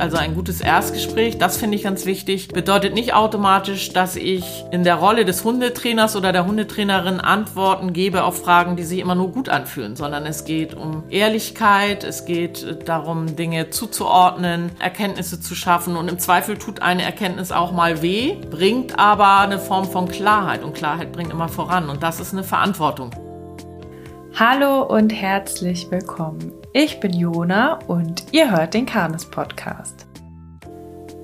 Also 0.00 0.16
ein 0.16 0.34
gutes 0.34 0.60
Erstgespräch, 0.60 1.38
das 1.38 1.56
finde 1.56 1.76
ich 1.76 1.82
ganz 1.82 2.06
wichtig, 2.06 2.48
bedeutet 2.48 2.94
nicht 2.94 3.14
automatisch, 3.14 3.92
dass 3.92 4.16
ich 4.16 4.64
in 4.70 4.84
der 4.84 4.96
Rolle 4.96 5.24
des 5.24 5.44
Hundetrainers 5.44 6.16
oder 6.16 6.32
der 6.32 6.46
Hundetrainerin 6.46 7.20
Antworten 7.20 7.92
gebe 7.92 8.24
auf 8.24 8.42
Fragen, 8.42 8.76
die 8.76 8.84
sich 8.84 9.00
immer 9.00 9.14
nur 9.14 9.32
gut 9.32 9.48
anfühlen, 9.48 9.96
sondern 9.96 10.26
es 10.26 10.44
geht 10.44 10.74
um 10.74 11.04
Ehrlichkeit, 11.10 12.04
es 12.04 12.24
geht 12.24 12.88
darum, 12.88 13.36
Dinge 13.36 13.70
zuzuordnen, 13.70 14.70
Erkenntnisse 14.78 15.40
zu 15.40 15.54
schaffen. 15.54 15.96
Und 15.96 16.08
im 16.08 16.18
Zweifel 16.18 16.58
tut 16.58 16.80
eine 16.82 17.02
Erkenntnis 17.02 17.52
auch 17.52 17.72
mal 17.72 18.02
weh, 18.02 18.36
bringt 18.50 18.98
aber 18.98 19.40
eine 19.40 19.58
Form 19.58 19.90
von 19.90 20.08
Klarheit. 20.08 20.62
Und 20.62 20.74
Klarheit 20.74 21.12
bringt 21.12 21.32
immer 21.32 21.48
voran. 21.48 21.90
Und 21.90 22.02
das 22.02 22.20
ist 22.20 22.32
eine 22.32 22.44
Verantwortung. 22.44 23.27
Hallo 24.40 24.84
und 24.84 25.12
herzlich 25.12 25.90
willkommen. 25.90 26.52
Ich 26.72 27.00
bin 27.00 27.12
Jona 27.12 27.80
und 27.88 28.26
ihr 28.30 28.52
hört 28.52 28.72
den 28.72 28.86
Karnes 28.86 29.26
Podcast. 29.26 30.06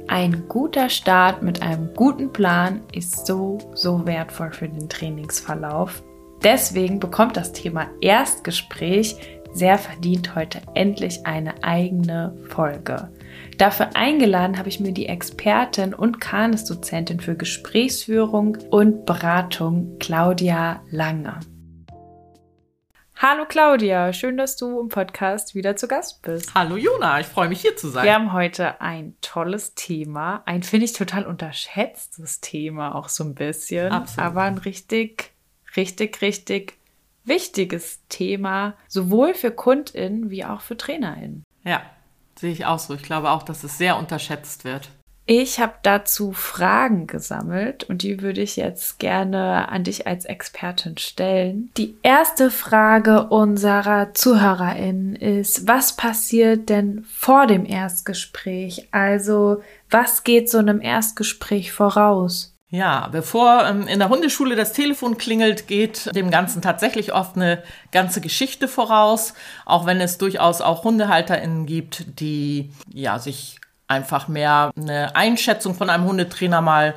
Ein 0.09 0.49
guter 0.49 0.89
Start 0.89 1.41
mit 1.41 1.63
einem 1.63 1.95
guten 1.95 2.33
Plan 2.33 2.81
ist 2.93 3.25
so, 3.25 3.59
so 3.75 4.05
wertvoll 4.05 4.51
für 4.51 4.69
den 4.69 4.89
Trainingsverlauf. 4.89 6.03
Deswegen 6.43 6.99
bekommt 6.99 7.37
das 7.37 7.53
Thema 7.53 7.87
Erstgespräch 8.01 9.15
sehr 9.53 9.79
verdient 9.79 10.35
heute 10.35 10.61
endlich 10.75 11.25
eine 11.25 11.63
eigene 11.63 12.37
Folge. 12.49 13.13
Dafür 13.59 13.91
eingeladen 13.95 14.59
habe 14.59 14.69
ich 14.69 14.81
mir 14.81 14.91
die 14.91 15.07
Expertin 15.07 15.95
und 15.95 16.21
Kanes-Dozentin 16.21 17.21
für 17.21 17.37
Gesprächsführung 17.37 18.59
und 18.73 19.07
Beratung 19.07 20.01
Claudia 20.01 20.83
Lange. 20.91 21.39
Hallo 23.17 23.47
Claudia, 23.47 24.13
schön, 24.13 24.37
dass 24.37 24.57
du 24.57 24.81
im 24.81 24.89
Podcast 24.89 25.55
wieder 25.55 25.77
zu 25.77 25.87
Gast 25.87 26.21
bist. 26.23 26.53
Hallo 26.55 26.77
Jona, 26.77 27.21
ich 27.21 27.27
freue 27.27 27.49
mich 27.49 27.61
hier 27.61 27.77
zu 27.77 27.89
sein. 27.89 28.05
Wir 28.05 28.15
haben 28.15 28.33
heute 28.33 28.81
ein 28.81 29.15
tolles 29.21 29.75
Thema, 29.75 30.43
ein 30.47 30.63
finde 30.63 30.87
ich 30.87 30.93
total 30.93 31.25
unterschätztes 31.25 32.41
Thema 32.41 32.95
auch 32.95 33.09
so 33.09 33.25
ein 33.25 33.35
bisschen, 33.35 33.93
Absolut. 33.93 34.27
aber 34.27 34.43
ein 34.43 34.59
richtig, 34.59 35.33
richtig, 35.77 36.21
richtig 36.23 36.75
wichtiges 37.25 38.07
Thema, 38.09 38.75
sowohl 38.89 39.35
für 39.35 39.53
KundInnen 39.53 40.29
wie 40.31 40.45
auch 40.45 40.61
für 40.61 40.77
TrainerInnen. 40.77 41.45
Ja, 41.63 41.83
sehe 42.39 42.53
ich 42.53 42.67
auch 42.67 42.79
so. 42.79 42.95
Ich 42.95 43.03
glaube 43.03 43.31
auch, 43.31 43.45
dass 43.45 43.65
es 43.65 43.79
sehr 43.79 43.97
unterschätzt 43.97 44.65
wird. 44.65 44.91
Ich 45.27 45.59
habe 45.59 45.75
dazu 45.83 46.33
Fragen 46.33 47.07
gesammelt 47.07 47.85
und 47.85 48.03
die 48.03 48.21
würde 48.21 48.43
ich 48.43 48.57
jetzt 48.57 48.99
gerne 48.99 49.71
an 49.71 49.83
dich 49.85 50.07
als 50.07 50.27
Expertin 50.27 50.99
stellen. 50.99 51.71
Die 51.79 51.97
erste 52.03 52.51
Frage 52.51 53.29
unserer 53.29 54.13
ZuhörerInnen 54.13 55.17
ist, 55.17 55.67
was 55.67 55.97
passiert 55.97 56.69
denn 56.69 57.07
vor 57.11 57.47
dem 57.47 57.65
Erstgespräch? 57.65 58.89
Also, 58.91 59.63
was 59.91 60.25
geht 60.25 60.51
so 60.51 60.59
einem 60.59 60.83
Erstgespräch 60.83 61.73
voraus? 61.73 62.55
Ja, 62.69 63.09
bevor 63.13 63.65
ähm, 63.67 63.87
in 63.87 64.01
der 64.01 64.09
Hundeschule 64.09 64.57
das 64.57 64.73
Telefon 64.73 65.17
klingelt, 65.17 65.69
geht 65.69 66.15
dem 66.15 66.31
Ganzen 66.33 66.61
tatsächlich 66.61 67.15
oft 67.15 67.37
eine 67.37 67.63
ganze 67.93 68.21
Geschichte 68.21 68.67
voraus, 68.67 69.33
auch 69.65 69.87
wenn 69.87 70.01
es 70.01 70.19
durchaus 70.19 70.61
auch 70.61 70.83
HundehalterInnen 70.83 71.67
gibt, 71.67 72.19
die 72.21 72.73
ja 72.93 73.21
sich 73.21 73.61
einfach 73.95 74.29
mehr 74.29 74.71
eine 74.77 75.17
Einschätzung 75.17 75.75
von 75.75 75.91
einem 75.91 76.05
Hundetrainer 76.05 76.61
mal 76.61 76.95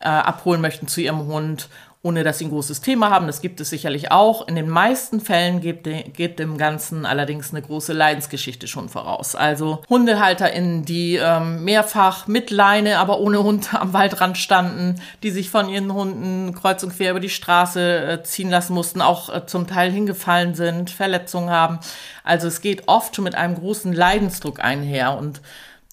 äh, 0.00 0.08
abholen 0.08 0.60
möchten 0.60 0.88
zu 0.88 1.00
ihrem 1.00 1.26
Hund, 1.26 1.68
ohne 2.00 2.22
dass 2.22 2.38
sie 2.38 2.44
ein 2.44 2.50
großes 2.50 2.80
Thema 2.80 3.10
haben. 3.10 3.26
Das 3.26 3.40
gibt 3.40 3.60
es 3.60 3.70
sicherlich 3.70 4.12
auch. 4.12 4.46
In 4.46 4.54
den 4.54 4.68
meisten 4.68 5.20
Fällen 5.20 5.60
geht, 5.60 5.82
geht 6.14 6.38
dem 6.38 6.56
Ganzen 6.56 7.04
allerdings 7.04 7.50
eine 7.50 7.60
große 7.60 7.92
Leidensgeschichte 7.92 8.68
schon 8.68 8.88
voraus. 8.88 9.34
Also 9.34 9.82
HundehalterInnen, 9.88 10.84
die 10.84 11.16
ähm, 11.16 11.64
mehrfach 11.64 12.28
mit 12.28 12.50
Leine, 12.50 12.98
aber 12.98 13.18
ohne 13.18 13.42
Hund 13.42 13.74
am 13.78 13.92
Waldrand 13.92 14.38
standen, 14.38 15.02
die 15.24 15.30
sich 15.30 15.50
von 15.50 15.68
ihren 15.68 15.92
Hunden 15.92 16.54
kreuz 16.54 16.84
und 16.84 16.96
quer 16.96 17.10
über 17.10 17.20
die 17.20 17.28
Straße 17.28 18.06
äh, 18.06 18.22
ziehen 18.22 18.50
lassen 18.50 18.74
mussten, 18.74 19.02
auch 19.02 19.34
äh, 19.34 19.46
zum 19.46 19.66
Teil 19.66 19.90
hingefallen 19.90 20.54
sind, 20.54 20.90
Verletzungen 20.90 21.50
haben. 21.50 21.80
Also 22.22 22.46
es 22.46 22.60
geht 22.60 22.86
oft 22.86 23.16
schon 23.16 23.24
mit 23.24 23.34
einem 23.34 23.56
großen 23.56 23.92
Leidensdruck 23.92 24.62
einher 24.62 25.18
und 25.18 25.40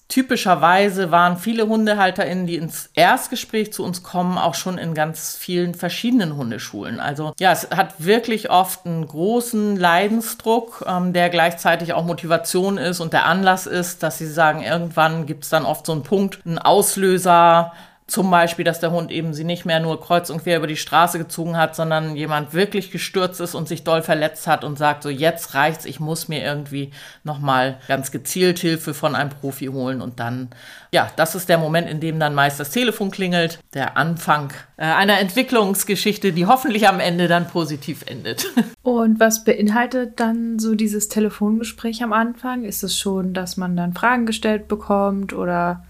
Typischerweise 0.08 1.10
waren 1.10 1.36
viele 1.36 1.68
HundehalterInnen, 1.68 2.46
die 2.46 2.56
ins 2.56 2.90
Erstgespräch 2.94 3.72
zu 3.72 3.82
uns 3.82 4.04
kommen, 4.04 4.38
auch 4.38 4.54
schon 4.54 4.78
in 4.78 4.94
ganz 4.94 5.36
vielen 5.36 5.74
verschiedenen 5.74 6.36
Hundeschulen. 6.36 7.00
Also 7.00 7.32
ja, 7.40 7.50
es 7.50 7.70
hat 7.70 7.94
wirklich 7.98 8.48
oft 8.48 8.86
einen 8.86 9.06
großen 9.06 9.76
Leidensdruck, 9.76 10.84
ähm, 10.86 11.12
der 11.12 11.28
gleichzeitig 11.28 11.92
auch 11.92 12.04
Motivation 12.04 12.78
ist 12.78 13.00
und 13.00 13.12
der 13.12 13.26
Anlass 13.26 13.66
ist, 13.66 14.04
dass 14.04 14.18
sie 14.18 14.28
sagen, 14.28 14.62
irgendwann 14.62 15.26
gibt 15.26 15.42
es 15.42 15.50
dann 15.50 15.64
oft 15.64 15.86
so 15.86 15.92
einen 15.92 16.04
Punkt, 16.04 16.38
einen 16.46 16.58
Auslöser, 16.58 17.72
zum 18.06 18.30
Beispiel, 18.30 18.64
dass 18.64 18.78
der 18.78 18.92
Hund 18.92 19.10
eben 19.10 19.34
sie 19.34 19.42
nicht 19.42 19.64
mehr 19.64 19.80
nur 19.80 20.00
kreuz 20.00 20.30
und 20.30 20.44
quer 20.44 20.58
über 20.58 20.68
die 20.68 20.76
Straße 20.76 21.18
gezogen 21.18 21.56
hat, 21.56 21.74
sondern 21.74 22.14
jemand 22.14 22.54
wirklich 22.54 22.92
gestürzt 22.92 23.40
ist 23.40 23.56
und 23.56 23.66
sich 23.66 23.82
doll 23.82 24.00
verletzt 24.00 24.46
hat 24.46 24.62
und 24.62 24.78
sagt, 24.78 25.02
so 25.02 25.08
jetzt 25.08 25.54
reicht's, 25.54 25.84
ich 25.84 25.98
muss 25.98 26.28
mir 26.28 26.42
irgendwie 26.44 26.92
nochmal 27.24 27.78
ganz 27.88 28.12
gezielt 28.12 28.60
Hilfe 28.60 28.94
von 28.94 29.16
einem 29.16 29.30
Profi 29.30 29.66
holen 29.66 30.00
und 30.00 30.20
dann, 30.20 30.50
ja, 30.92 31.10
das 31.16 31.34
ist 31.34 31.48
der 31.48 31.58
Moment, 31.58 31.88
in 31.88 31.98
dem 31.98 32.20
dann 32.20 32.32
meist 32.32 32.60
das 32.60 32.70
Telefon 32.70 33.10
klingelt, 33.10 33.58
der 33.74 33.96
Anfang 33.96 34.52
äh, 34.76 34.84
einer 34.84 35.18
Entwicklungsgeschichte, 35.18 36.32
die 36.32 36.46
hoffentlich 36.46 36.86
am 36.86 37.00
Ende 37.00 37.26
dann 37.26 37.48
positiv 37.48 38.04
endet. 38.06 38.46
Und 38.82 39.18
was 39.18 39.42
beinhaltet 39.42 40.20
dann 40.20 40.60
so 40.60 40.76
dieses 40.76 41.08
Telefongespräch 41.08 42.04
am 42.04 42.12
Anfang? 42.12 42.64
Ist 42.64 42.84
es 42.84 42.96
schon, 42.96 43.34
dass 43.34 43.56
man 43.56 43.76
dann 43.76 43.94
Fragen 43.94 44.26
gestellt 44.26 44.68
bekommt 44.68 45.32
oder 45.32 45.84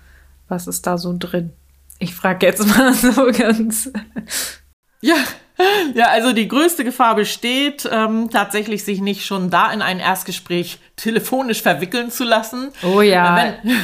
was 0.49 0.67
ist 0.67 0.87
da 0.87 0.97
so 0.97 1.15
drin? 1.19 1.53
Ich 1.99 2.15
frage 2.15 2.47
jetzt 2.47 2.67
mal 2.67 2.93
so 2.95 3.27
ganz. 3.33 3.91
Ja, 5.01 5.17
ja, 5.95 6.09
also 6.09 6.33
die 6.33 6.49
größte 6.49 6.85
Gefahr 6.85 7.15
besteht, 7.15 7.89
ähm, 7.91 8.29
tatsächlich 8.31 8.85
sich 8.85 9.01
nicht 9.01 9.25
schon 9.25 9.49
da 9.49 9.73
in 9.73 9.81
ein 9.81 10.01
Erstgespräch 10.01 10.79
telefonisch 10.97 11.63
verwickeln 11.63 12.11
zu 12.11 12.25
lassen. 12.25 12.73
Oh 12.83 13.01
ja. 13.01 13.55
Wenn 13.63 13.77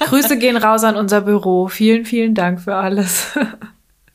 Grüße 0.00 0.38
gehen 0.38 0.56
raus 0.56 0.84
an 0.84 0.96
unser 0.96 1.22
Büro. 1.22 1.68
Vielen, 1.68 2.04
vielen 2.04 2.34
Dank 2.34 2.60
für 2.60 2.76
alles. 2.76 3.28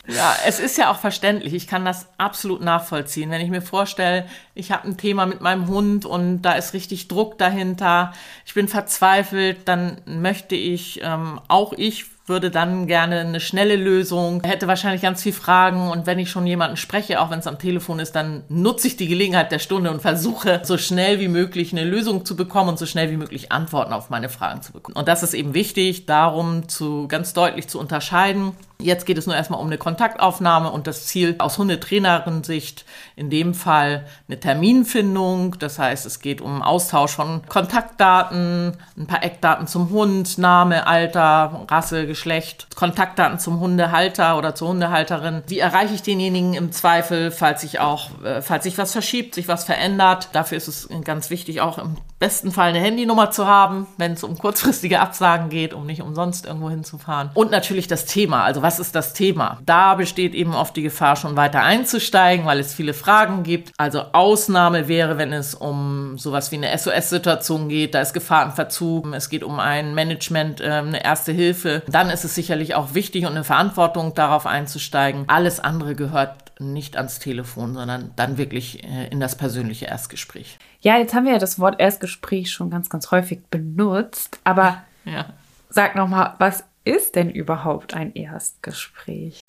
Ja, 0.08 0.36
es 0.46 0.60
ist 0.60 0.78
ja 0.78 0.92
auch 0.92 1.00
verständlich. 1.00 1.54
Ich 1.54 1.68
kann 1.68 1.86
das 1.86 2.08
absolut 2.18 2.62
nachvollziehen. 2.62 3.30
Wenn 3.32 3.42
ich 3.42 3.50
mir 3.50 3.62
vorstelle, 3.62 4.26
ich 4.54 4.72
habe 4.72 4.88
ein 4.88 4.98
Thema 4.98 5.26
mit 5.26 5.42
meinem 5.42 5.68
Hund 5.68 6.06
und 6.06 6.42
da 6.44 6.54
ist 6.54 6.74
richtig 6.74 7.08
Druck 7.08 7.38
dahinter, 7.38 8.14
ich 8.46 8.54
bin 8.54 8.68
verzweifelt, 8.68 9.68
dann 9.68 10.02
möchte 10.06 10.56
ich, 10.56 11.02
ähm, 11.04 11.40
auch 11.48 11.74
ich 11.74 12.06
würde 12.30 12.52
dann 12.52 12.88
gerne 12.88 13.20
eine 13.20 13.40
schnelle 13.40 13.76
Lösung, 13.76 14.42
hätte 14.44 14.68
wahrscheinlich 14.68 15.02
ganz 15.02 15.24
viel 15.24 15.34
Fragen 15.34 15.90
und 15.90 16.06
wenn 16.06 16.20
ich 16.20 16.30
schon 16.30 16.48
jemanden 16.48 16.78
spreche, 16.78 17.20
auch 17.20 17.32
wenn 17.32 17.40
es 17.40 17.48
am 17.48 17.60
Telefon 17.60 18.00
ist, 18.00 18.14
dann 18.14 18.44
nutze 18.48 18.88
ich 18.88 18.98
die 18.98 19.08
Gelegenheit 19.08 19.52
der 19.52 19.60
Stunde 19.60 19.92
und 19.92 20.02
versuche 20.02 20.62
so 20.64 20.78
schnell 20.78 21.20
wie 21.20 21.28
möglich 21.28 21.72
eine 21.74 21.84
Lösung 21.84 22.26
zu 22.26 22.36
bekommen 22.36 22.70
und 22.70 22.80
so 22.80 22.86
schnell 22.86 23.12
wie 23.12 23.18
möglich 23.18 23.52
Antworten 23.52 23.92
auf 23.92 24.10
meine 24.10 24.30
Fragen 24.30 24.62
zu 24.62 24.72
bekommen. 24.72 24.96
Und 24.96 25.08
das 25.08 25.24
ist 25.24 25.34
eben 25.34 25.54
wichtig, 25.54 26.06
darum 26.06 26.70
zu 26.70 27.08
ganz 27.08 27.34
deutlich 27.34 27.68
zu 27.68 27.80
unterscheiden. 27.80 28.54
Jetzt 28.82 29.06
geht 29.06 29.18
es 29.18 29.28
nur 29.28 29.36
erstmal 29.36 29.60
um 29.60 29.68
eine 29.68 29.78
Kontaktaufnahme 29.78 30.72
und 30.72 30.88
das 30.88 31.06
Ziel 31.06 31.36
aus 31.40 31.58
Hundetrainerin-Sicht 31.58 32.86
in 33.18 33.30
dem 33.30 33.54
Fall 33.54 34.06
eine 34.30 34.40
Terminfindung. 34.40 35.60
Das 35.60 35.78
heißt, 35.80 36.06
es 36.06 36.22
geht 36.22 36.40
um 36.40 36.62
Austausch 36.62 37.12
von 37.12 37.42
Kontaktdaten, 37.50 38.78
ein 38.98 39.06
paar 39.06 39.22
Eckdaten 39.22 39.68
zum 39.68 39.90
Hund, 39.90 40.38
Name, 40.38 40.88
Alter, 40.88 41.66
Rasse, 41.70 42.08
Geschlecht, 42.08 42.68
Kontaktdaten 42.74 43.38
zum 43.38 43.60
Hundehalter 43.60 44.38
oder 44.38 44.56
zur 44.56 44.70
Hundehalterin. 44.70 45.44
Wie 45.48 45.60
erreiche 45.60 45.96
ich 45.96 46.02
denjenigen 46.02 46.54
im 46.54 46.72
Zweifel, 46.72 47.32
falls 47.32 47.60
sich 47.60 47.82
auch, 47.82 48.24
äh, 48.24 48.42
falls 48.42 48.64
sich 48.64 48.78
was 48.78 48.94
verschiebt, 48.94 49.36
sich 49.36 49.50
was 49.50 49.66
verändert? 49.66 50.30
Dafür 50.32 50.58
ist 50.58 50.70
es 50.70 50.88
ganz 51.04 51.30
wichtig, 51.30 51.60
auch 51.60 51.80
im 51.80 51.98
besten 52.20 52.52
Fall 52.52 52.70
eine 52.70 52.80
Handynummer 52.80 53.32
zu 53.32 53.48
haben, 53.48 53.88
wenn 53.98 54.14
es 54.14 54.24
um 54.24 54.38
kurzfristige 54.38 55.00
Absagen 55.00 55.50
geht, 55.50 55.74
um 55.74 55.86
nicht 55.86 56.02
umsonst 56.02 56.46
irgendwo 56.46 56.70
hinzufahren. 56.70 57.32
Und 57.34 57.50
natürlich 57.52 57.88
das 57.88 58.06
Thema. 58.06 58.44
Also 58.44 58.62
was 58.62 58.80
ist 58.80 58.94
das 58.94 59.14
Thema? 59.14 59.60
Da 59.66 59.96
besteht 59.96 60.36
eben 60.36 60.54
oft 60.54 60.76
die 60.76 60.82
Gefahr, 60.82 61.16
schon 61.16 61.38
weiter 61.38 61.62
einzusteigen, 61.62 62.46
weil 62.46 62.60
es 62.60 62.74
viele 62.74 62.94
Fragen 62.94 63.44
gibt. 63.44 63.72
Also 63.78 64.04
Ausnahme 64.12 64.88
wäre, 64.88 65.18
wenn 65.18 65.32
es 65.32 65.56
um 65.56 66.18
sowas 66.18 66.52
wie 66.52 66.58
eine 66.58 66.78
SOS-Situation 66.78 67.70
geht, 67.70 67.96
da 67.96 68.02
ist 68.02 68.14
Gefahr 68.14 68.46
im 68.46 68.52
Verzug, 68.52 69.08
es 69.14 69.30
geht 69.30 69.44
um 69.44 69.60
ein 69.60 69.96
Management, 69.96 70.60
äh, 70.62 70.66
eine 70.66 71.04
erste 71.04 71.32
Hilfe. 71.32 71.84
Dann 71.88 72.10
ist 72.10 72.26
es 72.26 72.36
sicherlich 72.36 72.76
auch 72.76 72.94
wichtig 72.94 73.26
und 73.26 73.32
eine 73.32 73.44
Verantwortung, 73.44 74.14
darauf 74.14 74.46
einzusteigen. 74.46 75.24
Alles 75.28 75.60
andere 75.60 75.96
gehört 75.96 76.49
nicht 76.60 76.98
ans 76.98 77.20
Telefon, 77.20 77.74
sondern 77.74 78.12
dann 78.16 78.38
wirklich 78.38 78.84
äh, 78.84 79.08
in 79.08 79.20
das 79.20 79.38
persönliche 79.38 79.86
Erstgespräch. 79.86 80.60
Ja, 80.82 80.98
jetzt 80.98 81.14
haben 81.14 81.26
wir 81.26 81.34
ja 81.34 81.40
das 81.40 81.60
Wort 81.60 81.80
Erstgespräch 81.80 82.52
schon 82.52 82.70
ganz, 82.70 82.90
ganz 82.90 83.12
häufig 83.12 83.42
benutzt, 83.50 84.40
aber 84.44 84.84
ja. 85.06 85.34
sag 85.70 85.96
nochmal, 85.96 86.36
was 86.38 86.66
ist 86.84 87.16
denn 87.16 87.30
überhaupt 87.30 87.94
ein 87.94 88.14
Erstgespräch? 88.14 89.40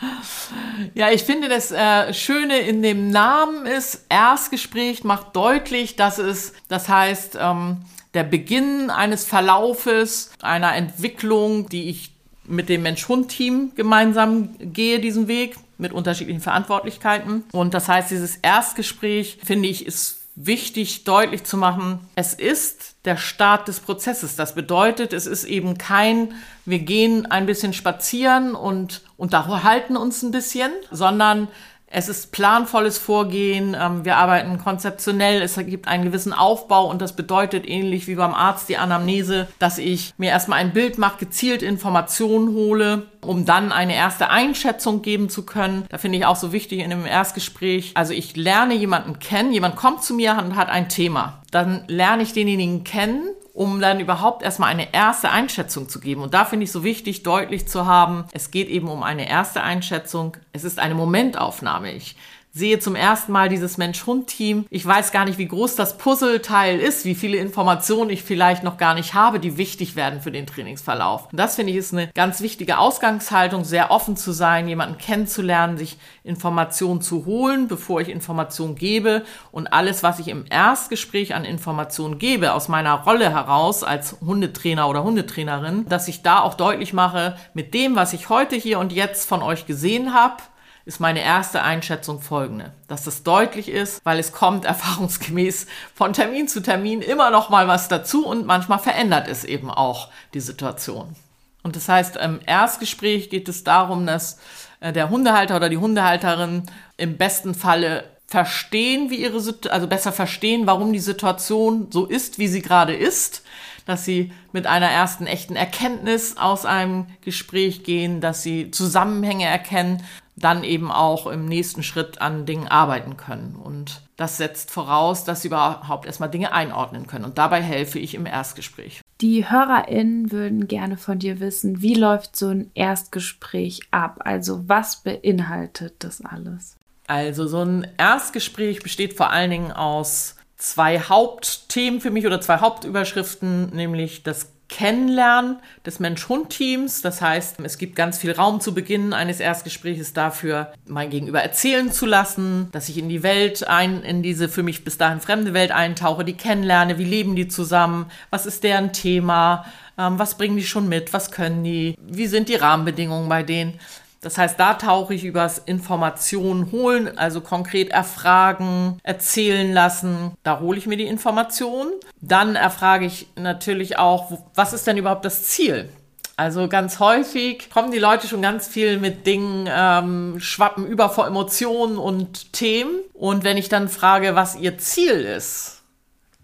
Ja, 0.95 1.11
ich 1.11 1.23
finde, 1.23 1.49
das 1.49 1.73
äh, 1.73 2.13
Schöne 2.13 2.59
in 2.59 2.83
dem 2.83 3.11
Namen 3.11 3.67
ist, 3.67 4.07
Erstgespräch 4.09 5.05
macht 5.05 5.35
deutlich, 5.37 5.97
dass 5.97 6.19
es, 6.19 6.53
das 6.69 6.89
heißt, 6.89 7.39
ähm, 7.41 7.83
der 8.15 8.25
Beginn 8.25 8.91
eines 8.91 9.25
Verlaufes, 9.25 10.33
einer 10.43 10.75
Entwicklung, 10.75 11.69
die 11.69 11.89
ich 11.89 12.20
mit 12.51 12.69
dem 12.69 12.83
Mensch-Hund-Team 12.83 13.73
gemeinsam 13.75 14.51
gehe, 14.59 15.01
diesen 15.01 15.29
Weg 15.29 15.57
mit 15.79 15.93
unterschiedlichen 15.93 16.41
Verantwortlichkeiten. 16.41 17.45
Und 17.53 17.75
das 17.75 17.89
heißt, 17.89 18.11
dieses 18.11 18.37
Erstgespräch, 18.37 19.39
finde 19.43 19.69
ich, 19.69 19.87
ist 19.87 20.21
wichtig 20.37 21.05
deutlich 21.05 21.45
zu 21.45 21.57
machen, 21.57 22.01
es 22.15 22.35
ist 22.35 22.95
der 23.05 23.17
Start 23.17 23.69
des 23.69 23.81
Prozesses. 23.81 24.37
Das 24.37 24.55
bedeutet, 24.55 25.13
es 25.13 25.27
ist 25.27 25.45
eben 25.45 25.77
kein, 25.79 26.35
wir 26.65 26.79
gehen 26.79 27.27
ein 27.27 27.47
bisschen 27.47 27.73
spazieren 27.73 28.55
und 28.55 29.03
unterhalten 29.17 29.97
uns 29.97 30.23
ein 30.23 30.31
bisschen, 30.31 30.73
sondern 30.91 31.49
es 31.93 32.09
ist 32.09 32.31
planvolles 32.31 32.99
Vorgehen, 32.99 33.77
ähm, 33.79 34.05
wir 34.05 34.17
arbeiten 34.17 34.59
konzeptionell, 34.59 35.43
es 35.43 35.57
gibt 35.57 35.89
einen 35.89 36.05
gewissen 36.05 36.33
Aufbau 36.33 36.89
und 36.89 37.03
das 37.03 37.17
bedeutet 37.17 37.69
ähnlich 37.69 38.07
wie 38.07 38.15
beim 38.15 38.33
Arzt 38.33 38.69
die 38.69 38.77
Anamnese, 38.77 39.49
dass 39.59 39.79
ich 39.79 40.15
mir 40.17 40.31
erstmal 40.31 40.61
ein 40.61 40.73
Bild 40.73 40.99
mache, 40.99 41.19
gezielt 41.19 41.63
Informationen 41.63 42.55
hole, 42.55 43.09
um 43.23 43.45
dann 43.45 43.73
eine 43.73 43.97
erste 43.97 44.31
Einschätzung 44.31 45.03
geben 45.03 45.29
zu 45.29 45.45
können. 45.45 45.85
Da 45.89 45.99
finde 45.99 46.19
ich 46.19 46.27
auch 46.27 46.37
so 46.37 46.53
wichtig 46.53 46.79
in 46.79 46.93
einem 46.93 47.07
Erstgespräch. 47.07 47.93
Also 47.95 48.13
ich 48.13 48.37
lerne 48.37 48.75
jemanden 48.75 49.19
kennen, 49.19 49.53
jemand 49.53 49.75
kommt 49.75 50.05
zu 50.05 50.15
mir 50.15 50.39
und 50.39 50.55
hat 50.55 50.69
ein 50.69 50.89
Thema. 50.89 51.43
Dann 51.51 51.83
lerne 51.89 52.23
ich 52.23 52.33
denjenigen 52.33 52.85
kennen 52.85 53.25
um 53.61 53.79
dann 53.79 54.01
überhaupt 54.01 54.43
erstmal 54.43 54.71
eine 54.71 54.95
erste 54.95 55.31
Einschätzung 55.31 55.87
zu 55.87 56.01
geben. 56.01 56.23
Und 56.23 56.33
da 56.33 56.47
finde 56.47 56.65
ich 56.65 56.73
so 56.73 56.83
wichtig, 56.83 57.25
deutlich 57.25 57.69
zu 57.69 57.85
haben, 57.85 58.25
es 58.33 58.51
geht 58.51 58.69
eben 58.69 58.89
um 58.89 59.03
eine 59.03 59.29
erste 59.29 59.63
Einschätzung. 59.63 60.39
Es 60.55 60.65
ist 60.65 60.79
eine 60.79 60.95
Momentaufnahme. 60.95 61.93
Ich 61.93 62.17
sehe 62.53 62.81
zum 62.81 62.97
ersten 62.97 63.33
Mal 63.33 63.49
dieses 63.49 63.79
Mensch-Hund-Team. 63.79 64.67
Ich 64.71 64.85
weiß 64.85 65.13
gar 65.13 65.25
nicht, 65.25 65.39
wie 65.39 65.47
groß 65.47 65.77
das 65.77 65.97
Puzzleteil 65.99 66.81
ist, 66.81 67.05
wie 67.05 67.15
viele 67.15 67.37
Informationen 67.37 68.11
ich 68.11 68.25
vielleicht 68.25 68.65
noch 68.65 68.77
gar 68.77 68.95
nicht 68.95 69.15
habe, 69.15 69.39
die 69.39 69.57
wichtig 69.57 69.95
werden 69.95 70.21
für 70.21 70.33
den 70.33 70.47
Trainingsverlauf. 70.47 71.29
Und 71.31 71.39
das 71.39 71.57
finde 71.57 71.73
ich 71.73 71.79
ist 71.79 71.93
eine 71.93 72.09
ganz 72.09 72.41
wichtige 72.41 72.79
Ausgangshaltung, 72.79 73.65
sehr 73.65 73.91
offen 73.91 74.17
zu 74.17 74.33
sein, 74.33 74.69
jemanden 74.69 74.99
kennenzulernen, 74.99 75.79
sich 75.79 75.99
Informationen 76.25 77.01
zu 77.01 77.25
holen, 77.25 77.69
bevor 77.69 78.01
ich 78.01 78.09
Informationen 78.09 78.75
gebe. 78.75 79.25
Und 79.53 79.73
alles, 79.73 80.03
was 80.03 80.19
ich 80.19 80.29
im 80.29 80.45
Erstgespräch 80.51 81.35
an 81.35 81.45
Informationen 81.45 82.19
gebe, 82.19 82.53
aus 82.53 82.69
meiner 82.69 82.95
Rolle 82.95 83.31
heraus 83.31 83.85
als 83.85 84.17
Hundetrainer 84.21 84.89
oder 84.89 85.05
Hundetrainerin, 85.05 85.87
dass 85.89 86.09
ich 86.09 86.23
da 86.23 86.41
auch 86.41 86.55
deutlich 86.55 86.93
mache, 86.93 87.37
mit 87.55 87.75
dem, 87.75 87.95
was 87.95 88.13
ich 88.13 88.29
heute 88.29 88.57
hier 88.57 88.81
und 88.81 88.93
jetzt 88.93 89.29
von 89.29 89.43
euch 89.43 89.67
gesehen 89.67 90.15
habe, 90.15 90.43
ist 90.85 91.01
meine 91.01 91.23
erste 91.23 91.63
Einschätzung 91.63 92.21
folgende, 92.21 92.73
dass 92.89 93.05
das 93.05 93.23
deutlich 93.23 93.69
ist, 93.69 94.05
weil 94.05 94.19
es 94.19 94.33
kommt 94.33 94.65
erfahrungsgemäß 94.67 95.67
von 95.95 96.13
Termin 96.13 96.49
zu 96.49 96.63
Termin 96.63 97.03
immer 97.03 97.31
noch 97.31 97.51
mal 97.51 97.69
was 97.69 97.89
dazu 97.89 98.27
und 98.27 98.47
manchmal 98.47 98.79
verändert 98.79 99.29
es 99.29 99.45
eben 99.45 99.71
auch 99.71 100.09
die 100.35 100.41
Situation. 100.41 101.15
Und 101.63 101.77
das 101.77 101.89
heißt, 101.89 102.17
im 102.17 102.41
Erstgespräch 102.47 103.29
geht 103.29 103.49
es 103.49 103.65
darum, 103.65 104.07
dass 104.07 104.39
äh, 104.81 104.93
der 104.93 105.11
Hundehalter 105.11 105.57
oder 105.57 105.69
die 105.69 105.77
Hundehalterin 105.77 106.65
im 106.97 107.17
besten 107.19 107.55
Falle 107.55 108.05
verstehen, 108.27 109.11
wie 109.11 109.17
ihre, 109.17 109.43
also 109.71 109.87
besser 109.89 110.13
verstehen, 110.13 110.67
warum 110.67 110.93
die 110.93 111.01
Situation 111.01 111.89
so 111.91 112.07
ist, 112.07 112.39
wie 112.39 112.47
sie 112.47 112.63
gerade 112.63 112.95
ist, 112.95 113.43
dass 113.87 114.05
sie 114.05 114.33
mit 114.53 114.67
einer 114.69 114.89
ersten 114.89 115.27
echten 115.27 115.57
Erkenntnis 115.57 116.37
aus 116.37 116.65
einem 116.65 117.07
Gespräch 117.23 117.83
gehen, 117.83 118.21
dass 118.21 118.43
sie 118.43 118.71
Zusammenhänge 118.71 119.47
erkennen, 119.47 120.05
dann 120.41 120.65
eben 120.65 120.91
auch 120.91 121.27
im 121.27 121.45
nächsten 121.45 121.83
Schritt 121.83 122.21
an 122.21 122.47
Dingen 122.47 122.67
arbeiten 122.67 123.17
können. 123.17 123.55
Und 123.55 124.03
das 124.17 124.39
setzt 124.39 124.71
voraus, 124.71 125.25
dass 125.25 125.43
sie 125.43 125.49
überhaupt 125.49 126.07
erstmal 126.07 126.31
Dinge 126.31 126.53
einordnen 126.53 127.07
können. 127.07 127.25
Und 127.25 127.39
dabei 127.39 127.63
helfe 127.63 127.99
ich 127.99 128.15
im 128.15 128.27
Erstgespräch. 128.27 129.01
Die 129.21 129.49
HörerInnen 129.49 130.33
würden 130.33 130.67
gerne 130.67 130.97
von 130.97 131.19
dir 131.19 131.41
wissen, 131.41 131.83
wie 131.83 131.95
läuft 131.95 132.37
so 132.37 132.49
ein 132.49 132.71
Erstgespräch 132.75 133.81
ab? 133.91 134.21
Also 134.25 134.69
was 134.69 135.03
beinhaltet 135.03 135.95
das 136.01 136.25
alles? 136.25 136.77
Also 137.07 137.47
so 137.47 137.63
ein 137.63 137.87
Erstgespräch 137.99 138.83
besteht 138.83 139.15
vor 139.15 139.31
allen 139.31 139.51
Dingen 139.51 139.73
aus 139.73 140.37
zwei 140.57 141.01
Hauptthemen 141.01 142.01
für 142.01 142.11
mich 142.11 142.27
oder 142.27 142.41
zwei 142.41 142.59
Hauptüberschriften, 142.59 143.75
nämlich 143.75 144.23
das 144.23 144.53
Kennenlernen 144.71 145.59
des 145.85 146.01
Mensch-Hund-Teams. 146.01 147.03
Das 147.03 147.21
heißt, 147.21 147.57
es 147.63 147.77
gibt 147.77 147.97
ganz 147.97 148.19
viel 148.19 148.33
Raum 148.33 148.61
zu 148.61 148.73
Beginn 148.73 149.13
eines 149.13 149.41
Erstgesprächs 149.41 150.13
dafür, 150.13 150.73
mein 150.87 151.11
Gegenüber 151.11 151.43
erzählen 151.43 151.93
zu 151.93 152.07
lassen, 152.07 152.69
dass 152.73 152.89
ich 152.89 152.97
in 152.97 153.09
die 153.09 153.23
Welt 153.23 153.67
ein, 153.67 154.03
in 154.03 154.23
diese 154.23 154.49
für 154.49 154.63
mich 154.63 154.85
bis 154.85 154.97
dahin 154.97 155.21
fremde 155.21 155.53
Welt 155.53 155.73
eintauche, 155.73 156.25
die 156.25 156.37
kennenlerne, 156.37 156.99
wie 156.99 157.05
leben 157.05 157.37
die 157.37 157.49
zusammen, 157.49 158.07
was 158.31 158.47
ist 158.47 158.65
deren 158.65 158.93
Thema, 158.93 159.67
ähm, 159.99 160.19
was 160.19 160.37
bringen 160.37 160.57
die 160.57 160.65
schon 160.65 160.89
mit, 160.89 161.13
was 161.13 161.31
können 161.31 161.63
die, 161.63 161.97
wie 162.01 162.27
sind 162.27 162.49
die 162.49 162.55
Rahmenbedingungen 162.55 163.29
bei 163.29 163.43
denen. 163.43 163.79
Das 164.23 164.37
heißt, 164.37 164.61
da 164.61 164.75
tauche 164.75 165.15
ich 165.15 165.25
übers 165.25 165.57
Informationen 165.59 166.73
holen, 166.73 167.17
also 167.17 167.41
konkret 167.41 167.89
erfragen, 167.89 168.99
erzählen 169.03 169.73
lassen. 169.73 170.33
Da 170.43 170.61
hole 170.61 170.77
ich 170.77 170.87
mir 170.87 170.99
die 170.99 171.07
Informationen. 171.07 171.93
Dann 172.21 172.55
erfrage 172.55 173.07
ich 173.07 173.29
natürlich 173.37 173.99
auch, 173.99 174.31
was 174.55 174.75
ist 174.75 174.87
denn 174.87 174.99
überhaupt 174.99 175.25
das 175.25 175.45
Ziel? 175.45 175.89
Also 176.37 176.69
ganz 176.69 177.01
häufig 177.01 177.71
kommen 177.71 177.93
die 177.93 177.99
Leute 177.99 178.27
schon 178.27 178.43
ganz 178.43 178.69
viel 178.69 178.99
mit 178.99 179.27
Dingen, 179.27 179.69
ähm, 179.71 180.41
schwappen 180.41 180.87
über 180.87 181.09
vor 181.09 181.27
Emotionen 181.27 181.97
und 181.97 182.53
Themen. 182.53 183.01
Und 183.15 183.45
wenn 183.45 183.57
ich 183.57 183.69
dann 183.71 183.89
frage, 183.89 184.35
was 184.35 184.57
ihr 184.57 184.77
Ziel 184.79 185.13
ist, 185.13 185.83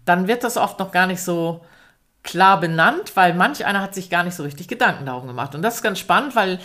dann 0.05 0.27
wird 0.27 0.43
das 0.43 0.57
oft 0.57 0.79
noch 0.79 0.91
gar 0.91 1.05
nicht 1.05 1.21
so 1.21 1.61
klar 2.23 2.59
benannt, 2.59 3.13
weil 3.15 3.33
manch 3.33 3.65
einer 3.65 3.81
hat 3.81 3.95
sich 3.95 4.09
gar 4.09 4.23
nicht 4.23 4.35
so 4.35 4.43
richtig 4.43 4.67
Gedanken 4.67 5.05
darum 5.05 5.27
gemacht. 5.27 5.55
Und 5.55 5.61
das 5.61 5.75
ist 5.75 5.81
ganz 5.81 5.97
spannend, 5.97 6.35
weil 6.35 6.59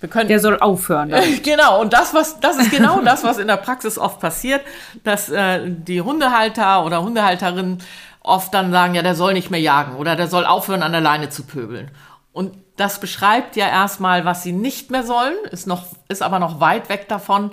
wir 0.00 0.08
können, 0.08 0.28
der 0.28 0.40
soll 0.40 0.58
aufhören. 0.58 1.12
genau, 1.42 1.80
und 1.80 1.92
das, 1.92 2.12
was, 2.12 2.38
das 2.40 2.56
ist 2.58 2.70
genau 2.70 3.00
das, 3.00 3.24
was 3.24 3.38
in 3.38 3.46
der 3.46 3.56
Praxis 3.56 3.98
oft 3.98 4.20
passiert, 4.20 4.60
dass 5.04 5.28
äh, 5.28 5.60
die 5.66 6.02
Hundehalter 6.02 6.84
oder 6.84 7.02
Hundehalterinnen 7.02 7.78
oft 8.20 8.52
dann 8.52 8.72
sagen, 8.72 8.94
ja, 8.94 9.02
der 9.02 9.14
soll 9.14 9.32
nicht 9.32 9.50
mehr 9.50 9.60
jagen 9.60 9.96
oder 9.96 10.16
der 10.16 10.28
soll 10.28 10.44
aufhören, 10.44 10.82
an 10.82 10.92
der 10.92 11.00
Leine 11.00 11.30
zu 11.30 11.44
pöbeln. 11.44 11.90
Und 12.32 12.56
das 12.76 13.00
beschreibt 13.00 13.56
ja 13.56 13.68
erstmal, 13.68 14.24
was 14.24 14.42
sie 14.42 14.52
nicht 14.52 14.90
mehr 14.90 15.04
sollen, 15.04 15.36
ist, 15.50 15.66
noch, 15.66 15.86
ist 16.08 16.22
aber 16.22 16.38
noch 16.38 16.60
weit 16.60 16.88
weg 16.88 17.08
davon, 17.08 17.52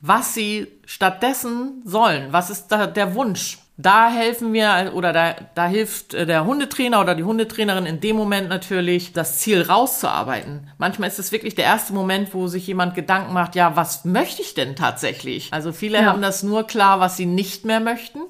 was 0.00 0.32
sie 0.32 0.68
stattdessen 0.86 1.82
sollen. 1.84 2.32
Was 2.32 2.48
ist 2.48 2.68
da 2.68 2.86
der 2.86 3.14
Wunsch? 3.14 3.58
Da 3.76 4.08
helfen 4.08 4.52
wir 4.52 4.92
oder 4.94 5.12
da, 5.12 5.34
da 5.56 5.66
hilft 5.66 6.14
äh, 6.14 6.26
der 6.26 6.44
Hundetrainer 6.44 7.00
oder 7.00 7.16
die 7.16 7.24
Hundetrainerin 7.24 7.86
in 7.86 8.00
dem 8.00 8.14
Moment 8.14 8.48
natürlich, 8.48 9.12
das 9.12 9.38
Ziel 9.40 9.62
rauszuarbeiten. 9.62 10.70
Manchmal 10.78 11.08
ist 11.08 11.18
es 11.18 11.32
wirklich 11.32 11.56
der 11.56 11.64
erste 11.64 11.92
Moment, 11.92 12.34
wo 12.34 12.46
sich 12.46 12.66
jemand 12.68 12.94
Gedanken 12.94 13.32
macht, 13.32 13.56
ja, 13.56 13.74
was 13.74 14.04
möchte 14.04 14.42
ich 14.42 14.54
denn 14.54 14.76
tatsächlich? 14.76 15.52
Also 15.52 15.72
viele 15.72 15.98
ja. 15.98 16.04
haben 16.04 16.22
das 16.22 16.44
nur 16.44 16.68
klar, 16.68 17.00
was 17.00 17.16
sie 17.16 17.26
nicht 17.26 17.64
mehr 17.64 17.80
möchten. 17.80 18.20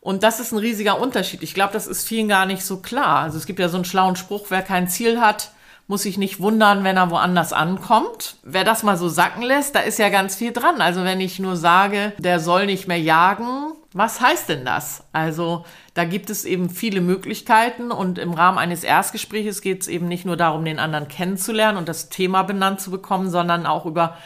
Und 0.00 0.22
das 0.22 0.38
ist 0.38 0.52
ein 0.52 0.58
riesiger 0.58 1.00
Unterschied. 1.00 1.42
Ich 1.42 1.52
glaube, 1.52 1.72
das 1.72 1.88
ist 1.88 2.06
vielen 2.06 2.28
gar 2.28 2.46
nicht 2.46 2.64
so 2.64 2.76
klar. 2.76 3.22
Also 3.22 3.38
es 3.38 3.46
gibt 3.46 3.58
ja 3.58 3.68
so 3.68 3.76
einen 3.76 3.84
schlauen 3.84 4.14
Spruch, 4.14 4.46
wer 4.50 4.62
kein 4.62 4.86
Ziel 4.86 5.20
hat, 5.20 5.50
muss 5.88 6.02
sich 6.02 6.18
nicht 6.18 6.40
wundern, 6.40 6.82
wenn 6.84 6.96
er 6.96 7.10
woanders 7.10 7.52
ankommt. 7.52 8.36
Wer 8.42 8.64
das 8.64 8.82
mal 8.82 8.96
so 8.96 9.08
sacken 9.08 9.42
lässt, 9.42 9.74
da 9.74 9.80
ist 9.80 9.98
ja 9.98 10.08
ganz 10.08 10.34
viel 10.34 10.52
dran. 10.52 10.80
Also 10.80 11.04
wenn 11.04 11.20
ich 11.20 11.38
nur 11.38 11.56
sage, 11.56 12.12
der 12.18 12.40
soll 12.40 12.66
nicht 12.66 12.88
mehr 12.88 12.98
jagen, 12.98 13.72
was 13.92 14.20
heißt 14.20 14.48
denn 14.48 14.64
das? 14.64 15.04
Also 15.12 15.64
da 15.94 16.04
gibt 16.04 16.28
es 16.28 16.44
eben 16.44 16.68
viele 16.68 17.00
Möglichkeiten 17.00 17.90
und 17.90 18.18
im 18.18 18.34
Rahmen 18.34 18.58
eines 18.58 18.84
Erstgespräches 18.84 19.62
geht 19.62 19.82
es 19.82 19.88
eben 19.88 20.06
nicht 20.08 20.26
nur 20.26 20.36
darum, 20.36 20.64
den 20.64 20.78
anderen 20.78 21.08
kennenzulernen 21.08 21.78
und 21.78 21.88
das 21.88 22.10
Thema 22.10 22.42
benannt 22.42 22.80
zu 22.80 22.90
bekommen, 22.90 23.30
sondern 23.30 23.64
auch 23.64 23.86
über 23.86 24.18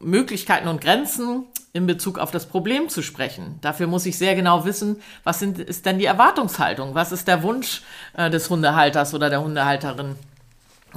Möglichkeiten 0.00 0.68
und 0.68 0.80
Grenzen 0.80 1.44
in 1.72 1.86
Bezug 1.86 2.18
auf 2.18 2.30
das 2.30 2.46
Problem 2.46 2.88
zu 2.88 3.02
sprechen. 3.02 3.58
Dafür 3.60 3.86
muss 3.86 4.06
ich 4.06 4.16
sehr 4.16 4.34
genau 4.34 4.64
wissen, 4.64 5.00
was 5.22 5.38
sind, 5.38 5.58
ist 5.58 5.86
denn 5.86 5.98
die 5.98 6.04
Erwartungshaltung? 6.06 6.94
Was 6.94 7.12
ist 7.12 7.28
der 7.28 7.42
Wunsch 7.42 7.82
äh, 8.16 8.30
des 8.30 8.48
Hundehalters 8.48 9.12
oder 9.14 9.28
der 9.30 9.42
Hundehalterin? 9.42 10.16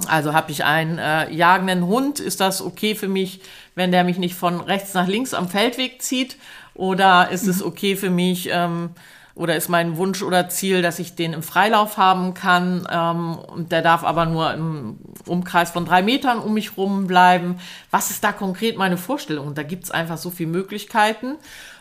Also 0.08 0.34
habe 0.34 0.52
ich 0.52 0.64
einen 0.64 0.98
äh, 0.98 1.32
jagenden 1.32 1.86
Hund, 1.88 2.20
ist 2.20 2.40
das 2.40 2.62
okay 2.62 2.96
für 2.96 3.08
mich, 3.08 3.42
wenn 3.76 3.92
der 3.92 4.04
mich 4.04 4.18
nicht 4.18 4.36
von 4.36 4.62
rechts 4.62 4.94
nach 4.94 5.08
links 5.08 5.34
am 5.34 5.50
Feldweg 5.50 6.02
zieht? 6.02 6.38
Oder 6.74 7.30
ist 7.32 7.48
es 7.48 7.64
okay 7.64 7.96
für 7.96 8.12
mich, 8.12 8.50
ähm, 8.52 8.92
oder 9.38 9.56
ist 9.56 9.70
mein 9.70 9.98
Wunsch 9.98 10.24
oder 10.24 10.50
Ziel, 10.50 10.82
dass 10.82 11.00
ich 11.00 11.16
den 11.16 11.34
im 11.34 11.44
Freilauf 11.44 11.98
haben 11.98 12.34
kann 12.34 12.88
ähm, 12.92 13.38
und 13.38 13.72
der 13.72 13.82
darf 13.82 14.04
aber 14.04 14.26
nur 14.26 14.52
im 14.54 14.98
Umkreis 15.26 15.72
von 15.72 15.86
drei 15.86 16.02
Metern 16.02 16.40
um 16.40 16.54
mich 16.54 16.76
rum 16.76 17.06
bleiben? 17.06 17.60
Was 17.92 18.10
ist 18.10 18.24
da 18.24 18.32
konkret 18.32 18.78
meine 18.78 18.98
Vorstellung? 18.98 19.48
Und 19.48 19.58
da 19.58 19.64
gibt 19.64 19.84
es 19.86 19.92
einfach 19.92 20.18
so 20.18 20.32
viele 20.32 20.50
Möglichkeiten 20.50 21.36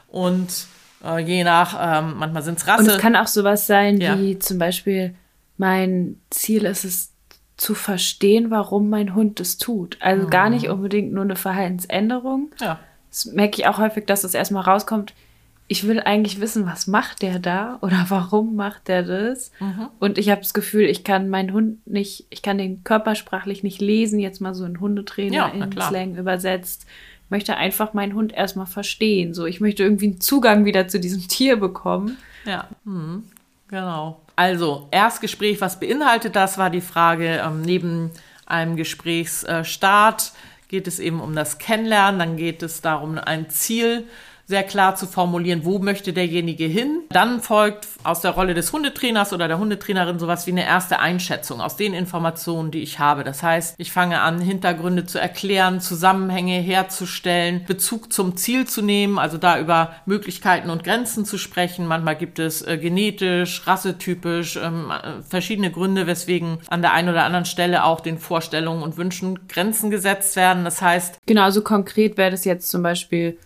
und 0.08 0.66
äh, 1.02 1.18
je 1.18 1.44
nach, 1.44 1.76
ähm, 1.80 2.14
manchmal 2.18 2.42
sind 2.42 2.58
es 2.58 2.66
Rasse. 2.66 2.82
Und 2.82 2.88
es 2.90 2.98
kann 2.98 3.16
auch 3.16 3.26
sowas 3.26 3.66
sein 3.66 4.00
ja. 4.00 4.18
wie 4.18 4.38
zum 4.38 4.58
Beispiel, 4.58 5.14
mein 5.56 6.20
Ziel 6.30 6.64
ist 6.66 6.84
es, 6.84 7.12
zu 7.56 7.74
verstehen, 7.74 8.50
warum 8.50 8.90
mein 8.90 9.14
Hund 9.14 9.40
es 9.40 9.58
tut. 9.58 9.96
Also 10.00 10.26
mhm. 10.26 10.30
gar 10.30 10.50
nicht 10.50 10.68
unbedingt 10.68 11.12
nur 11.12 11.24
eine 11.24 11.36
Verhaltensänderung. 11.36 12.50
Ja. 12.60 12.78
Das 13.10 13.26
merke 13.26 13.60
ich 13.60 13.66
auch 13.66 13.78
häufig, 13.78 14.04
dass 14.06 14.24
es 14.24 14.34
erstmal 14.34 14.64
rauskommt. 14.64 15.14
ich 15.68 15.88
will 15.88 15.98
eigentlich 15.98 16.40
wissen, 16.40 16.66
was 16.66 16.86
macht 16.86 17.22
der 17.22 17.38
da 17.38 17.78
oder 17.82 18.06
warum 18.08 18.56
macht 18.56 18.88
der 18.88 19.02
das? 19.02 19.52
Mhm. 19.58 19.88
Und 19.98 20.18
ich 20.18 20.28
habe 20.30 20.42
das 20.42 20.54
Gefühl, 20.54 20.84
ich 20.84 21.02
kann 21.02 21.28
meinen 21.30 21.52
Hund 21.52 21.86
nicht, 21.86 22.26
ich 22.30 22.42
kann 22.42 22.58
den 22.58 22.84
körpersprachlich 22.84 23.62
nicht 23.62 23.80
lesen, 23.80 24.20
jetzt 24.20 24.40
mal 24.40 24.54
so 24.54 24.64
ein 24.64 24.78
Hundetrainer 24.78 25.34
ja, 25.34 25.48
in 25.48 25.72
Slang 25.72 26.16
übersetzt. 26.16 26.86
Ich 27.24 27.30
möchte 27.30 27.56
einfach 27.56 27.94
meinen 27.94 28.14
Hund 28.14 28.32
erstmal 28.32 28.66
verstehen. 28.66 29.34
So, 29.34 29.46
ich 29.46 29.60
möchte 29.60 29.82
irgendwie 29.82 30.06
einen 30.06 30.20
Zugang 30.20 30.64
wieder 30.66 30.86
zu 30.86 31.00
diesem 31.00 31.26
Tier 31.26 31.56
bekommen. 31.56 32.18
Ja, 32.44 32.68
mhm. 32.84 33.24
Genau. 33.68 34.20
Also, 34.36 34.88
Erstgespräch, 34.90 35.60
was 35.60 35.80
beinhaltet 35.80 36.36
das, 36.36 36.58
war 36.58 36.70
die 36.70 36.80
Frage 36.80 37.42
ähm, 37.44 37.62
neben 37.62 38.10
einem 38.44 38.76
Gesprächsstart 38.76 40.32
geht 40.68 40.86
es 40.86 40.98
eben 40.98 41.20
um 41.20 41.34
das 41.34 41.58
Kennenlernen, 41.58 42.18
dann 42.18 42.36
geht 42.36 42.62
es 42.62 42.80
darum, 42.80 43.18
ein 43.18 43.48
Ziel 43.50 44.06
sehr 44.46 44.62
klar 44.62 44.94
zu 44.94 45.06
formulieren, 45.06 45.64
wo 45.64 45.78
möchte 45.78 46.12
derjenige 46.12 46.64
hin. 46.64 47.02
Dann 47.10 47.40
folgt 47.40 47.88
aus 48.04 48.20
der 48.20 48.30
Rolle 48.30 48.54
des 48.54 48.72
Hundetrainers 48.72 49.32
oder 49.32 49.48
der 49.48 49.58
Hundetrainerin 49.58 50.20
sowas 50.20 50.46
wie 50.46 50.52
eine 50.52 50.64
erste 50.64 51.00
Einschätzung 51.00 51.60
aus 51.60 51.76
den 51.76 51.94
Informationen, 51.94 52.70
die 52.70 52.82
ich 52.82 53.00
habe. 53.00 53.24
Das 53.24 53.42
heißt, 53.42 53.74
ich 53.78 53.90
fange 53.92 54.20
an, 54.20 54.40
Hintergründe 54.40 55.04
zu 55.04 55.18
erklären, 55.18 55.80
Zusammenhänge 55.80 56.60
herzustellen, 56.60 57.64
Bezug 57.66 58.12
zum 58.12 58.36
Ziel 58.36 58.66
zu 58.66 58.82
nehmen, 58.82 59.18
also 59.18 59.36
da 59.36 59.58
über 59.58 59.94
Möglichkeiten 60.06 60.70
und 60.70 60.84
Grenzen 60.84 61.24
zu 61.24 61.38
sprechen. 61.38 61.86
Manchmal 61.86 62.16
gibt 62.16 62.38
es 62.38 62.62
äh, 62.62 62.78
genetisch, 62.78 63.66
rassetypisch 63.66 64.56
ähm, 64.56 64.92
äh, 64.92 65.22
verschiedene 65.22 65.72
Gründe, 65.72 66.06
weswegen 66.06 66.58
an 66.68 66.82
der 66.82 66.92
einen 66.92 67.08
oder 67.08 67.24
anderen 67.24 67.46
Stelle 67.46 67.84
auch 67.84 68.00
den 68.00 68.18
Vorstellungen 68.18 68.82
und 68.82 68.96
Wünschen 68.96 69.48
Grenzen 69.48 69.90
gesetzt 69.90 70.36
werden. 70.36 70.64
Das 70.64 70.80
heißt, 70.80 71.18
genau, 71.26 71.42
also 71.42 71.62
konkret 71.62 72.16
wäre 72.16 72.30
das 72.30 72.44
jetzt 72.44 72.68
zum 72.68 72.84
Beispiel 72.84 73.38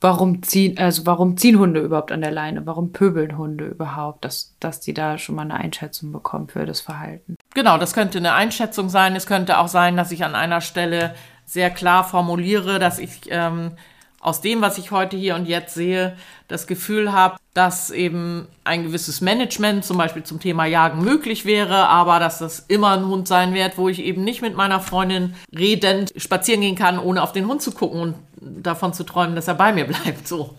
warum 0.00 0.42
ziehen, 0.42 0.78
also 0.78 1.06
warum 1.06 1.36
ziehen 1.36 1.58
Hunde 1.58 1.80
überhaupt 1.80 2.12
an 2.12 2.20
der 2.20 2.30
Leine? 2.30 2.66
Warum 2.66 2.92
pöbeln 2.92 3.38
Hunde 3.38 3.66
überhaupt? 3.66 4.24
Dass, 4.24 4.54
dass 4.60 4.80
die 4.80 4.94
da 4.94 5.18
schon 5.18 5.34
mal 5.34 5.42
eine 5.42 5.54
Einschätzung 5.54 6.12
bekommen 6.12 6.48
für 6.48 6.66
das 6.66 6.80
Verhalten. 6.80 7.36
Genau, 7.54 7.78
das 7.78 7.94
könnte 7.94 8.18
eine 8.18 8.34
Einschätzung 8.34 8.88
sein. 8.88 9.16
Es 9.16 9.26
könnte 9.26 9.58
auch 9.58 9.68
sein, 9.68 9.96
dass 9.96 10.12
ich 10.12 10.24
an 10.24 10.34
einer 10.34 10.60
Stelle 10.60 11.14
sehr 11.44 11.70
klar 11.70 12.04
formuliere, 12.04 12.78
dass 12.78 12.98
ich 12.98 13.20
ähm, 13.30 13.72
aus 14.20 14.40
dem, 14.40 14.60
was 14.60 14.76
ich 14.78 14.90
heute 14.90 15.16
hier 15.16 15.36
und 15.36 15.46
jetzt 15.46 15.74
sehe, 15.74 16.16
das 16.48 16.66
Gefühl 16.66 17.12
habe, 17.12 17.36
dass 17.54 17.90
eben 17.90 18.46
ein 18.64 18.82
gewisses 18.82 19.20
Management 19.20 19.84
zum 19.84 19.96
Beispiel 19.96 20.22
zum 20.22 20.40
Thema 20.40 20.66
Jagen 20.66 21.02
möglich 21.02 21.44
wäre, 21.44 21.88
aber 21.88 22.20
dass 22.20 22.38
das 22.38 22.64
immer 22.68 22.92
ein 22.92 23.06
Hund 23.06 23.26
sein 23.26 23.54
wird, 23.54 23.78
wo 23.78 23.88
ich 23.88 24.00
eben 24.00 24.24
nicht 24.24 24.42
mit 24.42 24.56
meiner 24.56 24.80
Freundin 24.80 25.34
redend 25.56 26.12
spazieren 26.16 26.60
gehen 26.60 26.76
kann, 26.76 26.98
ohne 26.98 27.22
auf 27.22 27.32
den 27.32 27.46
Hund 27.46 27.62
zu 27.62 27.72
gucken 27.72 28.00
und 28.00 28.14
davon 28.40 28.92
zu 28.92 29.04
träumen, 29.04 29.34
dass 29.34 29.48
er 29.48 29.54
bei 29.54 29.72
mir 29.72 29.84
bleibt. 29.86 30.28
So. 30.28 30.54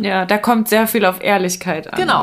Ja, 0.00 0.24
da 0.24 0.38
kommt 0.38 0.68
sehr 0.68 0.86
viel 0.86 1.04
auf 1.04 1.22
Ehrlichkeit 1.22 1.92
an. 1.92 1.98
Genau. 1.98 2.22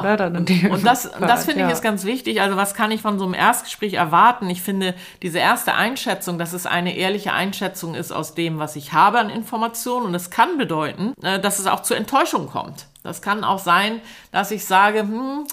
Und 0.74 0.86
das, 0.86 1.12
das 1.20 1.46
finde 1.46 1.66
ich 1.66 1.72
ist 1.72 1.82
ganz 1.82 2.06
wichtig. 2.06 2.42
Also 2.42 2.56
was 2.56 2.74
kann 2.74 2.92
ich 2.92 3.02
von 3.02 3.20
so 3.20 3.26
einem 3.26 3.34
Erstgespräch 3.34 3.96
erwarten? 3.96 4.50
Ich 4.50 4.62
finde, 4.62 4.94
diese 5.22 5.40
erste 5.40 5.74
Einschätzung, 5.74 6.40
dass 6.40 6.54
es 6.54 6.66
eine 6.66 6.96
ehrliche 6.96 7.34
Einschätzung 7.34 7.94
ist 7.94 8.12
aus 8.12 8.34
dem, 8.36 8.58
was 8.60 8.76
ich 8.76 8.94
habe 8.94 9.20
an 9.20 9.30
Informationen. 9.30 10.06
Und 10.06 10.16
es 10.16 10.30
kann 10.30 10.58
bedeuten, 10.58 11.14
äh, 11.22 11.40
dass 11.40 11.60
es 11.60 11.68
auch 11.68 11.82
zu 11.82 11.94
Enttäuschung 11.94 12.48
kommt. 12.48 12.88
Das 13.04 13.22
kann 13.22 13.44
auch 13.44 13.60
sein, 13.60 14.02
dass 14.32 14.52
ich 14.52 14.66
sage, 14.66 15.00
hm, 15.00 15.46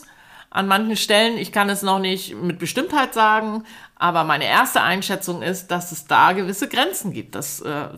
an 0.50 0.68
manchen 0.68 0.96
Stellen, 0.96 1.36
ich 1.36 1.50
kann 1.50 1.68
es 1.68 1.82
noch 1.82 1.98
nicht 1.98 2.34
mit 2.36 2.58
Bestimmtheit 2.58 3.12
sagen, 3.12 3.64
aber 3.96 4.24
meine 4.24 4.44
erste 4.44 4.82
Einschätzung 4.82 5.42
ist, 5.42 5.68
dass 5.68 5.92
es 5.92 6.06
da 6.06 6.32
gewisse 6.32 6.68
Grenzen 6.68 7.12
gibt. 7.12 7.34
Das 7.34 7.60
äh, 7.60 7.88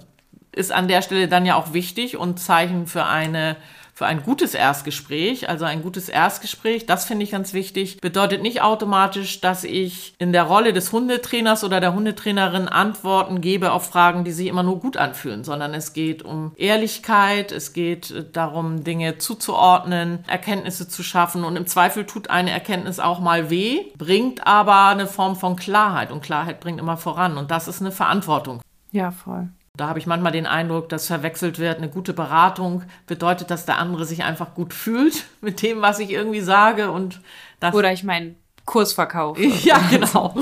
ist 0.53 0.73
an 0.73 0.89
der 0.89 1.03
Stelle 1.03 1.29
dann 1.29 1.45
ja 1.45 1.55
auch 1.57 1.75
wichtig 1.75 2.17
und 2.17 2.41
Zeichen 2.41 2.87
für 2.87 3.05
eine 3.05 3.57
für 3.97 4.05
ein 4.05 4.23
gutes 4.23 4.53
Erstgespräch, 4.53 5.49
also 5.49 5.65
ein 5.65 5.81
gutes 5.81 6.11
Erstgespräch, 6.11 6.85
das 6.85 7.07
finde 7.07 7.25
ich 7.25 7.31
ganz 7.31 7.55
wichtig, 7.55 7.99
bedeutet 8.03 8.43
nicht 8.43 8.61
automatisch, 8.61 9.41
dass 9.41 9.65
ich 9.65 10.15
in 10.19 10.35
der 10.35 10.43
Rolle 10.43 10.75
des 10.75 10.93
Hundetrainers 10.93 11.65
oder 11.65 11.81
der 11.81 11.95
Hundetrainerin 11.95 12.69
Antworten 12.69 13.41
gebe 13.41 13.73
auf 13.73 13.87
Fragen, 13.87 14.25
die 14.25 14.33
sich 14.33 14.49
immer 14.49 14.63
nur 14.63 14.81
gut 14.81 14.99
anfühlen, 14.99 15.45
sondern 15.45 15.73
es 15.73 15.95
geht 15.95 16.23
um 16.23 16.53
Ehrlichkeit, 16.57 17.53
es 17.53 17.73
geht 17.73 18.27
darum, 18.35 18.85
Dinge 18.85 19.17
zuzuordnen, 19.17 20.19
Erkenntnisse 20.27 20.87
zu 20.89 21.03
schaffen 21.03 21.43
und 21.43 21.57
im 21.57 21.67
Zweifel 21.67 22.05
tut 22.05 22.29
eine 22.29 22.51
Erkenntnis 22.51 23.01
auch 23.01 23.21
mal 23.21 23.49
weh, 23.49 23.87
bringt 23.97 24.47
aber 24.47 24.89
eine 24.89 25.07
Form 25.07 25.37
von 25.37 25.57
Klarheit 25.57 26.13
und 26.13 26.23
Klarheit 26.23 26.61
bringt 26.61 26.81
immer 26.81 26.99
voran 26.99 27.39
und 27.39 27.51
das 27.51 27.67
ist 27.67 27.81
eine 27.81 27.93
Verantwortung. 27.93 28.61
Ja, 28.93 29.11
voll. 29.11 29.49
Da 29.77 29.89
habe 29.89 29.99
ich 29.99 30.07
manchmal 30.07 30.33
den 30.33 30.47
Eindruck, 30.47 30.89
dass 30.89 31.07
verwechselt 31.07 31.59
wird. 31.59 31.79
Eine 31.79 31.89
gute 31.89 32.13
Beratung 32.13 32.83
bedeutet, 33.07 33.51
dass 33.51 33.67
der 33.67 33.79
andere 33.79 34.05
sich 34.05 34.25
einfach 34.25 34.55
gut 34.55 34.73
fühlt 34.73 35.25
mit 35.41 35.63
dem, 35.63 35.83
was 35.83 35.99
ich 35.99 36.11
irgendwie 36.11 36.41
sage 36.41 36.91
und 36.91 37.21
das 37.61 37.75
oder 37.75 37.93
ich 37.93 38.05
meinen 38.05 38.37
Kurs 38.65 38.93
verkaufe. 38.93 39.41
Ja, 39.63 39.79
genau. 39.91 40.35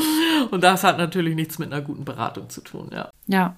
Und 0.51 0.63
das 0.65 0.85
hat 0.85 0.99
natürlich 0.99 1.35
nichts 1.35 1.59
mit 1.59 1.73
einer 1.73 1.83
guten 1.83 2.05
Beratung 2.05 2.49
zu 2.49 2.61
tun, 2.61 2.91
ja. 2.93 3.11
Ja. 3.27 3.57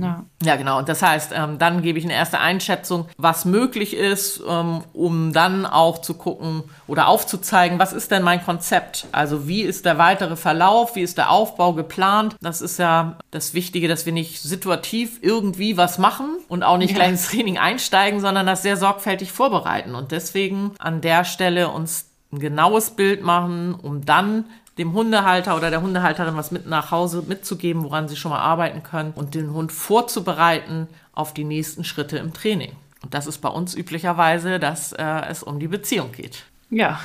Ja. 0.00 0.24
ja, 0.42 0.56
genau. 0.56 0.78
Und 0.78 0.88
das 0.88 1.02
heißt, 1.02 1.32
ähm, 1.34 1.58
dann 1.58 1.82
gebe 1.82 1.98
ich 1.98 2.04
eine 2.04 2.14
erste 2.14 2.38
Einschätzung, 2.38 3.08
was 3.16 3.44
möglich 3.44 3.96
ist, 3.96 4.42
ähm, 4.48 4.82
um 4.92 5.32
dann 5.32 5.66
auch 5.66 5.98
zu 5.98 6.14
gucken 6.14 6.64
oder 6.86 7.08
aufzuzeigen, 7.08 7.78
was 7.78 7.92
ist 7.92 8.10
denn 8.10 8.22
mein 8.22 8.44
Konzept? 8.44 9.06
Also 9.12 9.48
wie 9.48 9.62
ist 9.62 9.84
der 9.84 9.98
weitere 9.98 10.36
Verlauf, 10.36 10.96
wie 10.96 11.02
ist 11.02 11.18
der 11.18 11.30
Aufbau 11.30 11.72
geplant? 11.72 12.36
Das 12.40 12.60
ist 12.60 12.78
ja 12.78 13.16
das 13.30 13.54
Wichtige, 13.54 13.88
dass 13.88 14.06
wir 14.06 14.12
nicht 14.12 14.40
situativ 14.40 15.18
irgendwie 15.22 15.76
was 15.76 15.98
machen 15.98 16.36
und 16.48 16.62
auch 16.62 16.78
nicht 16.78 16.90
ja. 16.90 16.96
gleich 16.96 17.10
ins 17.10 17.28
Training 17.28 17.58
einsteigen, 17.58 18.20
sondern 18.20 18.46
das 18.46 18.62
sehr 18.62 18.76
sorgfältig 18.76 19.32
vorbereiten. 19.32 19.94
Und 19.94 20.12
deswegen 20.12 20.72
an 20.78 21.00
der 21.00 21.24
Stelle 21.24 21.68
uns 21.68 22.06
ein 22.32 22.38
genaues 22.38 22.90
Bild 22.90 23.22
machen, 23.22 23.74
um 23.74 24.04
dann 24.04 24.46
dem 24.78 24.92
Hundehalter 24.94 25.56
oder 25.56 25.70
der 25.70 25.82
Hundehalterin 25.82 26.36
was 26.36 26.50
mit 26.50 26.66
nach 26.66 26.90
Hause 26.90 27.22
mitzugeben, 27.26 27.84
woran 27.84 28.08
sie 28.08 28.16
schon 28.16 28.30
mal 28.30 28.40
arbeiten 28.40 28.82
können 28.82 29.12
und 29.14 29.34
den 29.34 29.52
Hund 29.52 29.72
vorzubereiten 29.72 30.88
auf 31.12 31.34
die 31.34 31.44
nächsten 31.44 31.84
Schritte 31.84 32.18
im 32.18 32.32
Training. 32.32 32.72
Und 33.02 33.14
das 33.14 33.26
ist 33.26 33.38
bei 33.38 33.48
uns 33.48 33.74
üblicherweise, 33.74 34.58
dass 34.58 34.92
äh, 34.92 35.22
es 35.28 35.42
um 35.42 35.58
die 35.60 35.68
Beziehung 35.68 36.12
geht. 36.12 36.44
Ja. 36.70 37.00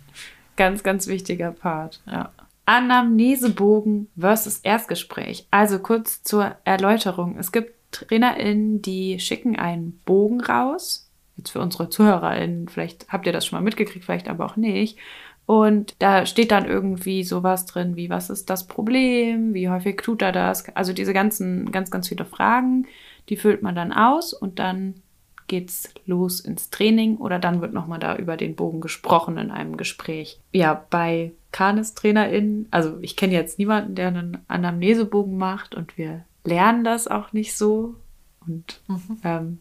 ganz, 0.56 0.82
ganz 0.82 1.06
wichtiger 1.06 1.50
Part. 1.50 2.00
Ja. 2.06 2.30
Anamnesebogen 2.64 4.08
versus 4.18 4.58
Erstgespräch. 4.58 5.46
Also 5.50 5.80
kurz 5.80 6.22
zur 6.22 6.56
Erläuterung. 6.64 7.36
Es 7.38 7.52
gibt 7.52 7.74
TrainerInnen, 7.90 8.80
die 8.80 9.18
schicken 9.20 9.58
einen 9.58 10.00
Bogen 10.04 10.40
raus. 10.40 11.10
Jetzt 11.36 11.50
für 11.50 11.60
unsere 11.60 11.90
ZuhörerInnen, 11.90 12.68
vielleicht 12.68 13.08
habt 13.08 13.26
ihr 13.26 13.32
das 13.32 13.46
schon 13.46 13.58
mal 13.58 13.64
mitgekriegt, 13.64 14.04
vielleicht 14.04 14.28
aber 14.28 14.44
auch 14.44 14.56
nicht. 14.56 14.98
Und 15.46 15.96
da 15.98 16.24
steht 16.24 16.50
dann 16.50 16.66
irgendwie 16.66 17.24
sowas 17.24 17.66
drin 17.66 17.96
wie, 17.96 18.10
was 18.10 18.30
ist 18.30 18.48
das 18.48 18.66
Problem? 18.66 19.54
Wie 19.54 19.68
häufig 19.68 19.96
tut 20.02 20.22
er 20.22 20.32
das? 20.32 20.68
Also 20.76 20.92
diese 20.92 21.12
ganzen, 21.12 21.72
ganz, 21.72 21.90
ganz 21.90 22.08
viele 22.08 22.24
Fragen, 22.24 22.86
die 23.28 23.36
füllt 23.36 23.62
man 23.62 23.74
dann 23.74 23.92
aus 23.92 24.32
und 24.32 24.58
dann 24.58 24.94
geht's 25.48 25.92
los 26.06 26.40
ins 26.40 26.70
Training 26.70 27.18
oder 27.18 27.38
dann 27.38 27.60
wird 27.60 27.74
nochmal 27.74 27.98
da 27.98 28.16
über 28.16 28.36
den 28.36 28.54
Bogen 28.54 28.80
gesprochen 28.80 29.36
in 29.36 29.50
einem 29.50 29.76
Gespräch. 29.76 30.40
Ja, 30.52 30.86
bei 30.88 31.32
Kanis-TrainerInnen, 31.50 32.68
also 32.70 32.98
ich 33.02 33.16
kenne 33.16 33.34
jetzt 33.34 33.58
niemanden, 33.58 33.94
der 33.94 34.08
einen 34.08 34.38
Anamnesebogen 34.48 35.36
macht 35.36 35.74
und 35.74 35.98
wir 35.98 36.24
lernen 36.44 36.84
das 36.84 37.06
auch 37.08 37.32
nicht 37.32 37.56
so. 37.56 37.96
Und 38.46 38.80
mhm. 38.88 39.20
ähm, 39.24 39.58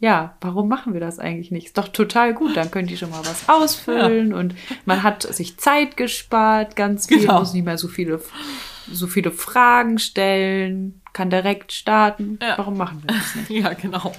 ja, 0.00 0.36
warum 0.40 0.68
machen 0.68 0.92
wir 0.92 1.00
das 1.00 1.18
eigentlich 1.18 1.50
nicht? 1.50 1.66
Ist 1.66 1.78
doch 1.78 1.88
total 1.88 2.32
gut, 2.32 2.56
dann 2.56 2.70
könnt 2.70 2.90
ihr 2.90 2.96
schon 2.96 3.10
mal 3.10 3.20
was 3.24 3.48
ausfüllen 3.48 4.30
ja. 4.30 4.36
und 4.36 4.54
man 4.84 5.02
hat 5.02 5.22
sich 5.22 5.58
Zeit 5.58 5.96
gespart, 5.96 6.76
ganz 6.76 7.06
viel, 7.06 7.20
genau. 7.20 7.40
muss 7.40 7.52
nicht 7.52 7.64
mehr 7.64 7.78
so 7.78 7.88
viele, 7.88 8.20
so 8.92 9.08
viele 9.08 9.32
Fragen 9.32 9.98
stellen, 9.98 11.00
kann 11.12 11.30
direkt 11.30 11.72
starten. 11.72 12.38
Ja. 12.40 12.56
Warum 12.58 12.76
machen 12.76 13.02
wir 13.02 13.16
das 13.16 13.34
nicht? 13.34 13.50
Ja, 13.64 13.72
genau. 13.72 14.12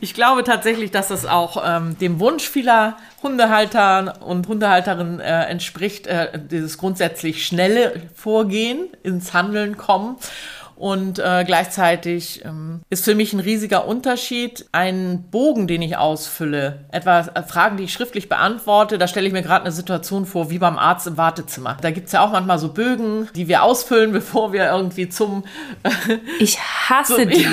Ich 0.00 0.14
glaube 0.14 0.44
tatsächlich, 0.44 0.92
dass 0.92 1.08
das 1.08 1.26
auch 1.26 1.60
ähm, 1.66 1.98
dem 1.98 2.20
Wunsch 2.20 2.48
vieler 2.48 2.96
Hundehalter 3.24 4.22
und 4.22 4.46
Hundehalterinnen 4.46 5.18
äh, 5.18 5.46
entspricht, 5.46 6.06
äh, 6.06 6.38
dieses 6.38 6.78
grundsätzlich 6.78 7.44
schnelle 7.44 8.02
Vorgehen, 8.14 8.86
ins 9.02 9.34
Handeln 9.34 9.76
kommen. 9.76 10.16
Und 10.76 11.18
äh, 11.18 11.44
gleichzeitig 11.46 12.44
ähm, 12.44 12.80
ist 12.90 13.04
für 13.04 13.14
mich 13.14 13.32
ein 13.32 13.40
riesiger 13.40 13.86
Unterschied 13.86 14.66
ein 14.72 15.24
Bogen, 15.30 15.66
den 15.66 15.82
ich 15.82 15.96
ausfülle. 15.96 16.84
Etwa 16.90 17.20
äh, 17.20 17.42
Fragen, 17.42 17.76
die 17.76 17.84
ich 17.84 17.92
schriftlich 17.92 18.28
beantworte. 18.28 18.98
Da 18.98 19.06
stelle 19.06 19.26
ich 19.26 19.32
mir 19.32 19.42
gerade 19.42 19.64
eine 19.64 19.72
Situation 19.72 20.26
vor, 20.26 20.50
wie 20.50 20.58
beim 20.58 20.78
Arzt 20.78 21.06
im 21.06 21.16
Wartezimmer. 21.16 21.76
Da 21.80 21.90
gibt's 21.90 22.12
ja 22.12 22.24
auch 22.24 22.32
manchmal 22.32 22.58
so 22.58 22.68
Bögen, 22.68 23.28
die 23.34 23.48
wir 23.48 23.62
ausfüllen, 23.62 24.12
bevor 24.12 24.52
wir 24.52 24.66
irgendwie 24.70 25.08
zum... 25.08 25.44
Äh, 25.82 25.90
ich 26.38 26.58
hasse 26.58 27.26
die. 27.26 27.46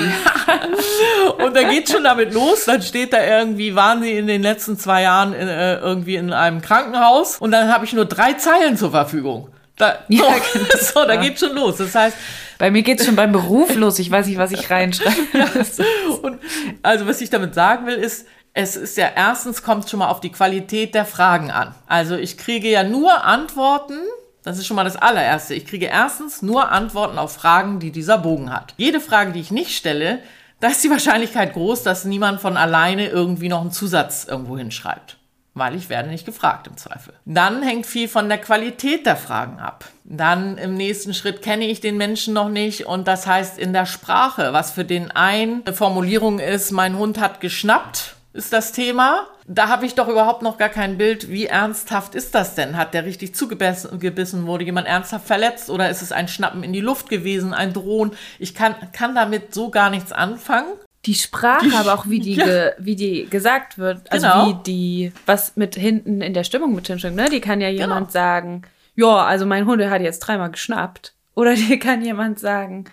und 1.44 1.54
da 1.54 1.62
geht 1.64 1.88
schon 1.88 2.04
damit 2.04 2.34
los. 2.34 2.64
Dann 2.64 2.82
steht 2.82 3.12
da 3.12 3.24
irgendwie, 3.24 3.74
waren 3.74 4.02
Sie 4.02 4.12
in 4.12 4.26
den 4.26 4.42
letzten 4.42 4.78
zwei 4.78 5.02
Jahren 5.02 5.32
in, 5.32 5.48
äh, 5.48 5.76
irgendwie 5.76 6.16
in 6.16 6.32
einem 6.32 6.60
Krankenhaus? 6.62 7.38
Und 7.38 7.52
dann 7.52 7.72
habe 7.72 7.84
ich 7.84 7.92
nur 7.92 8.06
drei 8.06 8.34
Zeilen 8.34 8.76
zur 8.76 8.90
Verfügung. 8.90 9.48
Da, 9.80 10.04
ja, 10.08 10.24
so, 10.24 10.58
genau. 10.58 10.66
so, 10.80 11.04
da 11.06 11.16
geht 11.16 11.40
schon 11.40 11.54
los. 11.54 11.78
Das 11.78 11.94
heißt, 11.94 12.16
bei 12.58 12.70
mir 12.70 12.82
geht 12.82 13.00
es 13.00 13.06
schon 13.06 13.16
beim 13.16 13.32
Beruf 13.32 13.74
los. 13.74 13.98
Ich 13.98 14.10
weiß 14.10 14.26
nicht, 14.26 14.38
was 14.38 14.52
ich 14.52 14.68
reinschreibe. 14.68 15.16
und 16.22 16.38
also, 16.82 17.06
was 17.06 17.20
ich 17.20 17.30
damit 17.30 17.54
sagen 17.54 17.86
will, 17.86 17.94
ist, 17.94 18.26
es 18.52 18.76
ist 18.76 18.96
ja 18.96 19.08
erstens 19.14 19.62
kommt 19.62 19.88
schon 19.88 20.00
mal 20.00 20.08
auf 20.08 20.20
die 20.20 20.32
Qualität 20.32 20.94
der 20.94 21.04
Fragen 21.04 21.50
an. 21.50 21.74
Also 21.86 22.16
ich 22.16 22.36
kriege 22.36 22.68
ja 22.68 22.82
nur 22.82 23.24
Antworten, 23.24 23.98
das 24.42 24.58
ist 24.58 24.66
schon 24.66 24.74
mal 24.74 24.84
das 24.84 24.96
allererste. 24.96 25.54
Ich 25.54 25.66
kriege 25.66 25.86
erstens 25.86 26.42
nur 26.42 26.70
Antworten 26.70 27.16
auf 27.16 27.32
Fragen, 27.32 27.78
die 27.78 27.92
dieser 27.92 28.18
Bogen 28.18 28.52
hat. 28.52 28.74
Jede 28.76 29.00
Frage, 29.00 29.32
die 29.32 29.40
ich 29.40 29.50
nicht 29.50 29.76
stelle, 29.76 30.18
da 30.58 30.68
ist 30.68 30.82
die 30.82 30.90
Wahrscheinlichkeit 30.90 31.52
groß, 31.52 31.84
dass 31.84 32.04
niemand 32.04 32.40
von 32.40 32.56
alleine 32.56 33.06
irgendwie 33.06 33.48
noch 33.48 33.60
einen 33.60 33.70
Zusatz 33.70 34.26
irgendwo 34.28 34.58
hinschreibt. 34.58 35.16
Weil 35.54 35.74
ich 35.74 35.88
werde 35.88 36.08
nicht 36.08 36.26
gefragt 36.26 36.68
im 36.68 36.76
Zweifel. 36.76 37.14
Dann 37.24 37.62
hängt 37.62 37.86
viel 37.86 38.08
von 38.08 38.28
der 38.28 38.38
Qualität 38.38 39.04
der 39.04 39.16
Fragen 39.16 39.58
ab. 39.58 39.84
Dann 40.04 40.58
im 40.58 40.74
nächsten 40.74 41.12
Schritt 41.12 41.42
kenne 41.42 41.66
ich 41.66 41.80
den 41.80 41.96
Menschen 41.96 42.34
noch 42.34 42.48
nicht 42.48 42.86
und 42.86 43.08
das 43.08 43.26
heißt 43.26 43.58
in 43.58 43.72
der 43.72 43.86
Sprache, 43.86 44.52
was 44.52 44.70
für 44.70 44.84
den 44.84 45.10
einen 45.10 45.62
eine 45.66 45.74
Formulierung 45.74 46.38
ist, 46.38 46.70
mein 46.70 46.96
Hund 46.96 47.18
hat 47.18 47.40
geschnappt 47.40 48.16
ist 48.32 48.52
das 48.52 48.72
Thema. 48.72 49.26
Da 49.46 49.68
habe 49.68 49.86
ich 49.86 49.94
doch 49.94 50.08
überhaupt 50.08 50.42
noch 50.42 50.56
gar 50.58 50.68
kein 50.68 50.96
Bild, 50.96 51.30
wie 51.30 51.46
ernsthaft 51.46 52.14
ist 52.14 52.34
das 52.34 52.54
denn? 52.54 52.76
Hat 52.76 52.94
der 52.94 53.04
richtig 53.04 53.34
zugebissen? 53.34 54.46
Wurde 54.46 54.64
jemand 54.64 54.86
ernsthaft 54.86 55.26
verletzt 55.26 55.70
oder 55.70 55.90
ist 55.90 56.02
es 56.02 56.12
ein 56.12 56.28
Schnappen 56.28 56.62
in 56.62 56.72
die 56.72 56.80
Luft 56.80 57.08
gewesen, 57.08 57.52
ein 57.52 57.72
Drohen? 57.72 58.12
Ich 58.38 58.54
kann, 58.54 58.76
kann 58.92 59.14
damit 59.14 59.52
so 59.52 59.70
gar 59.70 59.90
nichts 59.90 60.12
anfangen. 60.12 60.72
Die 61.06 61.14
Sprache, 61.14 61.68
die, 61.68 61.74
aber 61.74 61.94
auch 61.94 62.08
wie 62.08 62.20
die, 62.20 62.34
ja. 62.34 62.44
ge, 62.44 62.72
wie 62.78 62.96
die 62.96 63.26
gesagt 63.28 63.78
wird, 63.78 64.10
also 64.12 64.26
genau. 64.26 64.48
wie 64.48 64.62
die, 64.64 65.12
was 65.26 65.56
mit 65.56 65.74
hinten 65.74 66.20
in 66.20 66.34
der 66.34 66.44
Stimmung 66.44 66.74
mit 66.74 66.86
hinten, 66.86 67.14
ne? 67.14 67.28
Die 67.30 67.40
kann 67.40 67.60
ja 67.60 67.68
genau. 67.70 67.80
jemand 67.80 68.08
genau. 68.08 68.12
sagen, 68.12 68.62
ja, 68.96 69.24
also 69.24 69.46
mein 69.46 69.66
Hund 69.66 69.82
hat 69.82 70.02
jetzt 70.02 70.20
dreimal 70.20 70.50
geschnappt. 70.50 71.14
Oder 71.34 71.54
die 71.54 71.78
kann 71.78 72.04
jemand 72.04 72.38
sagen, 72.38 72.84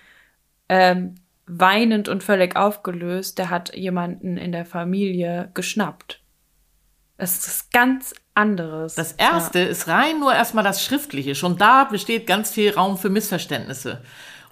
ähm, 0.69 1.15
weinend 1.47 2.09
und 2.09 2.23
völlig 2.23 2.55
aufgelöst, 2.55 3.37
der 3.37 3.49
hat 3.49 3.75
jemanden 3.75 4.37
in 4.37 4.51
der 4.51 4.65
Familie 4.65 5.49
geschnappt. 5.53 6.21
Es 7.17 7.47
ist 7.47 7.71
ganz 7.71 8.13
anderes. 8.35 8.95
Das 8.95 9.13
erste 9.13 9.59
ja. 9.59 9.65
ist 9.65 9.87
rein 9.87 10.19
nur 10.19 10.33
erstmal 10.33 10.63
das 10.63 10.83
Schriftliche. 10.83 11.33
Schon 11.35 11.57
da 11.57 11.85
besteht 11.85 12.27
ganz 12.27 12.51
viel 12.51 12.71
Raum 12.71 12.97
für 12.97 13.09
Missverständnisse. 13.09 14.03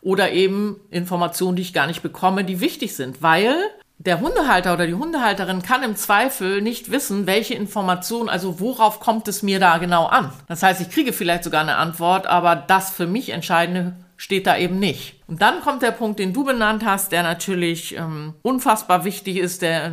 Oder 0.05 0.31
eben 0.33 0.79
Informationen, 0.91 1.55
die 1.55 1.63
ich 1.63 1.73
gar 1.73 1.87
nicht 1.87 2.03
bekomme, 2.03 2.43
die 2.43 2.59
wichtig 2.59 2.95
sind, 2.95 3.23
weil 3.23 3.55
der 3.97 4.19
Hundehalter 4.19 4.75
oder 4.75 4.85
die 4.85 4.93
Hundehalterin 4.93 5.63
kann 5.63 5.81
im 5.81 5.95
Zweifel 5.95 6.61
nicht 6.61 6.91
wissen, 6.91 7.25
welche 7.25 7.55
Information, 7.55 8.29
also 8.29 8.59
worauf 8.59 8.99
kommt 8.99 9.27
es 9.27 9.41
mir 9.41 9.59
da 9.59 9.79
genau 9.79 10.05
an. 10.05 10.31
Das 10.47 10.61
heißt, 10.61 10.79
ich 10.79 10.91
kriege 10.91 11.11
vielleicht 11.11 11.43
sogar 11.43 11.61
eine 11.61 11.77
Antwort, 11.77 12.27
aber 12.27 12.55
das 12.55 12.91
für 12.91 13.07
mich 13.07 13.29
Entscheidende 13.29 13.95
steht 14.15 14.45
da 14.45 14.55
eben 14.57 14.77
nicht. 14.77 15.15
Und 15.27 15.41
dann 15.41 15.61
kommt 15.61 15.81
der 15.81 15.91
Punkt, 15.91 16.19
den 16.19 16.33
du 16.33 16.43
benannt 16.43 16.85
hast, 16.85 17.11
der 17.11 17.23
natürlich 17.23 17.97
ähm, 17.97 18.35
unfassbar 18.43 19.05
wichtig 19.05 19.37
ist, 19.37 19.61
der 19.61 19.91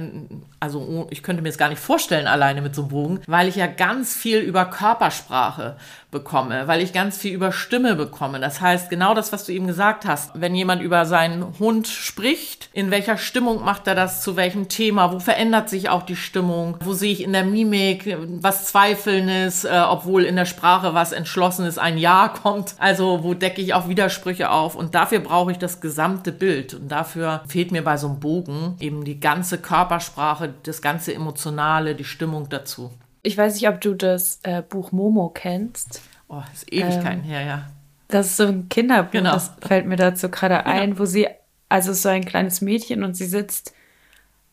also 0.63 0.79
oh, 0.79 1.07
ich 1.11 1.25
könnte 1.25 1.43
mir 1.43 1.49
es 1.49 1.59
gar 1.59 1.71
nicht 1.71 1.81
vorstellen 1.81 2.29
alleine 2.29 2.63
mit 2.63 2.73
so 2.73 2.83
einem 2.83 2.91
Bogen, 2.91 3.21
weil 3.27 3.49
ich 3.49 3.57
ja 3.57 3.67
ganz 3.67 4.15
viel 4.15 4.39
über 4.39 4.65
Körpersprache 4.65 5.77
bekomme, 6.13 6.69
weil 6.69 6.81
ich 6.83 6.93
ganz 6.93 7.19
viel 7.19 7.33
über 7.33 7.51
Stimme 7.51 7.97
bekomme. 7.97 8.39
Das 8.39 8.61
heißt, 8.61 8.89
genau 8.89 9.13
das, 9.13 9.33
was 9.33 9.45
du 9.45 9.51
eben 9.51 9.67
gesagt 9.67 10.05
hast, 10.07 10.41
wenn 10.41 10.55
jemand 10.55 10.81
über 10.81 11.05
seinen 11.05 11.59
Hund 11.59 11.89
spricht, 11.89 12.69
in 12.75 12.93
welcher 12.93 13.17
Stimmung 13.17 13.65
macht 13.65 13.89
er 13.89 13.97
das, 13.97 14.23
zu 14.23 14.37
welchem 14.37 14.69
Thema, 14.69 15.11
wo 15.11 15.19
verändert 15.19 15.69
sich 15.69 15.89
auch 15.89 16.03
die 16.03 16.15
Stimmung, 16.15 16.77
wo 16.81 16.93
sehe 16.93 17.13
ich 17.13 17.25
in 17.25 17.33
der 17.33 17.45
Mimik 17.45 18.17
was 18.41 18.67
Zweifelndes, 18.67 19.65
äh, 19.65 19.83
obwohl 19.89 20.23
in 20.23 20.37
der 20.37 20.45
Sprache 20.45 20.95
was 20.95 21.11
Entschlossenes, 21.11 21.77
ein 21.77 21.99
Ja 21.99 22.29
kommt. 22.43 22.77
Also 22.79 23.25
wo 23.25 23.35
decke 23.35 23.63
ich 23.63 23.75
auch 23.75 23.89
Widersprüche 23.89 24.51
auf 24.51 24.77
und 24.77 24.95
dafür 24.95 25.19
brauche 25.23 25.53
ich 25.53 25.59
das 25.59 25.81
gesamte 25.81 26.33
Bild 26.33 26.75
und 26.75 26.89
dafür 26.89 27.43
fehlt 27.47 27.73
mir 27.73 27.83
bei 27.83 27.97
so 27.97 28.09
einem 28.09 28.21
Bogen 28.21 28.77
eben 28.81 29.05
die 29.05 29.21
ganze 29.21 29.59
Körpersprache, 29.59 30.55
das 30.63 30.83
ganze 30.83 31.15
Emotionale, 31.15 31.95
die 31.95 32.05
Stimmung 32.05 32.49
dazu. 32.49 32.91
Ich 33.23 33.39
weiß 33.39 33.55
nicht, 33.55 33.69
ob 33.69 33.81
du 33.81 33.95
das 33.95 34.41
äh, 34.43 34.63
Buch 34.63 34.93
Momo 34.93 35.29
kennst. 35.29 36.03
Oh, 36.29 36.43
das 36.51 36.63
ist 36.63 36.73
Ewigkeiten 36.73 37.21
ähm, 37.21 37.31
her, 37.31 37.43
ja. 37.45 37.63
Das 38.09 38.27
ist 38.27 38.37
so 38.37 38.47
ein 38.47 38.69
Kinderbuch, 38.69 39.13
genau. 39.13 39.33
das 39.33 39.53
fällt 39.61 39.87
mir 39.87 39.97
dazu 39.97 40.29
gerade 40.29 40.67
ein, 40.67 40.91
genau. 40.91 41.01
wo 41.01 41.05
sie, 41.05 41.29
also 41.69 41.93
so 41.93 42.09
ein 42.09 42.25
kleines 42.25 42.61
Mädchen 42.61 43.05
und 43.05 43.17
sie 43.17 43.27
sitzt, 43.27 43.75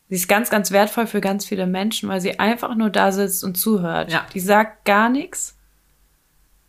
sie 0.08 0.14
ist 0.14 0.28
ganz, 0.28 0.50
ganz 0.50 0.70
wertvoll 0.70 1.06
für 1.06 1.20
ganz 1.20 1.44
viele 1.44 1.66
Menschen, 1.66 2.08
weil 2.08 2.20
sie 2.20 2.38
einfach 2.38 2.74
nur 2.74 2.90
da 2.90 3.12
sitzt 3.12 3.44
und 3.44 3.56
zuhört. 3.56 4.12
Ja. 4.12 4.24
Die 4.32 4.40
sagt 4.40 4.84
gar 4.84 5.08
nichts, 5.08 5.56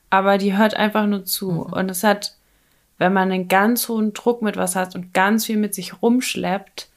aber 0.10 0.38
die 0.38 0.58
hört 0.58 0.76
einfach 0.76 1.08
nur 1.08 1.24
zu. 1.24 1.52
Mhm. 1.52 1.74
Und 1.74 1.92
es 1.92 2.04
hat, 2.04 2.36
wenn 3.02 3.14
man 3.14 3.32
einen 3.32 3.48
ganz 3.48 3.90
hohen 3.90 4.14
Druck 4.14 4.44
mit 4.44 4.58
was 4.58 4.76
hat 4.76 4.94
und 4.94 5.12
ganz 5.12 5.48
viel 5.48 5.58
mit 5.58 5.74
sich 5.74 6.04
rumschleppt, 6.04 6.88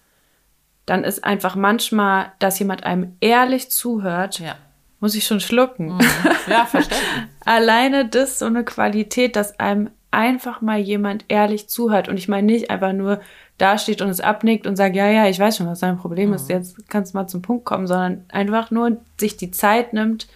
dann 0.85 1.03
ist 1.03 1.25
einfach 1.25 1.57
manchmal, 1.57 2.31
dass 2.40 2.59
jemand 2.59 2.85
einem 2.85 3.17
ehrlich 3.21 3.71
zuhört, 3.71 4.38
ja. 4.38 4.55
muss 5.01 5.14
ich 5.14 5.27
schon 5.27 5.40
schlucken. 5.40 5.95
Mhm. 5.95 6.01
Ja, 6.47 6.67
verständlich. 6.67 7.09
Alleine 7.47 8.07
das 8.07 8.38
so 8.38 8.45
eine 8.45 8.64
Qualität, 8.64 9.35
dass 9.35 9.59
einem 9.59 9.88
einfach 10.11 10.61
mal 10.61 10.79
jemand 10.79 11.25
ehrlich 11.29 11.71
zuhört 11.71 12.11
und 12.11 12.19
ich 12.19 12.29
meine 12.29 12.47
nicht 12.47 12.69
einfach 12.69 12.93
nur 12.93 13.23
da 13.57 13.79
steht 13.79 14.03
und 14.03 14.11
es 14.11 14.21
abnickt 14.21 14.67
und 14.67 14.77
sagt, 14.77 14.95
ja, 14.97 15.09
ja, 15.09 15.27
ich 15.27 15.38
weiß 15.38 15.57
schon, 15.57 15.69
was 15.69 15.81
dein 15.81 15.97
Problem 15.97 16.29
mhm. 16.29 16.35
ist, 16.35 16.51
jetzt 16.51 16.87
kannst 16.90 17.14
du 17.14 17.19
mal 17.19 17.29
zum 17.29 17.40
Punkt 17.40 17.64
kommen, 17.64 17.87
sondern 17.87 18.27
einfach 18.29 18.71
nur 18.71 18.99
sich 19.19 19.38
die 19.38 19.53
Zeit 19.53 19.95
nimmt, 19.95 20.29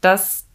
das 0.00 0.46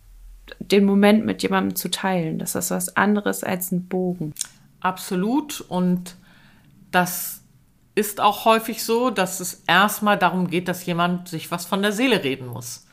den 0.59 0.85
Moment 0.85 1.25
mit 1.25 1.43
jemandem 1.43 1.75
zu 1.75 1.89
teilen. 1.89 2.39
Das 2.39 2.55
ist 2.55 2.71
was 2.71 2.95
anderes 2.95 3.43
als 3.43 3.71
ein 3.71 3.87
Bogen. 3.87 4.33
Absolut 4.79 5.61
und 5.61 6.15
das 6.91 7.41
ist 7.95 8.19
auch 8.19 8.45
häufig 8.45 8.83
so, 8.83 9.09
dass 9.09 9.39
es 9.39 9.63
erstmal 9.67 10.17
darum 10.17 10.47
geht, 10.47 10.67
dass 10.67 10.85
jemand 10.85 11.29
sich 11.29 11.49
was 11.49 11.65
von 11.65 11.81
der 11.81 11.91
Seele 11.91 12.23
reden 12.23 12.47
muss 12.47 12.85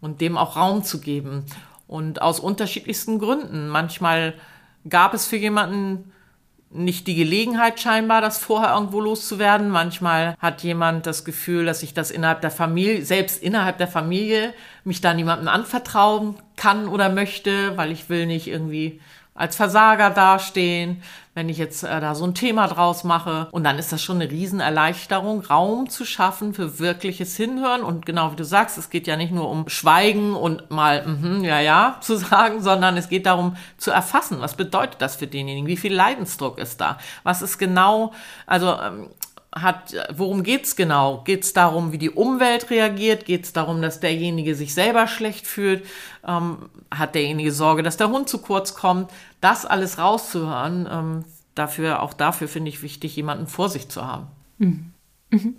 und 0.00 0.20
dem 0.20 0.36
auch 0.36 0.56
Raum 0.56 0.82
zu 0.82 1.00
geben. 1.00 1.44
Und 1.86 2.20
aus 2.20 2.40
unterschiedlichsten 2.40 3.20
Gründen. 3.20 3.68
Manchmal 3.68 4.34
gab 4.88 5.14
es 5.14 5.26
für 5.26 5.36
jemanden 5.36 6.10
nicht 6.70 7.06
die 7.06 7.14
Gelegenheit 7.14 7.78
scheinbar, 7.78 8.20
das 8.20 8.38
vorher 8.38 8.74
irgendwo 8.74 9.00
loszuwerden. 9.00 9.68
Manchmal 9.68 10.36
hat 10.40 10.62
jemand 10.62 11.06
das 11.06 11.24
Gefühl, 11.24 11.64
dass 11.64 11.82
ich 11.84 11.94
das 11.94 12.10
innerhalb 12.10 12.40
der 12.40 12.50
Familie, 12.50 13.04
selbst 13.04 13.40
innerhalb 13.40 13.78
der 13.78 13.88
Familie, 13.88 14.52
mich 14.84 15.00
da 15.00 15.14
niemandem 15.14 15.48
anvertrauen 15.48 16.34
kann 16.56 16.88
oder 16.88 17.08
möchte, 17.08 17.76
weil 17.76 17.92
ich 17.92 18.08
will 18.08 18.26
nicht 18.26 18.48
irgendwie 18.48 19.00
als 19.36 19.54
Versager 19.54 20.10
dastehen, 20.10 21.02
wenn 21.34 21.50
ich 21.50 21.58
jetzt 21.58 21.82
äh, 21.84 22.00
da 22.00 22.14
so 22.14 22.24
ein 22.24 22.34
Thema 22.34 22.66
draus 22.66 23.04
mache. 23.04 23.48
Und 23.52 23.64
dann 23.64 23.78
ist 23.78 23.92
das 23.92 24.02
schon 24.02 24.16
eine 24.16 24.30
Riesenerleichterung, 24.30 25.40
Raum 25.42 25.90
zu 25.90 26.06
schaffen 26.06 26.54
für 26.54 26.78
wirkliches 26.78 27.36
Hinhören. 27.36 27.82
Und 27.82 28.06
genau 28.06 28.32
wie 28.32 28.36
du 28.36 28.44
sagst, 28.44 28.78
es 28.78 28.88
geht 28.88 29.06
ja 29.06 29.18
nicht 29.18 29.32
nur 29.32 29.50
um 29.50 29.68
Schweigen 29.68 30.34
und 30.34 30.70
mal, 30.70 31.06
mm 31.06 31.44
ja, 31.44 31.60
ja 31.60 31.98
zu 32.00 32.16
sagen, 32.16 32.62
sondern 32.62 32.96
es 32.96 33.10
geht 33.10 33.26
darum 33.26 33.56
zu 33.76 33.90
erfassen, 33.90 34.40
was 34.40 34.54
bedeutet 34.54 35.02
das 35.02 35.16
für 35.16 35.26
denjenigen, 35.26 35.68
wie 35.68 35.76
viel 35.76 35.94
Leidensdruck 35.94 36.58
ist 36.58 36.80
da, 36.80 36.98
was 37.22 37.42
ist 37.42 37.58
genau, 37.58 38.14
also 38.46 38.74
ähm, 38.80 39.10
hat, 39.56 39.94
worum 40.14 40.42
geht's 40.42 40.76
genau? 40.76 41.22
Geht's 41.24 41.52
darum, 41.52 41.90
wie 41.92 41.98
die 41.98 42.10
Umwelt 42.10 42.70
reagiert? 42.70 43.24
Geht's 43.24 43.52
darum, 43.52 43.80
dass 43.80 44.00
derjenige 44.00 44.54
sich 44.54 44.74
selber 44.74 45.06
schlecht 45.06 45.46
fühlt? 45.46 45.84
Ähm, 46.26 46.68
hat 46.94 47.14
derjenige 47.14 47.52
Sorge, 47.52 47.82
dass 47.82 47.96
der 47.96 48.10
Hund 48.10 48.28
zu 48.28 48.38
kurz 48.38 48.74
kommt? 48.74 49.10
Das 49.40 49.64
alles 49.64 49.98
rauszuhören, 49.98 50.88
ähm, 50.90 51.24
dafür, 51.54 52.02
auch 52.02 52.12
dafür 52.12 52.48
finde 52.48 52.68
ich 52.68 52.82
wichtig, 52.82 53.16
jemanden 53.16 53.46
vor 53.46 53.68
sich 53.68 53.88
zu 53.88 54.06
haben. 54.06 54.26
Mhm. 54.58 54.92
Mhm. 55.30 55.56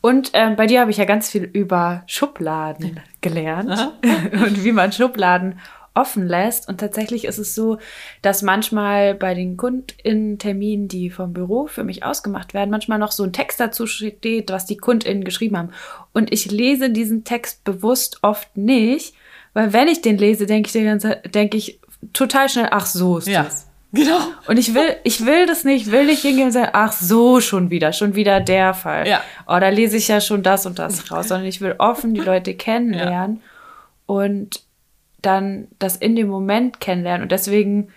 Und 0.00 0.30
ähm, 0.32 0.56
bei 0.56 0.66
dir 0.66 0.80
habe 0.80 0.90
ich 0.90 0.96
ja 0.96 1.04
ganz 1.04 1.28
viel 1.28 1.44
über 1.44 2.04
Schubladen 2.06 3.00
gelernt 3.20 3.70
und 4.32 4.64
wie 4.64 4.72
man 4.72 4.92
Schubladen 4.92 5.58
offen 5.94 6.26
lässt. 6.26 6.68
Und 6.68 6.78
tatsächlich 6.78 7.24
ist 7.24 7.38
es 7.38 7.54
so, 7.54 7.78
dass 8.22 8.42
manchmal 8.42 9.14
bei 9.14 9.34
den 9.34 9.56
KundInnen-Terminen, 9.56 10.88
die 10.88 11.10
vom 11.10 11.32
Büro 11.32 11.66
für 11.66 11.84
mich 11.84 12.04
ausgemacht 12.04 12.54
werden, 12.54 12.70
manchmal 12.70 12.98
noch 12.98 13.12
so 13.12 13.24
ein 13.24 13.32
Text 13.32 13.60
dazu 13.60 13.86
steht, 13.86 14.50
was 14.50 14.66
die 14.66 14.76
KundInnen 14.76 15.24
geschrieben 15.24 15.58
haben. 15.58 15.70
Und 16.12 16.32
ich 16.32 16.50
lese 16.50 16.90
diesen 16.90 17.24
Text 17.24 17.64
bewusst 17.64 18.18
oft 18.22 18.56
nicht, 18.56 19.14
weil 19.54 19.72
wenn 19.72 19.88
ich 19.88 20.00
den 20.00 20.18
lese, 20.18 20.46
denke 20.46 20.68
ich, 20.68 20.84
ganze, 20.84 21.16
denke 21.34 21.56
ich 21.56 21.78
total 22.12 22.48
schnell, 22.48 22.68
ach 22.70 22.86
so 22.86 23.18
ist 23.18 23.28
ja. 23.28 23.44
das. 23.44 23.68
Genau. 23.94 24.20
Und 24.46 24.56
ich 24.56 24.74
will, 24.74 24.96
ich 25.04 25.26
will 25.26 25.44
das 25.44 25.64
nicht, 25.64 25.90
will 25.90 26.06
nicht 26.06 26.22
hingehen 26.22 26.46
und 26.46 26.52
sagen, 26.52 26.70
ach 26.72 26.92
so, 26.92 27.40
schon 27.40 27.68
wieder, 27.68 27.92
schon 27.92 28.14
wieder 28.14 28.40
der 28.40 28.72
Fall. 28.72 29.06
Ja. 29.06 29.22
Oh, 29.46 29.58
da 29.60 29.68
lese 29.68 29.98
ich 29.98 30.08
ja 30.08 30.22
schon 30.22 30.42
das 30.42 30.64
und 30.64 30.78
das 30.78 31.10
raus, 31.12 31.28
sondern 31.28 31.46
ich 31.46 31.60
will 31.60 31.74
offen 31.78 32.14
die 32.14 32.20
Leute 32.20 32.54
kennenlernen. 32.54 33.36
Ja. 33.36 33.42
Und 34.06 34.62
dann 35.22 35.68
das 35.78 35.96
in 35.96 36.16
dem 36.16 36.28
Moment 36.28 36.80
kennenlernen. 36.80 37.22
Und 37.22 37.32
deswegen 37.32 37.88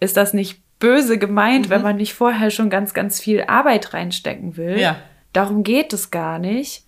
ist 0.00 0.16
das 0.16 0.34
nicht 0.34 0.60
böse 0.78 1.18
gemeint, 1.18 1.66
mhm. 1.66 1.70
wenn 1.70 1.82
man 1.82 1.96
nicht 1.96 2.14
vorher 2.14 2.50
schon 2.50 2.70
ganz, 2.70 2.94
ganz 2.94 3.20
viel 3.20 3.44
Arbeit 3.46 3.94
reinstecken 3.94 4.56
will. 4.56 4.78
Ja. 4.78 4.96
Darum 5.32 5.62
geht 5.62 5.92
es 5.92 6.10
gar 6.10 6.38
nicht. 6.38 6.84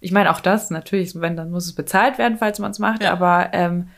Ich 0.00 0.12
meine, 0.12 0.30
auch 0.30 0.40
das 0.40 0.70
natürlich, 0.70 1.18
wenn, 1.20 1.36
dann 1.36 1.50
muss 1.50 1.66
es 1.66 1.74
bezahlt 1.74 2.18
werden, 2.18 2.38
falls 2.38 2.58
man 2.58 2.72
es 2.72 2.78
macht. 2.78 3.02
Ja. 3.02 3.12
Aber 3.12 3.50
ähm, 3.52 3.88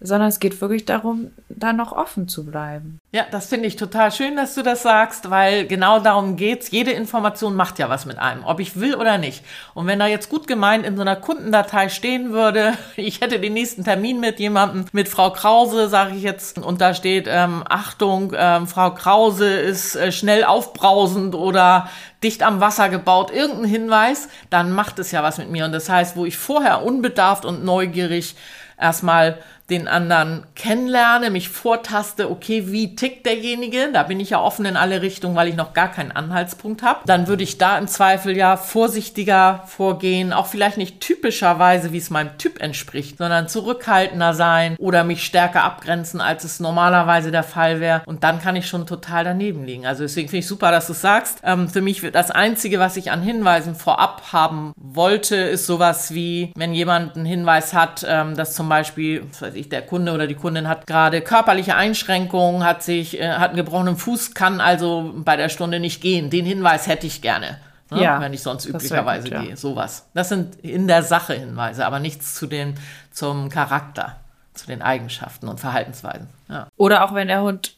sondern 0.00 0.28
es 0.28 0.40
geht 0.40 0.60
wirklich 0.60 0.84
darum, 0.84 1.30
da 1.48 1.72
noch 1.72 1.92
offen 1.92 2.28
zu 2.28 2.44
bleiben. 2.44 2.98
Ja, 3.12 3.24
das 3.30 3.46
finde 3.46 3.66
ich 3.66 3.76
total 3.76 4.12
schön, 4.12 4.36
dass 4.36 4.54
du 4.54 4.62
das 4.62 4.82
sagst, 4.82 5.30
weil 5.30 5.66
genau 5.66 6.00
darum 6.00 6.36
geht's. 6.36 6.70
Jede 6.70 6.90
Information 6.90 7.54
macht 7.54 7.78
ja 7.78 7.88
was 7.88 8.04
mit 8.04 8.18
einem, 8.18 8.44
ob 8.44 8.60
ich 8.60 8.78
will 8.78 8.94
oder 8.94 9.16
nicht. 9.16 9.42
Und 9.72 9.86
wenn 9.86 9.98
da 9.98 10.06
jetzt 10.06 10.28
gut 10.28 10.46
gemeint 10.46 10.84
in 10.84 10.96
so 10.96 11.02
einer 11.02 11.16
Kundendatei 11.16 11.88
stehen 11.88 12.32
würde, 12.32 12.74
ich 12.96 13.22
hätte 13.22 13.40
den 13.40 13.54
nächsten 13.54 13.84
Termin 13.84 14.20
mit 14.20 14.38
jemandem, 14.38 14.84
mit 14.92 15.08
Frau 15.08 15.30
Krause, 15.30 15.88
sage 15.88 16.14
ich 16.14 16.22
jetzt, 16.22 16.58
und 16.58 16.80
da 16.80 16.92
steht, 16.92 17.26
ähm, 17.28 17.64
Achtung, 17.66 18.34
ähm, 18.36 18.66
Frau 18.66 18.90
Krause 18.90 19.48
ist 19.48 19.96
äh, 19.96 20.12
schnell 20.12 20.44
aufbrausend 20.44 21.34
oder 21.34 21.88
dicht 22.22 22.42
am 22.42 22.60
Wasser 22.60 22.88
gebaut, 22.88 23.30
irgendein 23.30 23.70
Hinweis, 23.70 24.28
dann 24.50 24.72
macht 24.72 24.98
es 24.98 25.10
ja 25.10 25.22
was 25.22 25.38
mit 25.38 25.50
mir. 25.50 25.64
Und 25.64 25.72
das 25.72 25.88
heißt, 25.88 26.16
wo 26.16 26.26
ich 26.26 26.36
vorher 26.36 26.82
unbedarft 26.82 27.44
und 27.44 27.64
neugierig 27.64 28.36
erstmal 28.78 29.38
den 29.70 29.88
anderen 29.88 30.46
kennenlerne, 30.54 31.30
mich 31.30 31.48
vortaste, 31.48 32.30
okay, 32.30 32.70
wie 32.70 32.94
tickt 32.94 33.26
derjenige? 33.26 33.90
Da 33.92 34.04
bin 34.04 34.20
ich 34.20 34.30
ja 34.30 34.40
offen 34.40 34.64
in 34.64 34.76
alle 34.76 35.02
Richtungen, 35.02 35.34
weil 35.34 35.48
ich 35.48 35.56
noch 35.56 35.72
gar 35.72 35.90
keinen 35.90 36.12
Anhaltspunkt 36.12 36.82
habe. 36.82 37.00
Dann 37.06 37.26
würde 37.26 37.42
ich 37.42 37.58
da 37.58 37.76
im 37.76 37.88
Zweifel 37.88 38.36
ja 38.36 38.56
vorsichtiger 38.56 39.64
vorgehen, 39.66 40.32
auch 40.32 40.46
vielleicht 40.46 40.76
nicht 40.76 41.00
typischerweise, 41.00 41.92
wie 41.92 41.98
es 41.98 42.10
meinem 42.10 42.38
Typ 42.38 42.62
entspricht, 42.62 43.18
sondern 43.18 43.48
zurückhaltender 43.48 44.34
sein 44.34 44.76
oder 44.78 45.02
mich 45.02 45.24
stärker 45.24 45.64
abgrenzen, 45.64 46.20
als 46.20 46.44
es 46.44 46.60
normalerweise 46.60 47.32
der 47.32 47.42
Fall 47.42 47.80
wäre. 47.80 48.02
Und 48.06 48.22
dann 48.22 48.40
kann 48.40 48.54
ich 48.54 48.68
schon 48.68 48.86
total 48.86 49.24
daneben 49.24 49.64
liegen. 49.64 49.84
Also 49.84 50.04
deswegen 50.04 50.28
finde 50.28 50.40
ich 50.40 50.46
super, 50.46 50.70
dass 50.70 50.86
du 50.86 50.92
es 50.92 51.00
sagst. 51.00 51.40
Ähm, 51.42 51.68
für 51.68 51.80
mich 51.80 52.04
wird 52.04 52.14
das 52.14 52.30
Einzige, 52.30 52.78
was 52.78 52.96
ich 52.96 53.10
an 53.10 53.20
Hinweisen 53.20 53.74
vorab 53.74 54.32
haben 54.32 54.72
wollte, 54.76 55.34
ist 55.36 55.66
sowas 55.66 56.14
wie, 56.14 56.52
wenn 56.54 56.72
jemand 56.72 57.16
einen 57.16 57.26
Hinweis 57.26 57.74
hat, 57.74 58.06
ähm, 58.08 58.36
dass 58.36 58.54
zum 58.54 58.68
Beispiel, 58.68 59.24
ich, 59.56 59.68
der 59.68 59.82
Kunde 59.82 60.12
oder 60.12 60.26
die 60.26 60.34
Kundin 60.34 60.68
hat 60.68 60.86
gerade 60.86 61.20
körperliche 61.20 61.74
Einschränkungen, 61.74 62.64
hat 62.64 62.82
sich, 62.82 63.20
äh, 63.20 63.32
hat 63.34 63.50
einen 63.50 63.56
gebrochenen 63.56 63.96
Fuß, 63.96 64.34
kann 64.34 64.60
also 64.60 65.12
bei 65.16 65.36
der 65.36 65.48
Stunde 65.48 65.80
nicht 65.80 66.00
gehen. 66.00 66.30
Den 66.30 66.44
Hinweis 66.44 66.86
hätte 66.86 67.06
ich 67.06 67.22
gerne. 67.22 67.58
Ne? 67.90 68.02
Ja, 68.02 68.20
wenn 68.20 68.32
ich 68.32 68.42
sonst 68.42 68.66
üblicherweise 68.66 69.24
gut, 69.24 69.32
ja. 69.32 69.42
gehe. 69.42 69.56
Sowas. 69.56 70.08
Das 70.14 70.28
sind 70.28 70.56
in 70.56 70.88
der 70.88 71.02
Sache 71.02 71.34
Hinweise, 71.34 71.86
aber 71.86 72.00
nichts 72.00 72.34
zu 72.34 72.46
den, 72.46 72.74
zum 73.12 73.48
Charakter, 73.48 74.16
zu 74.54 74.66
den 74.66 74.82
Eigenschaften 74.82 75.48
und 75.48 75.60
Verhaltensweisen. 75.60 76.28
Ja. 76.48 76.68
Oder 76.76 77.04
auch 77.04 77.14
wenn 77.14 77.28
der 77.28 77.42
Hund 77.42 77.76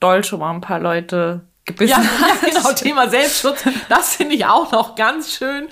doll 0.00 0.22
schon 0.24 0.40
mal 0.40 0.52
ein 0.52 0.60
paar 0.60 0.80
Leute 0.80 1.40
gebissen 1.64 1.90
ja, 1.90 1.98
hat. 1.98 2.40
genau, 2.44 2.72
Thema 2.72 3.08
Selbstschutz. 3.08 3.64
Das 3.88 4.16
finde 4.16 4.34
ich 4.34 4.44
auch 4.44 4.70
noch 4.72 4.94
ganz 4.94 5.32
schön. 5.32 5.68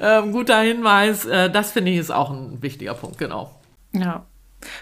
Ähm, 0.00 0.32
guter 0.32 0.60
Hinweis. 0.60 1.24
Äh, 1.24 1.50
das 1.50 1.72
finde 1.72 1.92
ich 1.92 1.98
ist 1.98 2.10
auch 2.10 2.30
ein 2.30 2.62
wichtiger 2.62 2.94
Punkt, 2.94 3.18
genau. 3.18 3.54
Ja. 3.92 4.24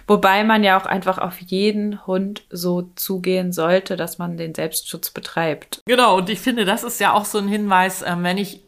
Wobei 0.07 0.45
man 0.45 0.64
ja 0.64 0.81
auch 0.81 0.87
einfach 0.87 1.19
auf 1.19 1.38
jeden 1.40 2.07
Hund 2.07 2.43
so 2.51 2.90
zugehen 2.97 3.53
sollte, 3.53 3.97
dass 3.97 4.19
man 4.19 4.37
den 4.37 4.55
Selbstschutz 4.55 5.11
betreibt. 5.11 5.83
Genau, 5.87 6.19
und 6.19 6.31
ich 6.31 6.40
finde, 6.40 6.64
das 6.64 6.85
ist 6.85 7.01
ja 7.01 7.12
auch 7.12 7.25
so 7.25 7.38
ein 7.38 7.49
Hinweis, 7.49 8.03
ähm, 8.03 8.23
wenn 8.23 8.38
ich 8.38 8.61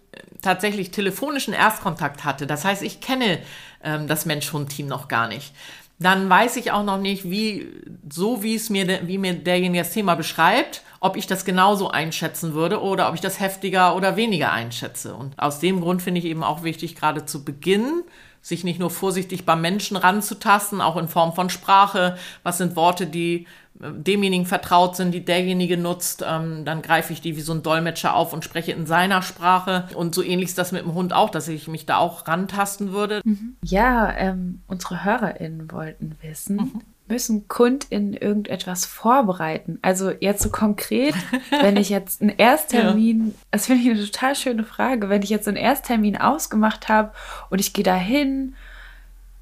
tatsächlich 0.42 0.90
telefonischen 0.90 1.54
Erstkontakt 1.54 2.24
hatte, 2.24 2.46
das 2.46 2.64
heißt, 2.64 2.82
ich 2.82 3.00
kenne 3.00 3.38
ähm, 3.82 4.08
das 4.08 4.26
Mensch-Hund-Team 4.26 4.86
noch 4.86 5.08
gar 5.08 5.28
nicht, 5.28 5.54
dann 5.98 6.28
weiß 6.28 6.56
ich 6.56 6.72
auch 6.72 6.84
noch 6.84 6.98
nicht, 6.98 7.30
wie, 7.30 7.68
so 8.10 8.42
wie 8.42 8.56
es 8.56 8.70
mir, 8.70 9.06
wie 9.06 9.18
mir 9.18 9.34
derjenige 9.34 9.84
das 9.84 9.92
Thema 9.92 10.14
beschreibt, 10.14 10.82
ob 11.00 11.16
ich 11.16 11.26
das 11.26 11.44
genauso 11.44 11.90
einschätzen 11.90 12.54
würde 12.54 12.80
oder 12.80 13.08
ob 13.08 13.14
ich 13.14 13.20
das 13.20 13.40
heftiger 13.40 13.96
oder 13.96 14.16
weniger 14.16 14.52
einschätze. 14.52 15.14
Und 15.14 15.38
aus 15.38 15.60
dem 15.60 15.80
Grund 15.80 16.02
finde 16.02 16.20
ich 16.20 16.26
eben 16.26 16.42
auch 16.42 16.62
wichtig, 16.62 16.96
gerade 16.96 17.24
zu 17.24 17.44
Beginn 17.44 18.02
sich 18.42 18.64
nicht 18.64 18.80
nur 18.80 18.90
vorsichtig 18.90 19.46
beim 19.46 19.60
Menschen 19.60 19.96
ranzutasten, 19.96 20.80
auch 20.80 20.96
in 20.96 21.08
Form 21.08 21.32
von 21.32 21.48
Sprache. 21.48 22.16
Was 22.42 22.58
sind 22.58 22.74
Worte, 22.74 23.06
die 23.06 23.46
äh, 23.80 23.92
demjenigen 23.92 24.44
vertraut 24.46 24.96
sind, 24.96 25.12
die 25.12 25.24
derjenige 25.24 25.76
nutzt, 25.76 26.24
ähm, 26.28 26.64
dann 26.64 26.82
greife 26.82 27.12
ich 27.12 27.20
die 27.20 27.36
wie 27.36 27.40
so 27.40 27.54
ein 27.54 27.62
Dolmetscher 27.62 28.14
auf 28.14 28.32
und 28.32 28.44
spreche 28.44 28.72
in 28.72 28.84
seiner 28.84 29.22
Sprache. 29.22 29.88
Und 29.94 30.14
so 30.14 30.22
ähnlich 30.22 30.50
ist 30.50 30.58
das 30.58 30.72
mit 30.72 30.82
dem 30.82 30.94
Hund 30.94 31.12
auch, 31.12 31.30
dass 31.30 31.46
ich 31.46 31.68
mich 31.68 31.86
da 31.86 31.98
auch 31.98 32.26
rantasten 32.26 32.92
würde. 32.92 33.22
Mhm. 33.24 33.56
Ja, 33.62 34.12
ähm, 34.12 34.60
unsere 34.66 35.04
HörerInnen 35.04 35.70
wollten 35.70 36.16
wissen, 36.20 36.56
mhm 36.56 36.82
müssen 37.12 37.46
KundInnen 37.46 38.14
irgendetwas 38.14 38.86
vorbereiten? 38.86 39.78
Also 39.82 40.10
jetzt 40.10 40.42
so 40.42 40.50
konkret, 40.50 41.14
wenn 41.50 41.76
ich 41.76 41.90
jetzt 41.90 42.22
einen 42.22 42.30
Ersttermin, 42.30 43.26
ja. 43.28 43.34
das 43.50 43.66
finde 43.66 43.82
ich 43.82 43.90
eine 43.90 44.04
total 44.04 44.34
schöne 44.34 44.64
Frage, 44.64 45.10
wenn 45.10 45.22
ich 45.22 45.28
jetzt 45.28 45.46
einen 45.46 45.58
Ersttermin 45.58 46.16
ausgemacht 46.16 46.88
habe 46.88 47.12
und 47.50 47.60
ich 47.60 47.74
gehe 47.74 47.84
da 47.84 47.94
hin, 47.94 48.54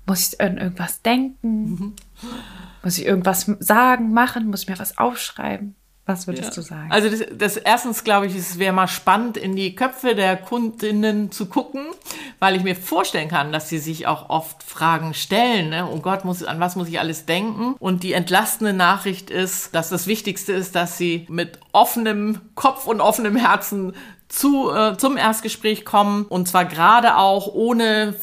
muss 0.04 0.32
ich 0.32 0.40
an 0.40 0.58
irgendwas 0.58 1.02
denken? 1.02 1.48
Mhm. 1.52 1.92
Muss 2.82 2.98
ich 2.98 3.06
irgendwas 3.06 3.46
sagen, 3.60 4.12
machen? 4.12 4.48
Muss 4.48 4.62
ich 4.62 4.68
mir 4.68 4.78
was 4.78 4.98
aufschreiben? 4.98 5.76
Was 6.12 6.26
würdest 6.26 6.50
ja. 6.50 6.54
du 6.54 6.62
sagen? 6.62 6.90
Also 6.90 7.08
das, 7.08 7.24
das 7.32 7.56
erstens 7.56 8.04
glaube 8.04 8.26
ich, 8.26 8.34
es 8.34 8.58
wäre 8.58 8.72
mal 8.72 8.88
spannend, 8.88 9.36
in 9.36 9.56
die 9.56 9.74
Köpfe 9.74 10.14
der 10.14 10.36
Kundinnen 10.36 11.30
zu 11.30 11.46
gucken, 11.46 11.86
weil 12.38 12.56
ich 12.56 12.62
mir 12.62 12.76
vorstellen 12.76 13.28
kann, 13.28 13.52
dass 13.52 13.68
sie 13.68 13.78
sich 13.78 14.06
auch 14.06 14.28
oft 14.28 14.62
Fragen 14.62 15.14
stellen. 15.14 15.70
Ne? 15.70 15.88
Oh 15.90 15.98
Gott, 15.98 16.24
muss, 16.24 16.42
an 16.42 16.60
was 16.60 16.76
muss 16.76 16.88
ich 16.88 16.98
alles 16.98 17.26
denken? 17.26 17.74
Und 17.78 18.02
die 18.02 18.12
entlastende 18.12 18.72
Nachricht 18.72 19.30
ist, 19.30 19.74
dass 19.74 19.88
das 19.88 20.06
Wichtigste 20.06 20.52
ist, 20.52 20.74
dass 20.74 20.98
sie 20.98 21.26
mit 21.28 21.58
offenem 21.72 22.40
Kopf 22.54 22.86
und 22.86 23.00
offenem 23.00 23.36
Herzen 23.36 23.94
zu, 24.28 24.70
äh, 24.70 24.96
zum 24.96 25.16
Erstgespräch 25.16 25.84
kommen 25.84 26.24
und 26.24 26.46
zwar 26.46 26.64
gerade 26.64 27.16
auch 27.16 27.48
ohne 27.48 28.14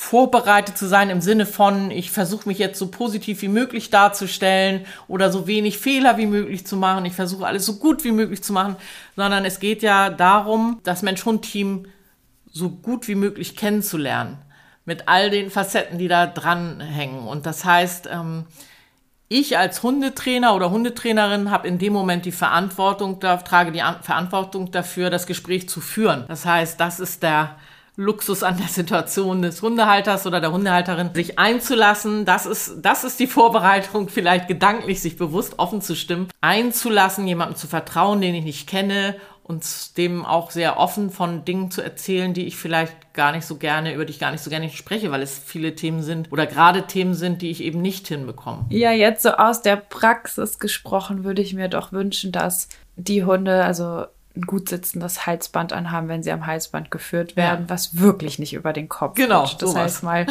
vorbereitet 0.00 0.78
zu 0.78 0.86
sein 0.86 1.10
im 1.10 1.20
Sinne 1.20 1.44
von, 1.44 1.90
ich 1.90 2.12
versuche 2.12 2.48
mich 2.48 2.58
jetzt 2.58 2.78
so 2.78 2.86
positiv 2.86 3.42
wie 3.42 3.48
möglich 3.48 3.90
darzustellen 3.90 4.86
oder 5.08 5.32
so 5.32 5.48
wenig 5.48 5.78
Fehler 5.78 6.16
wie 6.16 6.26
möglich 6.26 6.64
zu 6.64 6.76
machen, 6.76 7.04
ich 7.04 7.14
versuche 7.14 7.44
alles 7.44 7.66
so 7.66 7.78
gut 7.78 8.04
wie 8.04 8.12
möglich 8.12 8.40
zu 8.40 8.52
machen, 8.52 8.76
sondern 9.16 9.44
es 9.44 9.58
geht 9.58 9.82
ja 9.82 10.08
darum, 10.08 10.78
das 10.84 11.02
Mensch-Hund-Team 11.02 11.86
so 12.48 12.70
gut 12.70 13.08
wie 13.08 13.16
möglich 13.16 13.56
kennenzulernen 13.56 14.38
mit 14.84 15.08
all 15.08 15.30
den 15.30 15.50
Facetten, 15.50 15.98
die 15.98 16.06
da 16.06 16.26
dranhängen. 16.26 17.26
Und 17.26 17.44
das 17.44 17.64
heißt, 17.64 18.08
ähm, 18.10 18.44
ich 19.26 19.58
als 19.58 19.82
Hundetrainer 19.82 20.54
oder 20.54 20.70
Hundetrainerin 20.70 21.50
habe 21.50 21.66
in 21.66 21.78
dem 21.78 21.92
Moment 21.92 22.24
die 22.24 22.32
Verantwortung, 22.32 23.18
trage 23.18 23.72
die 23.72 23.82
Verantwortung 24.02 24.70
dafür, 24.70 25.10
das 25.10 25.26
Gespräch 25.26 25.68
zu 25.68 25.80
führen. 25.80 26.24
Das 26.28 26.44
heißt, 26.44 26.78
das 26.78 27.00
ist 27.00 27.24
der 27.24 27.56
Luxus 27.98 28.44
an 28.44 28.56
der 28.58 28.68
Situation 28.68 29.42
des 29.42 29.60
Hundehalters 29.60 30.24
oder 30.24 30.40
der 30.40 30.52
Hundehalterin, 30.52 31.10
sich 31.14 31.38
einzulassen. 31.38 32.24
Das 32.24 32.46
ist, 32.46 32.76
das 32.80 33.02
ist 33.02 33.18
die 33.18 33.26
Vorbereitung, 33.26 34.08
vielleicht 34.08 34.46
gedanklich 34.46 35.02
sich 35.02 35.16
bewusst 35.16 35.58
offen 35.58 35.82
zu 35.82 35.96
stimmen, 35.96 36.28
einzulassen, 36.40 37.26
jemandem 37.26 37.56
zu 37.56 37.66
vertrauen, 37.66 38.20
den 38.20 38.36
ich 38.36 38.44
nicht 38.44 38.68
kenne 38.68 39.16
und 39.42 39.96
dem 39.96 40.24
auch 40.24 40.52
sehr 40.52 40.78
offen 40.78 41.10
von 41.10 41.44
Dingen 41.44 41.72
zu 41.72 41.82
erzählen, 41.82 42.34
die 42.34 42.46
ich 42.46 42.56
vielleicht 42.56 43.14
gar 43.14 43.32
nicht 43.32 43.46
so 43.46 43.56
gerne, 43.56 43.94
über 43.94 44.04
die 44.04 44.12
ich 44.12 44.20
gar 44.20 44.30
nicht 44.30 44.44
so 44.44 44.50
gerne 44.50 44.70
spreche, 44.70 45.10
weil 45.10 45.22
es 45.22 45.36
viele 45.36 45.74
Themen 45.74 46.02
sind 46.02 46.30
oder 46.30 46.46
gerade 46.46 46.86
Themen 46.86 47.14
sind, 47.14 47.42
die 47.42 47.50
ich 47.50 47.64
eben 47.64 47.82
nicht 47.82 48.06
hinbekomme. 48.06 48.66
Ja, 48.68 48.92
jetzt 48.92 49.24
so 49.24 49.30
aus 49.30 49.60
der 49.62 49.74
Praxis 49.74 50.60
gesprochen, 50.60 51.24
würde 51.24 51.42
ich 51.42 51.52
mir 51.52 51.68
doch 51.68 51.90
wünschen, 51.90 52.30
dass 52.30 52.68
die 52.94 53.24
Hunde, 53.24 53.64
also 53.64 54.04
gut 54.42 54.68
sitzendes 54.68 55.26
Halsband 55.26 55.72
anhaben, 55.72 56.08
wenn 56.08 56.22
sie 56.22 56.32
am 56.32 56.46
Halsband 56.46 56.90
geführt 56.90 57.36
werden, 57.36 57.66
ja. 57.66 57.70
was 57.70 57.98
wirklich 57.98 58.38
nicht 58.38 58.54
über 58.54 58.72
den 58.72 58.88
Kopf 58.88 59.16
Genau. 59.16 59.40
Rutscht. 59.40 59.62
Das 59.62 59.70
sowas. 59.70 59.82
heißt 59.82 60.02
mal 60.02 60.26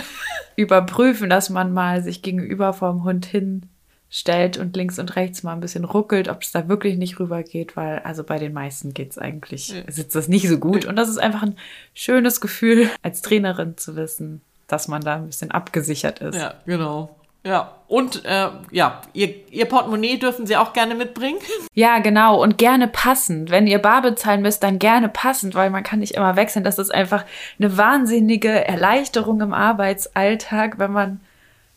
überprüfen, 0.55 1.29
dass 1.29 1.49
man 1.49 1.73
mal 1.73 2.01
sich 2.03 2.21
gegenüber 2.21 2.73
vom 2.73 3.03
Hund 3.03 3.25
hinstellt 3.25 4.57
und 4.57 4.75
links 4.75 4.99
und 4.99 5.15
rechts 5.15 5.43
mal 5.43 5.53
ein 5.53 5.59
bisschen 5.59 5.85
ruckelt, 5.85 6.29
ob 6.29 6.41
es 6.41 6.51
da 6.51 6.67
wirklich 6.67 6.97
nicht 6.97 7.19
rübergeht, 7.19 7.75
weil 7.75 7.99
also 7.99 8.23
bei 8.23 8.39
den 8.39 8.53
meisten 8.53 8.93
geht 8.93 9.11
es 9.11 9.17
eigentlich, 9.17 9.69
ja. 9.69 9.81
sitzt 9.87 10.15
das 10.15 10.27
nicht 10.27 10.47
so 10.47 10.57
gut. 10.57 10.85
Und 10.85 10.95
das 10.95 11.09
ist 11.09 11.17
einfach 11.17 11.43
ein 11.43 11.57
schönes 11.93 12.41
Gefühl 12.41 12.89
als 13.01 13.21
Trainerin 13.21 13.77
zu 13.77 13.95
wissen, 13.95 14.41
dass 14.67 14.87
man 14.87 15.01
da 15.01 15.15
ein 15.15 15.27
bisschen 15.27 15.51
abgesichert 15.51 16.19
ist. 16.19 16.35
Ja, 16.35 16.55
genau. 16.65 17.15
Ja, 17.43 17.75
und 17.87 18.25
äh, 18.25 18.49
ja, 18.71 19.01
ihr, 19.13 19.33
ihr 19.49 19.65
Portemonnaie 19.65 20.17
dürfen 20.17 20.45
Sie 20.45 20.57
auch 20.57 20.73
gerne 20.73 20.95
mitbringen. 20.95 21.39
Ja, 21.73 21.99
genau. 21.99 22.41
Und 22.41 22.57
gerne 22.57 22.87
passend. 22.87 23.49
Wenn 23.49 23.67
ihr 23.67 23.79
Bar 23.79 24.01
bezahlen 24.01 24.41
müsst, 24.41 24.63
dann 24.63 24.79
gerne 24.79 25.07
passend, 25.07 25.55
weil 25.55 25.69
man 25.69 25.83
kann 25.83 25.99
nicht 25.99 26.15
immer 26.15 26.35
wechseln. 26.35 26.65
Das 26.65 26.79
ist 26.79 26.93
einfach 26.93 27.23
eine 27.59 27.77
wahnsinnige 27.77 28.67
Erleichterung 28.67 29.39
im 29.39 29.53
Arbeitsalltag, 29.53 30.79
wenn 30.79 30.91
man 30.91 31.21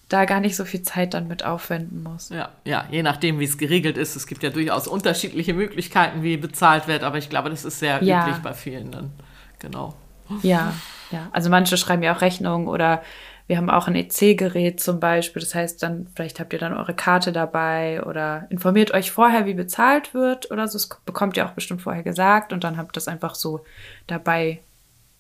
da 0.09 0.25
gar 0.25 0.41
nicht 0.41 0.57
so 0.57 0.65
viel 0.65 0.83
Zeit 0.83 1.15
dann 1.15 1.29
mit 1.29 1.45
aufwenden 1.45 2.03
muss. 2.03 2.31
Ja, 2.31 2.49
ja, 2.65 2.85
je 2.91 3.03
nachdem, 3.03 3.39
wie 3.39 3.45
es 3.45 3.57
geregelt 3.57 3.97
ist. 3.97 4.17
Es 4.17 4.27
gibt 4.27 4.43
ja 4.43 4.51
durchaus 4.51 4.89
unterschiedliche 4.89 5.55
Möglichkeiten, 5.55 6.23
wie 6.25 6.37
bezahlt 6.37 6.89
wird, 6.89 7.05
aber 7.05 7.19
ich 7.19 7.31
glaube, 7.31 7.49
das 7.49 7.65
ist 7.65 7.79
sehr 7.79 8.03
ja. 8.03 8.23
üblich 8.23 8.43
bei 8.43 8.53
vielen 8.53 8.91
dann. 8.91 9.13
Genau. 9.61 9.95
Ja, 10.43 10.73
ja. 11.11 11.29
Also 11.33 11.51
manche 11.51 11.77
schreiben 11.77 12.03
ja 12.03 12.15
auch 12.15 12.21
Rechnungen 12.21 12.67
oder 12.67 13.03
wir 13.51 13.57
haben 13.57 13.69
auch 13.69 13.89
ein 13.89 13.97
EC-Gerät 13.97 14.79
zum 14.79 15.01
Beispiel. 15.01 15.41
Das 15.41 15.57
heißt, 15.57 15.83
dann 15.83 16.07
vielleicht 16.15 16.39
habt 16.39 16.53
ihr 16.53 16.61
dann 16.61 16.73
eure 16.73 16.95
Karte 16.95 17.33
dabei 17.33 18.01
oder 18.05 18.47
informiert 18.49 18.93
euch 18.93 19.11
vorher, 19.11 19.45
wie 19.45 19.55
bezahlt 19.55 20.15
wird 20.15 20.53
oder 20.53 20.69
so. 20.69 20.75
Das 20.75 20.89
bekommt 21.05 21.37
ihr 21.37 21.45
auch 21.45 21.51
bestimmt 21.51 21.83
vorher 21.83 22.05
gesagt 22.05 22.53
und 22.53 22.63
dann 22.63 22.77
habt 22.77 22.91
ihr 22.91 22.93
das 22.93 23.09
einfach 23.09 23.35
so 23.35 23.65
dabei 24.07 24.61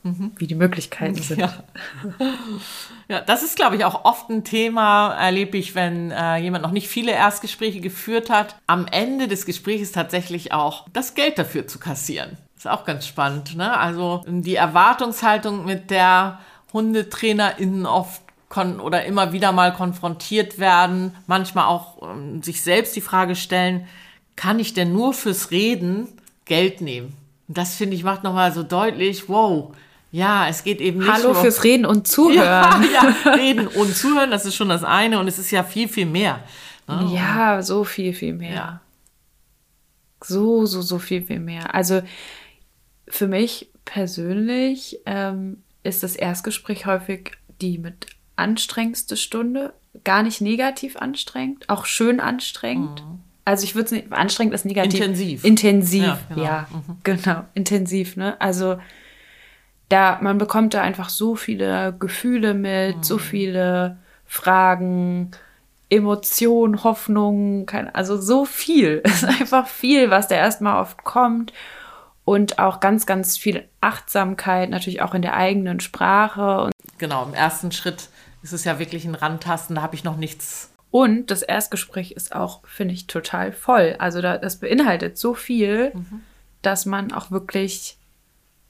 mhm. 0.04 0.30
wie 0.36 0.46
die 0.46 0.54
Möglichkeiten 0.54 1.16
sind. 1.20 1.40
Ja, 1.40 1.52
ja 3.08 3.20
das 3.20 3.42
ist, 3.42 3.56
glaube 3.56 3.74
ich, 3.74 3.84
auch 3.84 4.04
oft 4.04 4.30
ein 4.30 4.44
Thema, 4.44 5.12
erlebe 5.14 5.58
ich, 5.58 5.74
wenn 5.74 6.12
äh, 6.12 6.36
jemand 6.36 6.62
noch 6.62 6.70
nicht 6.70 6.86
viele 6.86 7.10
Erstgespräche 7.10 7.80
geführt 7.80 8.30
hat, 8.30 8.54
am 8.68 8.86
Ende 8.86 9.26
des 9.26 9.44
Gesprächs 9.44 9.90
tatsächlich 9.90 10.52
auch 10.52 10.86
das 10.92 11.14
Geld 11.16 11.36
dafür 11.36 11.66
zu 11.66 11.80
kassieren. 11.80 12.38
Ist 12.56 12.68
auch 12.68 12.84
ganz 12.84 13.08
spannend. 13.08 13.56
Ne? 13.56 13.76
Also 13.76 14.22
die 14.28 14.54
Erwartungshaltung, 14.54 15.64
mit 15.64 15.90
der 15.90 16.38
HundetrainerInnen 16.72 17.86
oft 17.86 18.22
oder 18.56 19.04
immer 19.04 19.32
wieder 19.32 19.52
mal 19.52 19.72
konfrontiert 19.72 20.58
werden, 20.58 21.14
manchmal 21.26 21.66
auch 21.66 22.02
ähm, 22.02 22.42
sich 22.42 22.62
selbst 22.62 22.96
die 22.96 23.00
Frage 23.00 23.36
stellen, 23.36 23.86
kann 24.34 24.58
ich 24.58 24.74
denn 24.74 24.92
nur 24.92 25.12
fürs 25.12 25.50
Reden 25.50 26.08
Geld 26.46 26.80
nehmen? 26.80 27.14
Und 27.46 27.58
das 27.58 27.74
finde 27.76 27.94
ich 27.94 28.02
macht 28.02 28.24
nochmal 28.24 28.52
so 28.52 28.62
deutlich, 28.64 29.28
wow, 29.28 29.72
ja, 30.12 30.48
es 30.48 30.64
geht 30.64 30.80
eben 30.80 30.98
nicht 30.98 31.12
Hallo 31.12 31.32
nur, 31.32 31.36
fürs 31.36 31.62
Reden 31.62 31.86
und 31.86 32.08
Zuhören. 32.08 32.84
Ja, 32.92 33.14
ja, 33.24 33.32
reden 33.34 33.68
und 33.68 33.96
zuhören, 33.96 34.30
das 34.30 34.44
ist 34.44 34.56
schon 34.56 34.68
das 34.68 34.82
eine 34.82 35.20
und 35.20 35.28
es 35.28 35.38
ist 35.38 35.52
ja 35.52 35.62
viel, 35.62 35.88
viel 35.88 36.06
mehr. 36.06 36.42
Ne? 36.88 37.10
Ja, 37.14 37.62
so 37.62 37.84
viel, 37.84 38.12
viel 38.12 38.34
mehr. 38.34 38.54
Ja. 38.54 38.80
So, 40.22 40.66
so, 40.66 40.82
so 40.82 40.98
viel, 40.98 41.22
viel 41.22 41.38
mehr. 41.38 41.74
Also 41.74 42.02
für 43.08 43.28
mich 43.28 43.70
persönlich 43.84 44.98
ähm, 45.06 45.62
ist 45.82 46.02
das 46.02 46.16
Erstgespräch 46.16 46.86
häufig 46.86 47.32
die 47.60 47.78
mit 47.78 48.06
anstrengendste 48.36 49.16
Stunde. 49.16 49.74
Gar 50.04 50.22
nicht 50.22 50.40
negativ 50.40 50.96
anstrengend, 50.96 51.68
auch 51.68 51.84
schön 51.84 52.20
anstrengend. 52.20 53.04
Mhm. 53.04 53.20
Also 53.44 53.64
ich 53.64 53.74
würde 53.74 53.86
es 53.86 53.92
nicht, 53.92 54.12
anstrengend 54.12 54.54
ist 54.54 54.64
negativ. 54.64 55.00
Intensiv. 55.00 55.44
Intensiv, 55.44 56.02
ja, 56.02 56.18
genau. 56.28 56.42
Ja, 56.42 56.66
mhm. 56.70 56.96
genau. 57.02 57.44
Intensiv, 57.54 58.16
ne? 58.16 58.40
Also 58.40 58.78
da, 59.88 60.18
man 60.22 60.38
bekommt 60.38 60.74
da 60.74 60.82
einfach 60.82 61.08
so 61.08 61.34
viele 61.34 61.94
Gefühle 61.98 62.54
mit, 62.54 62.98
mhm. 62.98 63.02
so 63.02 63.18
viele 63.18 63.98
Fragen, 64.24 65.32
Emotionen, 65.88 66.84
Hoffnungen, 66.84 67.66
also 67.92 68.16
so 68.16 68.44
viel. 68.44 69.02
Es 69.04 69.24
ist 69.24 69.40
einfach 69.40 69.66
viel, 69.66 70.10
was 70.10 70.28
da 70.28 70.36
erstmal 70.36 70.80
oft 70.80 71.02
kommt. 71.02 71.52
Und 72.30 72.60
auch 72.60 72.78
ganz, 72.78 73.06
ganz 73.06 73.36
viel 73.36 73.68
Achtsamkeit, 73.80 74.70
natürlich 74.70 75.02
auch 75.02 75.14
in 75.14 75.22
der 75.22 75.34
eigenen 75.34 75.80
Sprache. 75.80 76.70
Genau, 76.96 77.24
im 77.24 77.34
ersten 77.34 77.72
Schritt 77.72 78.08
ist 78.40 78.52
es 78.52 78.62
ja 78.62 78.78
wirklich 78.78 79.04
ein 79.04 79.16
Randtasten, 79.16 79.74
da 79.74 79.82
habe 79.82 79.96
ich 79.96 80.04
noch 80.04 80.16
nichts. 80.16 80.72
Und 80.92 81.32
das 81.32 81.42
Erstgespräch 81.42 82.12
ist 82.12 82.32
auch, 82.32 82.60
finde 82.68 82.94
ich, 82.94 83.08
total 83.08 83.50
voll. 83.50 83.96
Also 83.98 84.22
da, 84.22 84.38
das 84.38 84.60
beinhaltet 84.60 85.18
so 85.18 85.34
viel, 85.34 85.90
mhm. 85.92 86.20
dass 86.62 86.86
man 86.86 87.10
auch 87.10 87.32
wirklich 87.32 87.98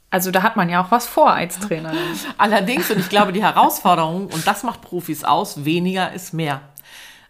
also 0.09 0.31
da 0.31 0.43
hat 0.43 0.57
man 0.57 0.71
ja 0.71 0.83
auch 0.83 0.91
was 0.91 1.07
vor 1.07 1.31
als 1.31 1.59
Trainer. 1.61 1.93
Allerdings, 2.39 2.91
und 2.91 2.99
ich 2.99 3.11
glaube, 3.11 3.35
die 3.35 3.43
Herausforderung, 3.43 4.29
und 4.29 4.47
das 4.47 4.63
macht 4.63 4.81
Profis 4.81 5.23
aus, 5.23 5.67
weniger 5.67 6.15
ist 6.15 6.33
mehr. 6.33 6.63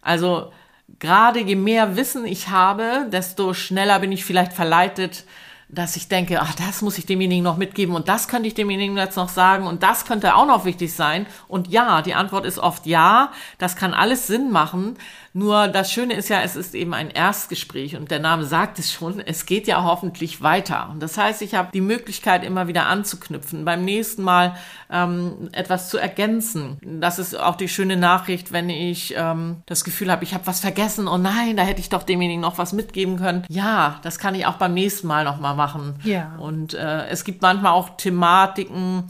Also 0.00 0.52
gerade 1.00 1.40
je 1.40 1.56
mehr 1.56 1.96
Wissen 1.96 2.24
ich 2.24 2.50
habe, 2.50 3.08
desto 3.10 3.52
schneller 3.52 3.98
bin 3.98 4.12
ich 4.12 4.24
vielleicht 4.24 4.52
verleitet, 4.52 5.24
dass 5.72 5.96
ich 5.96 6.08
denke, 6.08 6.40
ach, 6.40 6.54
das 6.54 6.82
muss 6.82 6.98
ich 6.98 7.06
demjenigen 7.06 7.44
noch 7.44 7.56
mitgeben 7.56 7.94
und 7.94 8.08
das 8.08 8.28
könnte 8.28 8.48
ich 8.48 8.54
demjenigen 8.54 8.96
jetzt 8.96 9.16
noch 9.16 9.28
sagen 9.28 9.66
und 9.66 9.82
das 9.82 10.04
könnte 10.04 10.34
auch 10.34 10.46
noch 10.46 10.64
wichtig 10.64 10.92
sein. 10.92 11.26
Und 11.46 11.68
ja, 11.68 12.02
die 12.02 12.14
Antwort 12.14 12.44
ist 12.44 12.58
oft 12.58 12.86
ja, 12.86 13.32
das 13.58 13.76
kann 13.76 13.94
alles 13.94 14.26
Sinn 14.26 14.50
machen. 14.50 14.96
Nur 15.32 15.68
das 15.68 15.92
Schöne 15.92 16.14
ist 16.14 16.28
ja, 16.28 16.42
es 16.42 16.56
ist 16.56 16.74
eben 16.74 16.92
ein 16.92 17.10
Erstgespräch 17.10 17.96
und 17.96 18.10
der 18.10 18.18
Name 18.18 18.44
sagt 18.44 18.80
es 18.80 18.92
schon, 18.92 19.20
es 19.20 19.46
geht 19.46 19.68
ja 19.68 19.84
hoffentlich 19.84 20.42
weiter. 20.42 20.88
Und 20.90 21.00
das 21.00 21.16
heißt, 21.16 21.42
ich 21.42 21.54
habe 21.54 21.70
die 21.72 21.80
Möglichkeit, 21.80 22.44
immer 22.44 22.66
wieder 22.66 22.86
anzuknüpfen, 22.86 23.64
beim 23.64 23.84
nächsten 23.84 24.22
Mal 24.22 24.56
ähm, 24.90 25.48
etwas 25.52 25.88
zu 25.88 25.98
ergänzen. 25.98 26.78
Das 26.82 27.20
ist 27.20 27.38
auch 27.38 27.54
die 27.54 27.68
schöne 27.68 27.96
Nachricht, 27.96 28.50
wenn 28.50 28.70
ich 28.70 29.14
ähm, 29.16 29.62
das 29.66 29.84
Gefühl 29.84 30.10
habe, 30.10 30.24
ich 30.24 30.34
habe 30.34 30.46
was 30.48 30.60
vergessen, 30.60 31.06
oh 31.06 31.18
nein, 31.18 31.56
da 31.56 31.62
hätte 31.62 31.80
ich 31.80 31.90
doch 31.90 32.02
demjenigen 32.02 32.40
noch 32.40 32.58
was 32.58 32.72
mitgeben 32.72 33.16
können. 33.16 33.44
Ja, 33.48 34.00
das 34.02 34.18
kann 34.18 34.34
ich 34.34 34.46
auch 34.46 34.56
beim 34.56 34.74
nächsten 34.74 35.06
Mal 35.06 35.24
nochmal 35.24 35.54
machen. 35.54 35.94
Ja. 36.02 36.34
Und 36.38 36.74
äh, 36.74 37.06
es 37.06 37.24
gibt 37.24 37.40
manchmal 37.40 37.72
auch 37.72 37.90
Thematiken, 37.96 39.04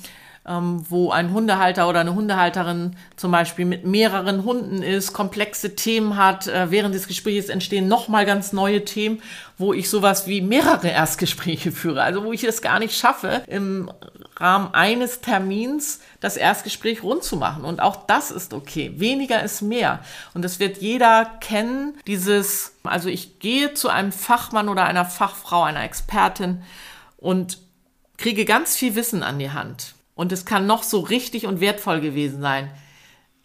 ähm, 0.51 0.85
wo 0.89 1.11
ein 1.11 1.33
Hundehalter 1.33 1.89
oder 1.89 2.01
eine 2.01 2.15
Hundehalterin 2.15 2.97
zum 3.15 3.31
Beispiel 3.31 3.65
mit 3.65 3.87
mehreren 3.87 4.45
Hunden 4.45 4.83
ist, 4.83 5.13
komplexe 5.13 5.77
Themen 5.77 6.17
hat. 6.17 6.49
Äh, 6.49 6.73
während 6.73 6.95
des 6.95 7.07
Gesprächs 7.07 7.49
entstehen 7.49 7.87
nochmal 7.87 8.27
ganz 8.27 8.53
neue 8.53 8.85
Themen, 8.85 9.23
wo 9.59 9.73
ich 9.73 9.89
sowas 9.89 10.27
wie 10.27 10.41
mehrere 10.41 10.89
Erstgespräche 10.89 11.71
führe. 11.71 12.03
Also 12.03 12.25
wo 12.25 12.33
ich 12.33 12.43
es 12.43 12.63
gar 12.63 12.81
nicht 12.81 12.97
schaffe, 12.97 13.43
im 13.47 13.91
Rahmen 14.37 14.75
eines 14.75 15.21
Termins 15.21 16.01
das 16.19 16.37
Erstgespräch 16.37 17.05
rund 17.05 17.23
zu 17.23 17.37
machen. 17.37 17.65
Und 17.65 17.81
auch 17.81 18.07
das 18.07 18.33
ist 18.33 18.53
okay. 18.53 18.93
Weniger 18.97 19.43
ist 19.45 19.63
mehr. 19.63 20.01
Und 20.35 20.43
das 20.45 20.59
wird 20.59 20.79
jeder 20.79 21.27
kennen, 21.41 21.95
dieses, 22.09 22.75
also 22.83 23.09
ich 23.09 23.39
gehe 23.39 23.75
zu 23.75 23.89
einem 23.89 24.11
Fachmann 24.11 24.69
oder 24.69 24.85
einer 24.85 25.05
Fachfrau, 25.05 25.63
einer 25.63 25.85
Expertin 25.85 26.63
und 27.19 27.59
kriege 28.17 28.45
ganz 28.45 28.77
viel 28.77 28.97
Wissen 28.97 29.23
an 29.23 29.39
die 29.39 29.51
Hand. 29.51 29.95
Und 30.15 30.33
es 30.33 30.45
kann 30.45 30.67
noch 30.67 30.83
so 30.83 31.01
richtig 31.01 31.47
und 31.47 31.61
wertvoll 31.61 32.01
gewesen 32.01 32.41
sein. 32.41 32.71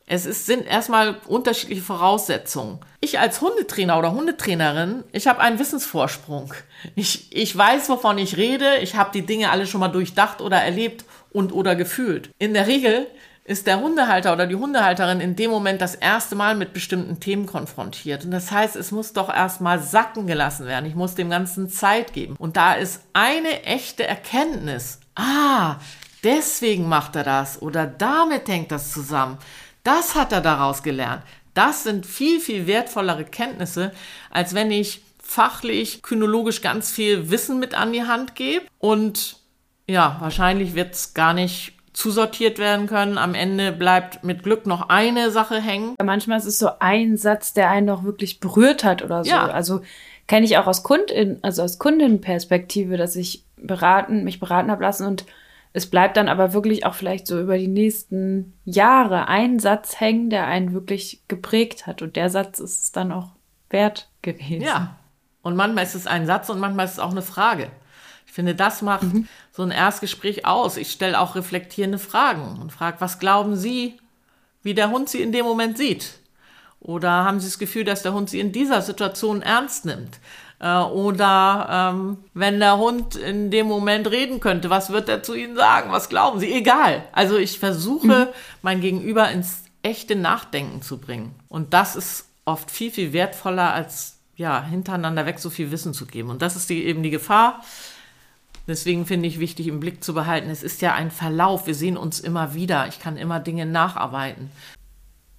Es 0.07 0.27
ist, 0.27 0.45
sind 0.45 0.67
erstmal 0.67 1.15
unterschiedliche 1.25 1.81
Voraussetzungen. 1.81 2.79
Ich 3.01 3.19
als 3.19 3.41
Hundetrainer 3.41 3.97
oder 3.97 4.11
Hundetrainerin, 4.11 5.03
ich 5.11 5.27
habe 5.27 5.39
einen 5.39 5.57
Wissensvorsprung. 5.57 6.53
Ich, 6.95 7.35
ich 7.35 7.57
weiß, 7.57 7.89
wovon 7.89 8.19
ich 8.19 8.37
rede. 8.37 8.77
Ich 8.81 8.95
habe 8.95 9.09
die 9.13 9.25
Dinge 9.25 9.49
alle 9.49 9.65
schon 9.65 9.79
mal 9.79 9.87
durchdacht 9.87 10.41
oder 10.41 10.57
erlebt 10.57 11.05
und 11.31 11.51
oder 11.53 11.75
gefühlt. 11.75 12.29
In 12.37 12.53
der 12.53 12.67
Regel 12.67 13.07
ist 13.45 13.67
der 13.67 13.79
Hundehalter 13.79 14.33
oder 14.33 14.47
die 14.47 14.55
Hundehalterin 14.55 15.21
in 15.21 15.35
dem 15.35 15.51
Moment 15.51 15.79
das 15.79 15.93
erste 15.93 16.35
Mal 16.35 16.55
mit 16.55 16.73
bestimmten 16.73 17.19
Themen 17.19 17.45
konfrontiert. 17.45 18.25
Und 18.25 18.31
das 18.31 18.51
heißt, 18.51 18.75
es 18.75 18.91
muss 18.91 19.13
doch 19.13 19.29
erstmal 19.33 19.79
sacken 19.79 20.25
gelassen 20.25 20.65
werden. 20.65 20.85
Ich 20.85 20.95
muss 20.95 21.13
dem 21.15 21.29
Ganzen 21.29 21.69
Zeit 21.69 22.13
geben. 22.13 22.35
Und 22.37 22.57
da 22.57 22.73
ist 22.73 23.01
eine 23.13 23.63
echte 23.63 24.05
Erkenntnis. 24.05 24.99
Ah, 25.15 25.77
deswegen 26.25 26.89
macht 26.89 27.15
er 27.15 27.23
das 27.23 27.61
oder 27.61 27.85
damit 27.85 28.49
hängt 28.49 28.71
das 28.71 28.91
zusammen. 28.91 29.37
Das 29.83 30.15
hat 30.15 30.33
er 30.33 30.41
daraus 30.41 30.83
gelernt. 30.83 31.21
Das 31.53 31.83
sind 31.83 32.05
viel, 32.05 32.41
viel 32.41 32.67
wertvollere 32.67 33.23
Kenntnisse, 33.23 33.91
als 34.29 34.53
wenn 34.53 34.71
ich 34.71 35.03
fachlich, 35.23 36.01
kynologisch 36.03 36.61
ganz 36.61 36.91
viel 36.91 37.31
Wissen 37.31 37.59
mit 37.59 37.73
an 37.73 37.93
die 37.93 38.03
Hand 38.03 38.35
gebe 38.35 38.65
und 38.79 39.37
ja, 39.87 40.17
wahrscheinlich 40.19 40.75
wird 40.75 40.95
es 40.95 41.13
gar 41.13 41.33
nicht 41.33 41.73
zusortiert 41.93 42.59
werden 42.59 42.87
können. 42.87 43.17
Am 43.17 43.35
Ende 43.35 43.71
bleibt 43.71 44.23
mit 44.23 44.43
Glück 44.43 44.65
noch 44.65 44.89
eine 44.89 45.31
Sache 45.31 45.61
hängen. 45.61 45.95
Manchmal 46.03 46.39
ist 46.39 46.45
es 46.45 46.59
so 46.59 46.69
ein 46.79 47.17
Satz, 47.17 47.53
der 47.53 47.69
einen 47.69 47.85
noch 47.85 48.03
wirklich 48.03 48.39
berührt 48.39 48.83
hat 48.83 49.01
oder 49.01 49.23
so. 49.23 49.29
Ja. 49.29 49.47
Also 49.47 49.81
kenne 50.27 50.45
ich 50.45 50.57
auch 50.57 50.67
aus 50.67 50.83
Kundin, 50.83 51.39
also 51.43 51.61
aus 51.61 51.79
Kundinnenperspektive, 51.79 52.97
dass 52.97 53.15
ich 53.15 53.43
beraten, 53.57 54.23
mich 54.23 54.39
beraten 54.39 54.71
habe 54.71 54.83
lassen 54.83 55.05
und 55.07 55.25
es 55.75 55.89
bleibt 55.89 56.15
dann 56.15 56.29
aber 56.29 56.53
wirklich 56.53 56.85
auch 56.85 56.93
vielleicht 56.93 57.27
so 57.27 57.37
über 57.37 57.57
die 57.57 57.67
nächsten 57.67 58.53
Jahre 58.63 59.27
ein 59.27 59.59
Satz 59.59 59.99
hängen, 59.99 60.29
der 60.29 60.47
einen 60.47 60.71
wirklich 60.71 61.23
geprägt 61.27 61.85
hat. 61.85 62.01
Und 62.01 62.15
der 62.15 62.29
Satz 62.29 62.59
ist 62.59 62.83
es 62.83 62.91
dann 62.93 63.11
auch 63.11 63.31
wert 63.69 64.09
gewesen. 64.21 64.61
Ja. 64.61 64.95
Und 65.41 65.57
manchmal 65.57 65.83
ist 65.83 65.93
es 65.93 66.07
ein 66.07 66.27
Satz 66.27 66.47
und 66.47 66.61
manchmal 66.61 66.85
ist 66.85 66.93
es 66.93 66.99
auch 66.99 67.11
eine 67.11 67.21
Frage. 67.21 67.69
Ich 68.25 68.31
finde, 68.31 68.55
das 68.55 68.83
macht 68.83 69.03
mhm. 69.03 69.27
so 69.51 69.63
ein 69.63 69.71
Erstgespräch 69.71 70.45
aus. 70.45 70.77
Ich 70.77 70.93
stelle 70.93 71.19
auch 71.19 71.35
reflektierende 71.35 71.99
Fragen 71.99 72.57
und 72.61 72.71
frage, 72.71 73.01
was 73.01 73.19
glauben 73.19 73.57
Sie, 73.57 73.97
wie 74.63 74.75
der 74.75 74.91
Hund 74.91 75.09
Sie 75.09 75.21
in 75.21 75.33
dem 75.33 75.43
Moment 75.43 75.77
sieht? 75.77 76.19
Oder 76.79 77.09
haben 77.25 77.41
Sie 77.41 77.47
das 77.47 77.59
Gefühl, 77.59 77.83
dass 77.83 78.01
der 78.01 78.13
Hund 78.13 78.29
Sie 78.29 78.39
in 78.39 78.53
dieser 78.53 78.81
Situation 78.81 79.41
ernst 79.41 79.83
nimmt? 79.83 80.21
Äh, 80.65 80.79
oder 80.79 81.93
ähm, 81.93 82.17
wenn 82.33 82.59
der 82.59 82.77
Hund 82.77 83.15
in 83.15 83.51
dem 83.51 83.67
Moment 83.67 84.09
reden 84.09 84.39
könnte, 84.39 84.71
was 84.71 84.89
wird 84.89 85.07
er 85.07 85.21
zu 85.21 85.35
Ihnen 85.35 85.55
sagen? 85.55 85.91
Was 85.91 86.09
glauben 86.09 86.39
Sie? 86.39 86.51
Egal. 86.51 87.03
Also 87.11 87.37
ich 87.37 87.59
versuche, 87.59 88.07
mhm. 88.07 88.27
mein 88.63 88.81
Gegenüber 88.81 89.29
ins 89.29 89.61
echte 89.83 90.15
Nachdenken 90.15 90.81
zu 90.81 90.97
bringen. 90.97 91.35
Und 91.49 91.75
das 91.75 91.95
ist 91.95 92.25
oft 92.45 92.71
viel, 92.71 92.89
viel 92.89 93.13
wertvoller, 93.13 93.73
als 93.73 94.17
ja, 94.37 94.63
hintereinander 94.63 95.27
weg 95.27 95.37
so 95.37 95.51
viel 95.51 95.69
Wissen 95.69 95.93
zu 95.93 96.07
geben. 96.07 96.31
Und 96.31 96.41
das 96.41 96.55
ist 96.55 96.67
die, 96.71 96.83
eben 96.83 97.03
die 97.03 97.11
Gefahr. 97.11 97.61
Deswegen 98.67 99.05
finde 99.05 99.27
ich 99.27 99.39
wichtig, 99.39 99.67
im 99.67 99.79
Blick 99.79 100.03
zu 100.03 100.15
behalten, 100.15 100.49
es 100.49 100.63
ist 100.63 100.81
ja 100.81 100.95
ein 100.95 101.11
Verlauf. 101.11 101.67
Wir 101.67 101.75
sehen 101.75 101.95
uns 101.95 102.19
immer 102.19 102.55
wieder. 102.55 102.87
Ich 102.87 102.99
kann 102.99 103.17
immer 103.17 103.39
Dinge 103.39 103.67
nacharbeiten. 103.67 104.49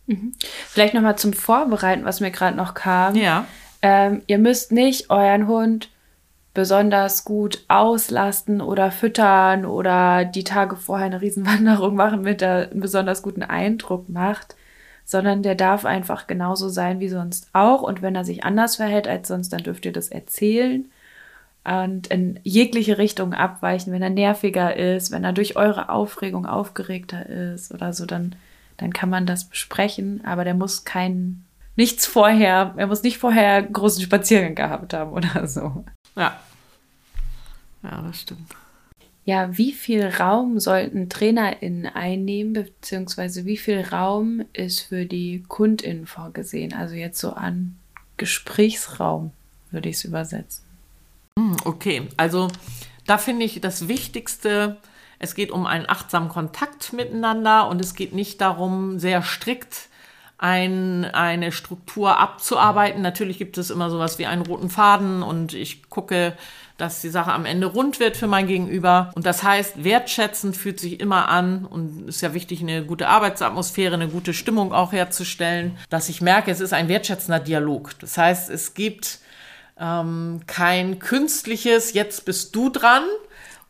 Mhm. 0.07 0.35
Vielleicht 0.69 0.95
nochmal 0.95 1.19
zum 1.19 1.33
Vorbereiten, 1.33 2.05
was 2.05 2.21
mir 2.21 2.31
gerade 2.31 2.57
noch 2.57 2.75
kam. 2.75 3.17
Ja. 3.17 3.47
Ähm, 3.89 4.23
ihr 4.27 4.39
müsst 4.39 4.73
nicht 4.73 5.11
euren 5.11 5.47
Hund 5.47 5.91
besonders 6.55 7.25
gut 7.25 7.65
auslasten 7.69 8.61
oder 8.61 8.91
füttern 8.91 9.65
oder 9.65 10.25
die 10.25 10.43
Tage 10.43 10.75
vorher 10.75 11.07
eine 11.07 11.21
Riesenwanderung 11.21 11.95
machen, 12.03 12.23
mit 12.23 12.41
der 12.41 12.73
einen 12.73 12.81
besonders 12.81 13.23
guten 13.23 13.45
Eindruck 13.45 14.09
macht, 14.09 14.57
sondern 15.05 15.45
der 15.45 15.55
darf 15.55 15.85
einfach 15.85 16.27
genauso 16.27 16.69
sein 16.69 16.99
wie 16.99 17.09
sonst 17.09 17.49
auch. 17.53 17.83
Und 17.83 18.03
wenn 18.03 18.17
er 18.17 18.25
sich 18.25 18.43
anders 18.43 18.75
verhält 18.75 19.07
als 19.07 19.29
sonst, 19.29 19.53
dann 19.53 19.63
dürft 19.63 19.87
ihr 19.87 19.93
das 19.93 20.09
erzählen. 20.09 20.91
und 21.65 22.09
in 22.09 22.41
jegliche 22.43 22.99
Richtung 22.99 23.35
abweichen, 23.35 23.93
wenn 23.93 24.03
er 24.03 24.11
nerviger 24.11 24.77
ist, 24.77 25.13
wenn 25.13 25.23
er 25.25 25.33
durch 25.33 25.57
eure 25.57 25.91
Aufregung 25.91 26.45
aufgeregter 26.47 27.27
ist 27.27 27.73
oder 27.73 27.93
so, 27.93 28.05
dann, 28.05 28.35
dann 28.79 28.93
kann 28.93 29.11
man 29.11 29.27
das 29.27 29.45
besprechen, 29.45 30.25
aber 30.25 30.43
der 30.45 30.55
muss 30.55 30.85
kein, 30.85 31.46
nichts 31.77 32.07
vorher, 32.07 32.75
er 32.77 32.87
muss 32.87 33.03
nicht 33.03 33.19
vorher 33.19 33.63
großen 33.63 34.03
Spaziergang 34.03 34.55
gehabt 34.55 34.93
haben 34.93 35.13
oder 35.13 35.47
so. 35.47 35.85
Ja. 36.17 36.41
Ja, 37.83 38.03
das 38.03 38.23
stimmt. 38.23 38.55
Ja, 39.25 39.59
wie 39.59 39.73
viel 39.73 40.07
Raum 40.07 40.61
sollten 40.61 41.09
TrainerInnen 41.09 41.87
einnehmen, 41.87 42.53
beziehungsweise 42.53 43.45
wie 43.45 43.57
viel 43.57 43.81
Raum 43.81 44.45
ist 44.53 44.81
für 44.83 45.05
die 45.05 45.45
KundInnen 45.49 46.07
vorgesehen? 46.07 46.73
Also 46.73 46.95
jetzt 46.95 47.21
so 47.21 47.33
an 47.33 47.77
Gesprächsraum 48.17 49.33
würde 49.71 49.89
ich 49.89 49.97
es 49.97 50.05
übersetzen. 50.05 50.65
Hm, 51.39 51.57
okay, 51.65 52.09
also 52.17 52.49
da 53.07 53.19
finde 53.19 53.45
ich 53.45 53.61
das 53.61 53.89
Wichtigste, 53.89 54.77
es 55.19 55.35
geht 55.35 55.51
um 55.51 55.67
einen 55.67 55.89
achtsamen 55.89 56.29
Kontakt 56.29 56.93
miteinander 56.93 57.69
und 57.69 57.81
es 57.81 57.95
geht 57.95 58.15
nicht 58.15 58.41
darum, 58.41 58.99
sehr 58.99 59.23
strikt 59.23 59.89
ein, 60.39 61.05
eine 61.05 61.51
Struktur 61.53 62.19
abzuarbeiten. 62.19 63.03
Natürlich 63.03 63.39
gibt 63.39 63.57
es 63.59 63.71
immer 63.71 63.91
sowas 63.91 64.19
wie 64.19 64.27
einen 64.27 64.43
roten 64.43 64.69
Faden 64.69 65.23
und 65.23 65.55
ich 65.55 65.89
gucke, 65.89 66.37
dass 66.77 67.01
die 67.01 67.09
Sache 67.09 67.33
am 67.33 67.47
Ende 67.47 67.67
rund 67.67 68.01
wird 68.01 68.19
für 68.19 68.27
mein 68.27 68.47
Gegenüber. 68.47 69.11
Und 69.15 69.25
das 69.25 69.43
heißt, 69.43 69.83
wertschätzend 69.83 70.57
fühlt 70.57 70.79
sich 70.79 71.01
immer 71.01 71.29
an 71.29 71.65
und 71.65 72.09
ist 72.09 72.21
ja 72.21 72.35
wichtig, 72.35 72.61
eine 72.61 72.85
gute 72.85 73.09
Arbeitsatmosphäre, 73.09 73.95
eine 73.95 74.09
gute 74.09 74.35
Stimmung 74.35 74.75
auch 74.75 74.93
herzustellen, 74.93 75.79
dass 75.89 76.11
ich 76.11 76.21
merke, 76.21 76.51
es 76.51 76.61
ist 76.61 76.75
ein 76.75 76.89
wertschätzender 76.89 77.41
Dialog. 77.41 77.99
Das 78.01 78.19
heißt, 78.19 78.51
es 78.51 78.75
gibt 78.75 79.21
ähm, 79.81 80.41
kein 80.47 80.99
künstliches, 80.99 81.95
jetzt 81.95 82.27
bist 82.27 82.55
du 82.55 82.69
dran, 82.69 83.05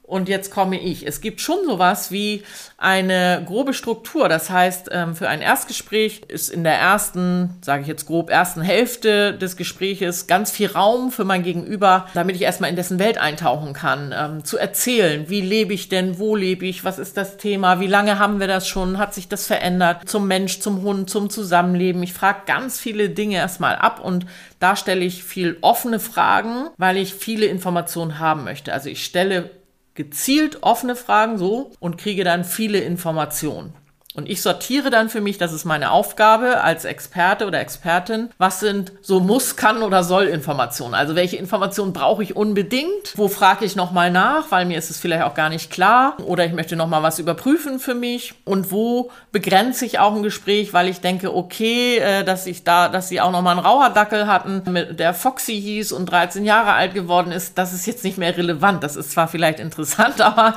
und 0.07 0.29
jetzt 0.29 0.53
komme 0.53 0.81
ich. 0.81 1.07
Es 1.07 1.21
gibt 1.21 1.41
schon 1.41 1.59
sowas 1.67 2.13
wie 2.13 2.45
eine 2.79 3.43
grobe 3.45 3.75
Struktur. 3.75 4.29
Das 4.29 4.51
heißt, 4.51 4.91
ähm, 4.93 5.17
für 5.17 5.29
ein 5.29 5.41
Erstgespräch 5.41 6.23
ist 6.29 6.49
in 6.49 6.63
der 6.63 6.75
ersten, 6.75 7.57
sage 7.61 7.83
ich 7.83 7.89
jetzt 7.89 8.07
grob, 8.07 8.31
ersten 8.31 8.63
Hälfte 8.63 9.35
des 9.35 9.57
Gespräches 9.57 10.29
ganz 10.29 10.53
viel 10.53 10.69
Raum 10.69 11.11
für 11.11 11.25
mein 11.25 11.43
Gegenüber, 11.43 12.07
damit 12.15 12.37
ich 12.37 12.43
erstmal 12.43 12.71
in 12.71 12.77
dessen 12.77 13.01
Welt 13.01 13.19
eintauchen 13.19 13.73
kann, 13.73 14.15
ähm, 14.17 14.45
zu 14.45 14.59
erzählen, 14.59 15.29
wie 15.29 15.41
lebe 15.41 15.75
ich 15.75 15.89
denn, 15.89 16.19
wo 16.19 16.37
lebe 16.37 16.67
ich, 16.67 16.85
was 16.85 17.01
ist 17.01 17.17
das 17.17 17.37
Thema, 17.37 17.81
wie 17.81 17.89
lange 17.89 18.19
haben 18.21 18.39
wir 18.39 18.47
das 18.47 18.69
schon, 18.69 18.99
hat 18.99 19.13
sich 19.13 19.29
das 19.29 19.47
verändert, 19.47 20.09
zum 20.09 20.29
Mensch, 20.29 20.61
zum 20.61 20.83
Hund, 20.83 21.11
zum 21.11 21.31
Zusammenleben. 21.31 22.03
Ich 22.05 22.13
frage 22.13 22.43
ganz 22.47 22.79
viele 22.79 23.11
Dinge 23.11 23.37
erstmal 23.37 23.75
ab 23.75 24.01
und 24.05 24.27
da 24.61 24.77
stelle 24.77 25.05
ich 25.05 25.25
viel 25.25 25.57
offene 25.63 25.99
Fragen, 25.99 26.69
weil 26.77 26.97
ich 26.97 27.13
viele 27.13 27.47
Informationen 27.47 28.21
haben 28.21 28.45
möchte. 28.45 28.73
Also 28.73 28.89
ich 28.89 29.05
stelle 29.05 29.51
gezielt 29.97 30.63
offene 30.63 30.95
Fragen 30.95 31.39
so 31.39 31.73
und 31.81 31.99
kriege 31.99 32.23
dann 32.23 32.45
viele 32.45 32.79
Informationen. 32.79 33.75
Und 34.17 34.31
ich 34.31 34.41
sortiere 34.41 34.89
dann 34.89 35.11
für 35.11 35.21
mich, 35.21 35.37
das 35.37 35.53
ist 35.53 35.67
meine 35.67 35.91
Aufgabe 35.91 36.63
als 36.63 36.87
Experte 36.87 37.47
oder 37.47 37.61
Expertin, 37.61 38.31
was 38.39 38.61
sind 38.61 38.93
so 39.03 39.21
muss, 39.21 39.57
kann 39.57 39.83
oder 39.83 40.03
soll 40.05 40.25
Informationen. 40.25 40.95
Also 40.95 41.15
welche 41.15 41.37
Informationen 41.37 41.93
brauche 41.93 42.23
ich 42.23 42.35
unbedingt? 42.35 43.13
Wo 43.15 43.29
frage 43.29 43.67
ich 43.67 43.77
nochmal 43.77 44.11
nach, 44.11 44.51
weil 44.51 44.65
mir 44.65 44.79
ist 44.79 44.91
es 44.91 44.99
vielleicht 44.99 45.25
auch 45.25 45.35
gar 45.35 45.51
nicht 45.51 45.71
klar 45.71 46.17
oder 46.25 46.47
ich 46.47 46.53
möchte 46.53 46.77
nochmal 46.77 47.03
was 47.03 47.19
überprüfen 47.19 47.79
für 47.79 47.95
mich. 47.95 48.35
Und 48.45 48.73
wo 48.73 49.11
begrenze 49.33 49.85
ich 49.85 49.99
auch 49.99 50.15
ein 50.15 50.23
Gespräch, 50.23 50.73
weil 50.73 50.89
ich 50.89 51.01
denke, 51.01 51.35
okay, 51.35 51.99
äh, 51.99 52.25
dass 52.25 52.47
ich 52.47 52.65
da, 52.65 52.89
dass 52.89 53.11
sie 53.11 53.21
auch 53.21 53.31
nochmal 53.31 53.57
einen 53.57 53.67
Rauherdackel 53.67 54.27
hatten, 54.27 54.97
der 54.97 55.13
Foxy 55.13 55.61
hieß 55.61 55.93
und 55.93 56.07
13 56.07 56.45
Jahre 56.45 56.73
alt 56.73 56.95
geworden 56.95 57.33
ist, 57.33 57.59
das 57.59 57.75
ist 57.75 57.87
jetzt 57.87 58.03
nicht 58.03 58.17
mehr 58.17 58.35
relevant. 58.35 58.83
Das 58.83 58.97
ist 58.97 59.11
zwar 59.11 59.29
vielleicht 59.29 59.61
interessant, 59.61 60.21
aber 60.23 60.55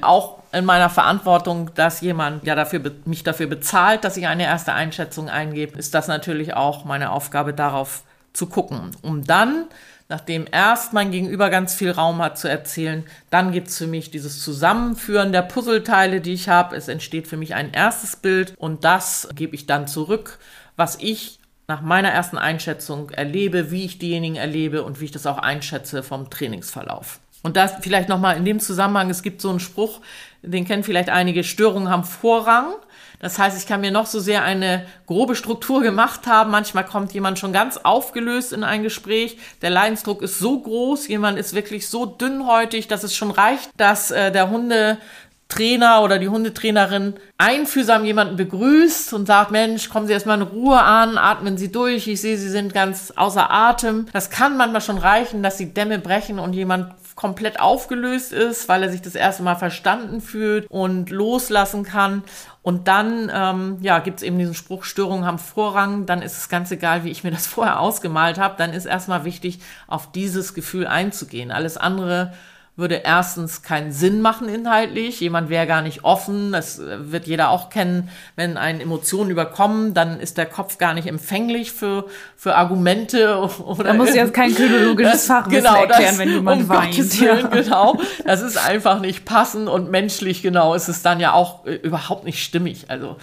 auch 0.00 0.41
in 0.52 0.64
meiner 0.64 0.90
Verantwortung, 0.90 1.70
dass 1.74 2.00
jemand 2.00 2.44
ja 2.44 2.54
dafür 2.54 2.80
mich 3.04 3.24
dafür 3.24 3.46
bezahlt, 3.46 4.04
dass 4.04 4.16
ich 4.16 4.26
eine 4.26 4.44
erste 4.44 4.74
Einschätzung 4.74 5.28
eingebe, 5.28 5.78
ist 5.78 5.94
das 5.94 6.08
natürlich 6.08 6.54
auch 6.54 6.84
meine 6.84 7.10
Aufgabe, 7.10 7.54
darauf 7.54 8.02
zu 8.32 8.46
gucken, 8.46 8.90
um 9.02 9.24
dann 9.24 9.66
nachdem 10.12 10.46
erst 10.52 10.92
mein 10.92 11.10
Gegenüber 11.10 11.48
ganz 11.48 11.74
viel 11.74 11.90
Raum 11.90 12.20
hat 12.20 12.36
zu 12.36 12.46
erzählen, 12.46 13.02
dann 13.30 13.50
gibt 13.50 13.68
es 13.68 13.78
für 13.78 13.86
mich 13.86 14.10
dieses 14.10 14.42
Zusammenführen 14.42 15.32
der 15.32 15.40
Puzzleteile, 15.40 16.20
die 16.20 16.34
ich 16.34 16.50
habe. 16.50 16.76
Es 16.76 16.88
entsteht 16.88 17.26
für 17.26 17.38
mich 17.38 17.54
ein 17.54 17.72
erstes 17.72 18.16
Bild 18.16 18.52
und 18.58 18.84
das 18.84 19.26
gebe 19.34 19.54
ich 19.54 19.64
dann 19.64 19.86
zurück, 19.86 20.38
was 20.76 20.98
ich 21.00 21.38
nach 21.66 21.80
meiner 21.80 22.10
ersten 22.10 22.36
Einschätzung 22.36 23.08
erlebe, 23.08 23.70
wie 23.70 23.86
ich 23.86 23.98
diejenigen 23.98 24.36
erlebe 24.36 24.82
und 24.82 25.00
wie 25.00 25.06
ich 25.06 25.12
das 25.12 25.26
auch 25.26 25.38
einschätze 25.38 26.02
vom 26.02 26.28
Trainingsverlauf. 26.28 27.20
Und 27.42 27.56
das 27.56 27.72
vielleicht 27.80 28.10
nochmal 28.10 28.36
in 28.36 28.44
dem 28.44 28.60
Zusammenhang, 28.60 29.08
es 29.08 29.22
gibt 29.22 29.40
so 29.40 29.48
einen 29.48 29.60
Spruch, 29.60 30.00
den 30.42 30.66
kennen 30.66 30.82
vielleicht 30.82 31.08
einige, 31.08 31.44
Störungen 31.44 31.88
haben 31.88 32.04
Vorrang. 32.04 32.74
Das 33.20 33.38
heißt, 33.38 33.56
ich 33.56 33.68
kann 33.68 33.80
mir 33.80 33.92
noch 33.92 34.06
so 34.06 34.18
sehr 34.18 34.42
eine 34.42 34.84
grobe 35.06 35.36
Struktur 35.36 35.80
gemacht 35.80 36.26
haben. 36.26 36.50
Manchmal 36.50 36.84
kommt 36.84 37.12
jemand 37.12 37.38
schon 37.38 37.52
ganz 37.52 37.76
aufgelöst 37.76 38.52
in 38.52 38.64
ein 38.64 38.82
Gespräch. 38.82 39.38
Der 39.62 39.70
Leidensdruck 39.70 40.22
ist 40.22 40.40
so 40.40 40.58
groß, 40.58 41.06
jemand 41.06 41.38
ist 41.38 41.54
wirklich 41.54 41.88
so 41.88 42.04
dünnhäutig, 42.04 42.88
dass 42.88 43.04
es 43.04 43.14
schon 43.14 43.30
reicht, 43.30 43.70
dass 43.76 44.10
äh, 44.10 44.32
der 44.32 44.50
Hundetrainer 44.50 46.02
oder 46.02 46.18
die 46.18 46.28
Hundetrainerin 46.28 47.14
einfühlsam 47.38 48.04
jemanden 48.04 48.34
begrüßt 48.34 49.12
und 49.12 49.26
sagt, 49.26 49.52
Mensch, 49.52 49.88
kommen 49.88 50.08
Sie 50.08 50.12
erstmal 50.12 50.40
in 50.40 50.48
Ruhe 50.48 50.82
an, 50.82 51.16
atmen 51.16 51.56
Sie 51.56 51.70
durch, 51.70 52.08
ich 52.08 52.20
sehe, 52.20 52.36
Sie 52.36 52.48
sind 52.48 52.74
ganz 52.74 53.12
außer 53.14 53.52
Atem. 53.52 54.06
Das 54.12 54.30
kann 54.30 54.56
manchmal 54.56 54.80
schon 54.80 54.98
reichen, 54.98 55.44
dass 55.44 55.58
die 55.58 55.72
Dämme 55.72 56.00
brechen 56.00 56.40
und 56.40 56.54
jemand 56.54 56.92
komplett 57.22 57.60
aufgelöst 57.60 58.32
ist, 58.32 58.68
weil 58.68 58.82
er 58.82 58.90
sich 58.90 59.00
das 59.00 59.14
erste 59.14 59.44
Mal 59.44 59.54
verstanden 59.54 60.20
fühlt 60.20 60.68
und 60.68 61.08
loslassen 61.08 61.84
kann. 61.84 62.24
Und 62.62 62.88
dann 62.88 63.30
ähm, 63.32 63.78
ja, 63.80 64.00
gibt 64.00 64.16
es 64.16 64.22
eben 64.24 64.40
diesen 64.40 64.56
Spruch, 64.56 64.82
Störungen 64.82 65.24
haben 65.24 65.38
Vorrang, 65.38 66.04
dann 66.04 66.20
ist 66.20 66.36
es 66.36 66.48
ganz 66.48 66.72
egal, 66.72 67.04
wie 67.04 67.10
ich 67.10 67.22
mir 67.22 67.30
das 67.30 67.46
vorher 67.54 67.78
ausgemalt 67.78 68.40
habe. 68.40 68.56
Dann 68.58 68.72
ist 68.72 68.86
erstmal 68.86 69.24
wichtig, 69.24 69.60
auf 69.86 70.10
dieses 70.10 70.52
Gefühl 70.52 70.88
einzugehen. 70.88 71.52
Alles 71.52 71.76
andere 71.76 72.32
würde 72.74 73.02
erstens 73.04 73.62
keinen 73.62 73.92
Sinn 73.92 74.22
machen 74.22 74.48
inhaltlich. 74.48 75.20
Jemand 75.20 75.50
wäre 75.50 75.66
gar 75.66 75.82
nicht 75.82 76.04
offen. 76.04 76.52
Das 76.52 76.80
wird 76.80 77.26
jeder 77.26 77.50
auch 77.50 77.68
kennen. 77.68 78.08
Wenn 78.34 78.56
einen 78.56 78.80
Emotionen 78.80 79.30
überkommen, 79.30 79.92
dann 79.92 80.18
ist 80.18 80.38
der 80.38 80.46
Kopf 80.46 80.78
gar 80.78 80.94
nicht 80.94 81.06
empfänglich 81.06 81.72
für, 81.72 82.06
für 82.34 82.54
Argumente 82.54 83.38
oder. 83.64 83.84
Da 83.84 83.94
muss 83.94 84.14
jetzt 84.14 84.32
kein 84.32 84.54
kriminologisches 84.54 85.26
Fachwissen 85.26 85.64
genau, 85.64 85.82
erklären, 85.82 86.02
das, 86.02 86.18
wenn 86.18 86.28
jemand 86.30 86.62
um 86.62 86.68
weint. 86.70 86.96
Gottes 86.96 87.20
Willen, 87.20 87.40
ja. 87.40 87.46
Genau. 87.48 88.00
Das 88.24 88.40
ist 88.40 88.56
einfach 88.56 89.00
nicht 89.00 89.26
passend 89.26 89.68
und 89.68 89.90
menschlich 89.90 90.40
genau 90.40 90.74
ist 90.74 90.88
es 90.88 91.02
dann 91.02 91.20
ja 91.20 91.34
auch 91.34 91.66
äh, 91.66 91.74
überhaupt 91.74 92.24
nicht 92.24 92.42
stimmig. 92.42 92.86
Also, 92.88 93.16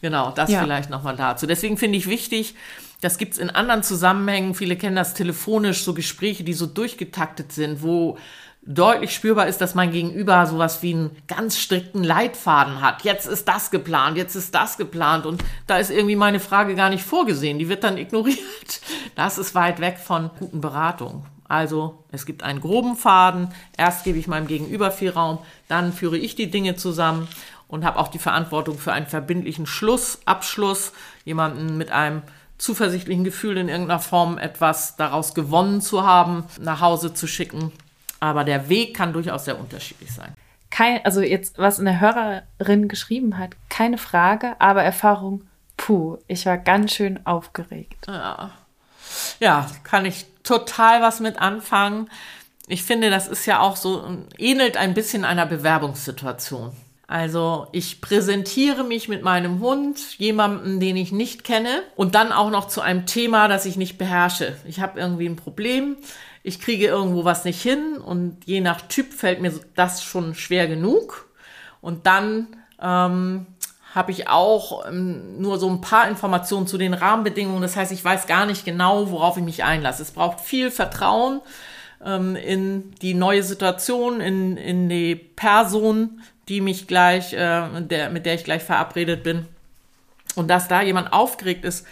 genau, 0.00 0.30
das 0.30 0.48
ja. 0.48 0.62
vielleicht 0.62 0.90
nochmal 0.90 1.16
dazu. 1.16 1.48
Deswegen 1.48 1.76
finde 1.76 1.98
ich 1.98 2.08
wichtig, 2.08 2.54
das 3.00 3.18
gibt's 3.18 3.36
in 3.36 3.50
anderen 3.50 3.82
Zusammenhängen. 3.82 4.54
Viele 4.54 4.76
kennen 4.76 4.94
das 4.94 5.12
telefonisch, 5.12 5.82
so 5.82 5.92
Gespräche, 5.92 6.44
die 6.44 6.52
so 6.52 6.66
durchgetaktet 6.66 7.50
sind, 7.50 7.82
wo 7.82 8.16
deutlich 8.64 9.12
spürbar 9.12 9.48
ist, 9.48 9.60
dass 9.60 9.74
mein 9.74 9.90
Gegenüber 9.90 10.46
sowas 10.46 10.82
wie 10.82 10.94
einen 10.94 11.16
ganz 11.26 11.58
strikten 11.58 12.04
Leitfaden 12.04 12.80
hat. 12.80 13.02
Jetzt 13.02 13.26
ist 13.26 13.48
das 13.48 13.70
geplant, 13.70 14.16
jetzt 14.16 14.36
ist 14.36 14.54
das 14.54 14.76
geplant 14.76 15.26
und 15.26 15.42
da 15.66 15.78
ist 15.78 15.90
irgendwie 15.90 16.16
meine 16.16 16.38
Frage 16.38 16.76
gar 16.76 16.88
nicht 16.88 17.02
vorgesehen. 17.02 17.58
Die 17.58 17.68
wird 17.68 17.84
dann 17.84 17.98
ignoriert. 17.98 18.38
Das 19.14 19.36
ist 19.36 19.54
weit 19.54 19.80
weg 19.80 19.98
von 19.98 20.30
guten 20.38 20.60
Beratungen. 20.60 21.24
Also 21.48 22.04
es 22.12 22.24
gibt 22.24 22.44
einen 22.44 22.60
groben 22.60 22.96
Faden. 22.96 23.48
Erst 23.76 24.04
gebe 24.04 24.18
ich 24.18 24.28
meinem 24.28 24.46
Gegenüber 24.46 24.90
viel 24.90 25.10
Raum, 25.10 25.38
dann 25.68 25.92
führe 25.92 26.16
ich 26.16 26.34
die 26.34 26.50
Dinge 26.50 26.76
zusammen 26.76 27.28
und 27.68 27.84
habe 27.84 27.98
auch 27.98 28.08
die 28.08 28.18
Verantwortung 28.18 28.78
für 28.78 28.92
einen 28.92 29.06
verbindlichen 29.06 29.66
Schluss, 29.66 30.20
Abschluss, 30.24 30.92
jemanden 31.24 31.76
mit 31.76 31.90
einem 31.90 32.22
zuversichtlichen 32.58 33.24
Gefühl 33.24 33.56
in 33.56 33.68
irgendeiner 33.68 34.00
Form 34.00 34.38
etwas 34.38 34.96
daraus 34.96 35.34
gewonnen 35.34 35.80
zu 35.80 36.06
haben, 36.06 36.44
nach 36.60 36.80
Hause 36.80 37.12
zu 37.12 37.26
schicken 37.26 37.72
aber 38.22 38.44
der 38.44 38.68
Weg 38.68 38.94
kann 38.94 39.12
durchaus 39.12 39.46
sehr 39.46 39.58
unterschiedlich 39.58 40.12
sein. 40.12 40.32
Kein, 40.70 41.04
also 41.04 41.20
jetzt, 41.20 41.58
was 41.58 41.80
eine 41.80 42.00
Hörerin 42.00 42.86
geschrieben 42.86 43.36
hat, 43.36 43.50
keine 43.68 43.98
Frage, 43.98 44.54
aber 44.60 44.84
Erfahrung, 44.84 45.42
puh, 45.76 46.18
ich 46.28 46.46
war 46.46 46.56
ganz 46.56 46.92
schön 46.92 47.26
aufgeregt. 47.26 48.06
Ja. 48.06 48.52
ja, 49.40 49.66
kann 49.82 50.06
ich 50.06 50.26
total 50.44 51.02
was 51.02 51.18
mit 51.18 51.36
anfangen. 51.38 52.08
Ich 52.68 52.84
finde, 52.84 53.10
das 53.10 53.26
ist 53.26 53.44
ja 53.44 53.58
auch 53.58 53.74
so, 53.74 54.18
ähnelt 54.38 54.76
ein 54.76 54.94
bisschen 54.94 55.24
einer 55.24 55.44
Bewerbungssituation. 55.44 56.72
Also 57.12 57.66
ich 57.72 58.00
präsentiere 58.00 58.84
mich 58.84 59.06
mit 59.06 59.22
meinem 59.22 59.60
Hund, 59.60 60.18
jemandem, 60.18 60.80
den 60.80 60.96
ich 60.96 61.12
nicht 61.12 61.44
kenne 61.44 61.82
und 61.94 62.14
dann 62.14 62.32
auch 62.32 62.48
noch 62.48 62.68
zu 62.68 62.80
einem 62.80 63.04
Thema, 63.04 63.48
das 63.48 63.66
ich 63.66 63.76
nicht 63.76 63.98
beherrsche. 63.98 64.56
Ich 64.66 64.80
habe 64.80 64.98
irgendwie 64.98 65.26
ein 65.26 65.36
Problem, 65.36 65.98
ich 66.42 66.58
kriege 66.58 66.86
irgendwo 66.86 67.26
was 67.26 67.44
nicht 67.44 67.60
hin 67.60 67.98
und 67.98 68.38
je 68.46 68.62
nach 68.62 68.80
Typ 68.80 69.12
fällt 69.12 69.42
mir 69.42 69.52
das 69.74 70.02
schon 70.02 70.34
schwer 70.34 70.66
genug. 70.66 71.28
Und 71.82 72.06
dann 72.06 72.56
ähm, 72.80 73.44
habe 73.94 74.10
ich 74.10 74.28
auch 74.28 74.86
ähm, 74.88 75.38
nur 75.38 75.58
so 75.58 75.68
ein 75.68 75.82
paar 75.82 76.08
Informationen 76.08 76.66
zu 76.66 76.78
den 76.78 76.94
Rahmenbedingungen. 76.94 77.60
Das 77.60 77.76
heißt, 77.76 77.92
ich 77.92 78.02
weiß 78.02 78.26
gar 78.26 78.46
nicht 78.46 78.64
genau, 78.64 79.10
worauf 79.10 79.36
ich 79.36 79.44
mich 79.44 79.64
einlasse. 79.64 80.00
Es 80.00 80.12
braucht 80.12 80.40
viel 80.40 80.70
Vertrauen 80.70 81.42
ähm, 82.02 82.36
in 82.36 82.92
die 83.02 83.12
neue 83.12 83.42
Situation, 83.42 84.22
in, 84.22 84.56
in 84.56 84.88
die 84.88 85.14
Person, 85.14 86.22
die 86.52 86.60
mich 86.60 86.86
gleich, 86.86 87.32
äh, 87.32 87.80
der, 87.80 88.10
mit 88.10 88.26
der 88.26 88.34
ich 88.34 88.44
gleich 88.44 88.62
verabredet 88.62 89.22
bin. 89.22 89.46
Und 90.34 90.48
dass 90.48 90.68
da 90.68 90.82
jemand 90.82 91.10
aufgeregt 91.10 91.64
ist, 91.64 91.86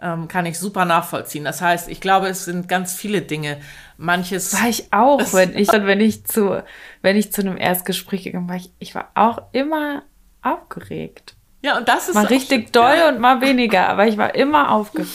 ähm, 0.00 0.26
kann 0.26 0.46
ich 0.46 0.58
super 0.58 0.86
nachvollziehen. 0.86 1.44
Das 1.44 1.60
heißt, 1.60 1.90
ich 1.90 2.00
glaube, 2.00 2.28
es 2.28 2.46
sind 2.46 2.66
ganz 2.66 2.94
viele 2.94 3.20
Dinge. 3.20 3.58
Manches. 3.98 4.54
War 4.54 4.70
ich 4.70 4.90
auch, 4.90 5.34
wenn 5.34 5.54
ich, 5.54 5.68
wenn 5.68 6.00
ich 6.00 6.24
zu, 6.24 6.62
wenn 7.02 7.16
ich 7.16 7.30
zu 7.30 7.42
einem 7.42 7.58
Erstgespräch 7.58 8.24
gegangen 8.24 8.48
war, 8.48 8.56
ich, 8.56 8.70
ich 8.78 8.94
war 8.94 9.10
auch 9.14 9.42
immer 9.52 10.02
aufgeregt. 10.40 11.34
Ja, 11.60 11.76
und 11.76 11.86
das 11.86 12.08
ist. 12.08 12.14
Mal 12.14 12.24
richtig 12.24 12.72
doll 12.72 12.96
ja. 12.96 13.08
und 13.10 13.20
mal 13.20 13.42
weniger, 13.42 13.86
aber 13.86 14.06
ich 14.06 14.16
war 14.16 14.34
immer 14.34 14.70
aufgeregt. 14.70 15.10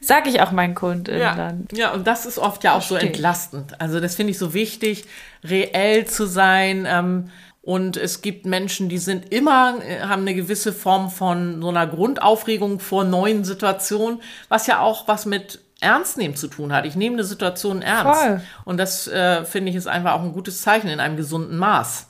Sag 0.00 0.26
ich 0.26 0.40
auch 0.40 0.50
meinen 0.50 0.74
Kunden 0.74 1.16
ja. 1.16 1.36
dann. 1.36 1.68
Ja, 1.72 1.92
und 1.92 2.08
das 2.08 2.26
ist 2.26 2.38
oft 2.38 2.64
ja 2.64 2.72
auch 2.72 2.82
Verstehe. 2.82 3.00
so 3.00 3.06
entlastend. 3.06 3.80
Also 3.80 4.00
das 4.00 4.16
finde 4.16 4.32
ich 4.32 4.38
so 4.38 4.52
wichtig, 4.52 5.04
reell 5.44 6.06
zu 6.06 6.26
sein. 6.26 6.88
Ähm, 6.88 7.30
und 7.62 7.96
es 7.96 8.22
gibt 8.22 8.46
Menschen, 8.46 8.88
die 8.88 8.98
sind 8.98 9.32
immer, 9.32 9.78
äh, 9.84 10.00
haben 10.00 10.22
eine 10.22 10.34
gewisse 10.34 10.72
Form 10.72 11.10
von 11.10 11.60
so 11.60 11.68
einer 11.68 11.86
Grundaufregung 11.86 12.80
vor 12.80 13.04
neuen 13.04 13.44
Situationen, 13.44 14.22
was 14.48 14.66
ja 14.66 14.80
auch 14.80 15.08
was 15.08 15.26
mit 15.26 15.60
Ernst 15.80 16.18
nehmen 16.18 16.36
zu 16.36 16.48
tun 16.48 16.72
hat. 16.72 16.86
Ich 16.86 16.96
nehme 16.96 17.16
eine 17.16 17.24
Situation 17.24 17.82
ernst. 17.82 18.20
Voll. 18.20 18.40
Und 18.64 18.76
das 18.76 19.08
äh, 19.08 19.44
finde 19.44 19.70
ich 19.70 19.76
ist 19.76 19.86
einfach 19.86 20.12
auch 20.12 20.22
ein 20.22 20.32
gutes 20.32 20.62
Zeichen 20.62 20.88
in 20.88 21.00
einem 21.00 21.16
gesunden 21.16 21.56
Maß. 21.56 22.06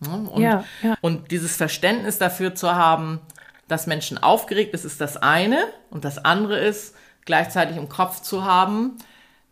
Und, 0.00 0.42
ja, 0.42 0.64
ja. 0.82 0.96
und 1.00 1.30
dieses 1.30 1.56
Verständnis 1.56 2.18
dafür 2.18 2.54
zu 2.54 2.74
haben, 2.74 3.20
dass 3.68 3.86
Menschen 3.86 4.22
aufgeregt 4.22 4.74
ist, 4.74 4.84
ist 4.84 5.00
das 5.00 5.16
eine. 5.16 5.58
Und 5.90 6.04
das 6.04 6.22
andere 6.22 6.58
ist, 6.58 6.94
gleichzeitig 7.24 7.78
im 7.78 7.88
Kopf 7.88 8.20
zu 8.20 8.44
haben, 8.44 8.98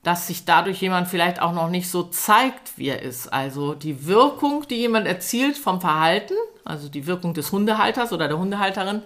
dass 0.03 0.27
sich 0.27 0.45
dadurch 0.45 0.81
jemand 0.81 1.09
vielleicht 1.09 1.41
auch 1.41 1.53
noch 1.53 1.69
nicht 1.69 1.89
so 1.89 2.03
zeigt, 2.03 2.77
wie 2.77 2.89
er 2.89 3.03
ist. 3.03 3.33
Also 3.33 3.75
die 3.75 4.07
Wirkung, 4.07 4.67
die 4.69 4.77
jemand 4.77 5.07
erzielt 5.07 5.57
vom 5.57 5.81
Verhalten, 5.81 6.35
also 6.65 6.89
die 6.89 7.07
Wirkung 7.07 7.35
des 7.35 7.53
Hundehalters 7.53 8.13
oder 8.13 8.29
der 8.29 8.39
Hundehalterin, 8.39 9.03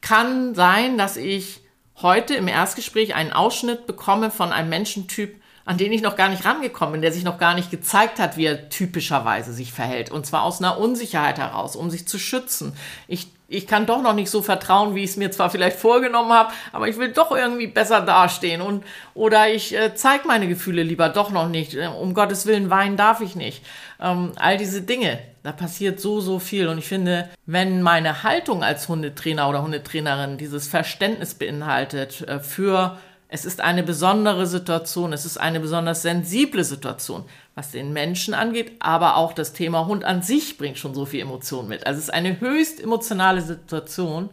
kann 0.00 0.54
sein, 0.54 0.96
dass 0.96 1.16
ich 1.16 1.60
heute 1.96 2.34
im 2.34 2.46
Erstgespräch 2.46 3.16
einen 3.16 3.32
Ausschnitt 3.32 3.86
bekomme 3.86 4.30
von 4.30 4.52
einem 4.52 4.68
Menschentyp, 4.68 5.40
an 5.64 5.76
den 5.76 5.92
ich 5.92 6.02
noch 6.02 6.16
gar 6.16 6.28
nicht 6.28 6.44
rangekommen 6.44 6.92
bin, 6.92 7.02
der 7.02 7.12
sich 7.12 7.24
noch 7.24 7.38
gar 7.38 7.54
nicht 7.54 7.70
gezeigt 7.70 8.20
hat, 8.20 8.36
wie 8.36 8.46
er 8.46 8.68
typischerweise 8.68 9.52
sich 9.52 9.72
verhält. 9.72 10.10
Und 10.10 10.24
zwar 10.24 10.44
aus 10.44 10.60
einer 10.60 10.78
Unsicherheit 10.78 11.38
heraus, 11.38 11.74
um 11.74 11.90
sich 11.90 12.06
zu 12.06 12.18
schützen. 12.18 12.74
Ich 13.08 13.26
ich 13.50 13.66
kann 13.66 13.86
doch 13.86 14.02
noch 14.02 14.12
nicht 14.12 14.30
so 14.30 14.42
vertrauen, 14.42 14.94
wie 14.94 15.02
ich 15.02 15.10
es 15.10 15.16
mir 15.16 15.30
zwar 15.30 15.48
vielleicht 15.48 15.78
vorgenommen 15.78 16.32
habe, 16.32 16.52
aber 16.70 16.86
ich 16.86 16.98
will 16.98 17.12
doch 17.12 17.32
irgendwie 17.32 17.66
besser 17.66 18.02
dastehen 18.02 18.60
und 18.60 18.84
oder 19.14 19.48
ich 19.48 19.74
äh, 19.74 19.94
zeige 19.94 20.28
meine 20.28 20.48
Gefühle 20.48 20.82
lieber 20.82 21.08
doch 21.08 21.30
noch 21.30 21.48
nicht. 21.48 21.74
Äh, 21.74 21.86
um 21.86 22.12
Gottes 22.12 22.44
Willen 22.44 22.68
weinen 22.68 22.98
darf 22.98 23.22
ich 23.22 23.36
nicht. 23.36 23.64
Ähm, 24.00 24.32
all 24.36 24.58
diese 24.58 24.82
Dinge, 24.82 25.18
da 25.42 25.52
passiert 25.52 25.98
so 25.98 26.20
so 26.20 26.38
viel 26.38 26.68
und 26.68 26.76
ich 26.76 26.86
finde, 26.86 27.30
wenn 27.46 27.80
meine 27.80 28.22
Haltung 28.22 28.62
als 28.62 28.86
Hundetrainer 28.86 29.48
oder 29.48 29.62
Hundetrainerin 29.62 30.36
dieses 30.36 30.68
Verständnis 30.68 31.32
beinhaltet 31.32 32.20
äh, 32.28 32.40
für 32.40 32.98
es 33.28 33.44
ist 33.44 33.60
eine 33.60 33.82
besondere 33.82 34.46
Situation, 34.46 35.12
es 35.12 35.26
ist 35.26 35.38
eine 35.38 35.60
besonders 35.60 36.00
sensible 36.00 36.64
Situation, 36.64 37.24
was 37.54 37.70
den 37.70 37.92
Menschen 37.92 38.32
angeht, 38.32 38.72
aber 38.80 39.16
auch 39.16 39.34
das 39.34 39.52
Thema 39.52 39.86
Hund 39.86 40.04
an 40.04 40.22
sich 40.22 40.56
bringt 40.56 40.78
schon 40.78 40.94
so 40.94 41.04
viel 41.04 41.20
Emotion 41.20 41.68
mit. 41.68 41.86
Also 41.86 41.98
es 41.98 42.04
ist 42.04 42.14
eine 42.14 42.40
höchst 42.40 42.80
emotionale 42.80 43.42
Situation 43.42 44.30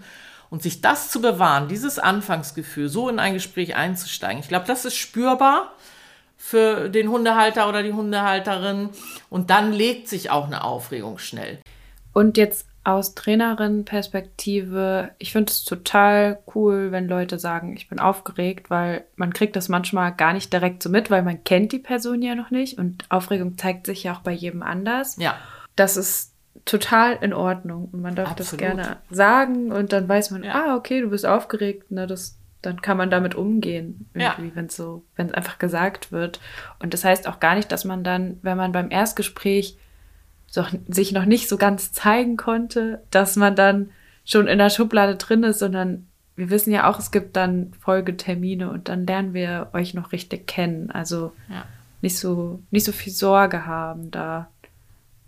und 0.49 0.63
sich 0.63 0.79
das 0.79 1.11
zu 1.11 1.19
bewahren, 1.21 1.67
dieses 1.67 1.99
Anfangsgefühl, 1.99 2.87
so 2.87 3.09
in 3.09 3.19
ein 3.19 3.33
Gespräch 3.33 3.75
einzusteigen, 3.75 4.39
ich 4.39 4.47
glaube, 4.47 4.65
das 4.65 4.85
ist 4.85 4.95
spürbar 4.95 5.73
für 6.37 6.89
den 6.89 7.09
Hundehalter 7.09 7.67
oder 7.67 7.83
die 7.83 7.93
Hundehalterin 7.93 8.89
und 9.29 9.49
dann 9.49 9.73
legt 9.73 10.07
sich 10.07 10.29
auch 10.29 10.45
eine 10.45 10.63
Aufregung 10.63 11.17
schnell. 11.17 11.59
Und 12.13 12.37
jetzt 12.37 12.64
aus 12.85 13.15
Trainerin-Perspektive, 13.15 15.11
ich 15.17 15.31
finde 15.31 15.51
es 15.51 15.65
total 15.65 16.39
cool, 16.53 16.91
wenn 16.91 17.07
Leute 17.07 17.39
sagen, 17.39 17.75
ich 17.75 17.89
bin 17.89 17.99
aufgeregt, 17.99 18.69
weil 18.69 19.05
man 19.15 19.33
kriegt 19.33 19.55
das 19.55 19.69
manchmal 19.69 20.13
gar 20.13 20.33
nicht 20.33 20.53
direkt 20.53 20.83
so 20.83 20.89
mit, 20.89 21.09
weil 21.09 21.23
man 21.23 21.43
kennt 21.43 21.71
die 21.71 21.79
Person 21.79 22.21
ja 22.21 22.35
noch 22.35 22.51
nicht 22.51 22.77
und 22.77 23.03
Aufregung 23.09 23.57
zeigt 23.57 23.87
sich 23.87 24.03
ja 24.03 24.13
auch 24.13 24.19
bei 24.19 24.31
jedem 24.31 24.61
anders. 24.61 25.17
Ja. 25.17 25.35
Das 25.75 25.97
ist 25.97 26.33
total 26.63 27.17
in 27.21 27.33
Ordnung 27.33 27.89
und 27.91 28.01
man 28.01 28.15
darf 28.15 28.31
Absolut. 28.31 28.51
das 28.51 28.59
gerne 28.59 28.97
sagen 29.09 29.71
und 29.71 29.91
dann 29.91 30.07
weiß 30.07 30.31
man, 30.31 30.43
ja. 30.43 30.53
ah, 30.53 30.75
okay, 30.75 31.01
du 31.01 31.09
bist 31.09 31.25
aufgeregt, 31.25 31.91
ne, 31.91 32.05
das 32.05 32.37
dann 32.61 32.81
kann 32.81 32.97
man 32.97 33.11
damit 33.11 33.35
umgehen, 33.35 34.09
irgendwie, 34.13 34.47
ja. 34.47 34.55
wenn 34.55 34.65
es 34.65 34.75
so, 34.75 35.03
wenn 35.15 35.27
es 35.27 35.33
einfach 35.33 35.59
gesagt 35.59 36.11
wird. 36.11 36.39
Und 36.79 36.95
das 36.95 37.05
heißt 37.05 37.27
auch 37.27 37.39
gar 37.39 37.53
nicht, 37.55 37.71
dass 37.71 37.85
man 37.85 38.03
dann, 38.03 38.39
wenn 38.41 38.57
man 38.57 38.71
beim 38.71 38.89
Erstgespräch 38.89 39.77
so, 40.55 40.65
sich 40.87 41.11
noch 41.11 41.25
nicht 41.25 41.49
so 41.49 41.57
ganz 41.57 41.91
zeigen 41.91 42.37
konnte, 42.37 43.01
dass 43.11 43.35
man 43.35 43.55
dann 43.55 43.89
schon 44.23 44.47
in 44.47 44.57
der 44.57 44.69
Schublade 44.69 45.17
drin 45.17 45.43
ist, 45.43 45.59
sondern 45.59 46.07
wir 46.37 46.49
wissen 46.49 46.71
ja 46.71 46.89
auch, 46.89 46.97
es 46.97 47.11
gibt 47.11 47.35
dann 47.35 47.73
Folgetermine 47.81 48.69
und 48.69 48.87
dann 48.87 49.05
lernen 49.05 49.33
wir 49.33 49.69
euch 49.73 49.93
noch 49.93 50.13
richtig 50.13 50.47
kennen. 50.47 50.91
Also 50.91 51.33
ja. 51.49 51.65
nicht 52.01 52.17
so, 52.17 52.61
nicht 52.71 52.85
so 52.85 52.93
viel 52.93 53.11
Sorge 53.11 53.65
haben 53.65 54.11
da. 54.11 54.47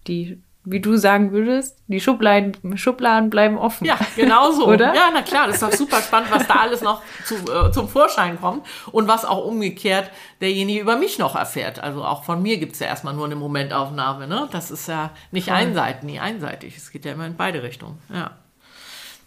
Die 0.07 0.41
wie 0.69 0.81
du 0.81 0.97
sagen 0.97 1.31
würdest, 1.31 1.77
die 1.87 2.01
Schubladen, 2.01 2.77
Schubladen 2.77 3.29
bleiben 3.29 3.57
offen. 3.57 3.85
Ja, 3.85 3.97
genau 4.15 4.51
so. 4.51 4.67
Oder? 4.67 4.93
Ja, 4.93 5.09
na 5.13 5.21
klar, 5.21 5.47
das 5.47 5.55
ist 5.55 5.63
doch 5.63 5.71
super 5.71 6.01
spannend, 6.01 6.29
was 6.29 6.45
da 6.45 6.55
alles 6.55 6.81
noch 6.81 7.01
zu, 7.23 7.35
äh, 7.35 7.71
zum 7.71 7.87
Vorschein 7.87 8.39
kommt 8.39 8.65
und 8.91 9.07
was 9.07 9.23
auch 9.23 9.45
umgekehrt 9.45 10.11
derjenige 10.41 10.81
über 10.81 10.97
mich 10.97 11.19
noch 11.19 11.35
erfährt. 11.35 11.81
Also 11.81 12.03
auch 12.03 12.25
von 12.25 12.41
mir 12.41 12.57
gibt 12.57 12.73
es 12.73 12.79
ja 12.79 12.87
erstmal 12.87 13.13
nur 13.13 13.25
eine 13.25 13.37
Momentaufnahme. 13.37 14.27
Ne? 14.27 14.49
Das 14.51 14.69
ist 14.69 14.87
ja 14.87 15.11
nicht 15.31 15.51
einseitig, 15.51 16.03
nie 16.03 16.19
einseitig. 16.19 16.75
Es 16.75 16.91
geht 16.91 17.05
ja 17.05 17.13
immer 17.13 17.25
in 17.25 17.37
beide 17.37 17.63
Richtungen. 17.63 17.99
Ja, 18.13 18.31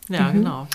ja 0.08 0.28
mhm. 0.28 0.32
genau. 0.32 0.66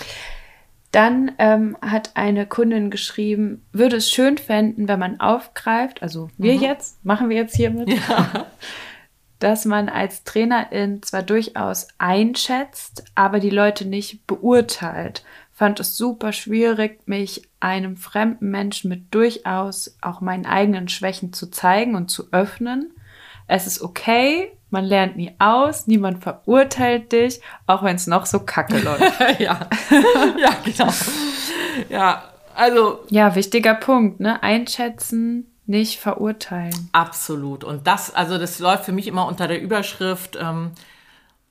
Dann 0.91 1.33
ähm, 1.39 1.77
hat 1.81 2.11
eine 2.15 2.47
Kundin 2.47 2.89
geschrieben, 2.89 3.65
würde 3.71 3.97
es 3.97 4.09
schön 4.09 4.37
fänden, 4.37 4.87
wenn 4.87 4.97
man 4.97 5.19
aufgreift, 5.19 6.01
also 6.01 6.29
wir 6.37 6.55
mhm. 6.55 6.61
jetzt, 6.61 7.03
machen 7.05 7.29
wir 7.29 7.35
jetzt 7.35 7.55
hiermit, 7.55 7.89
ja. 7.89 8.45
dass 9.45 9.63
man 9.63 9.89
als 9.89 10.23
Trainerin 10.23 11.03
zwar 11.03 11.21
durchaus 11.21 11.87
einschätzt, 11.99 13.03
aber 13.13 13.39
die 13.39 13.51
Leute 13.51 13.85
nicht 13.85 14.25
beurteilt. 14.25 15.23
Fand 15.53 15.79
es 15.79 15.95
super 15.95 16.33
schwierig, 16.33 17.01
mich 17.05 17.47
einem 17.59 17.95
fremden 17.95 18.49
Menschen 18.49 18.89
mit 18.89 19.13
durchaus 19.13 19.97
auch 20.01 20.19
meinen 20.19 20.47
eigenen 20.47 20.87
Schwächen 20.87 21.31
zu 21.31 21.51
zeigen 21.51 21.93
und 21.93 22.09
zu 22.09 22.29
öffnen. 22.31 22.91
Es 23.45 23.67
ist 23.67 23.83
okay, 23.83 24.51
man 24.71 24.83
lernt 24.83 25.15
nie 25.15 25.35
aus, 25.37 25.85
niemand 25.85 26.23
verurteilt 26.23 27.11
dich, 27.11 27.39
auch 27.67 27.83
wenn 27.83 27.97
es 27.97 28.07
noch 28.07 28.25
so 28.25 28.39
kacke 28.39 28.79
läuft. 28.83 29.39
ja. 29.39 29.59
ja, 30.39 30.55
genau. 30.65 30.89
Ja, 31.89 32.23
also. 32.55 33.01
Ja, 33.11 33.35
wichtiger 33.35 33.75
Punkt, 33.75 34.19
ne? 34.19 34.41
Einschätzen, 34.41 35.54
nicht 35.65 35.99
verurteilen. 35.99 36.89
Absolut. 36.91 37.63
Und 37.63 37.87
das, 37.87 38.13
also 38.13 38.37
das 38.37 38.59
läuft 38.59 38.85
für 38.85 38.91
mich 38.91 39.07
immer 39.07 39.27
unter 39.27 39.47
der 39.47 39.61
Überschrift, 39.61 40.37
ähm, 40.39 40.71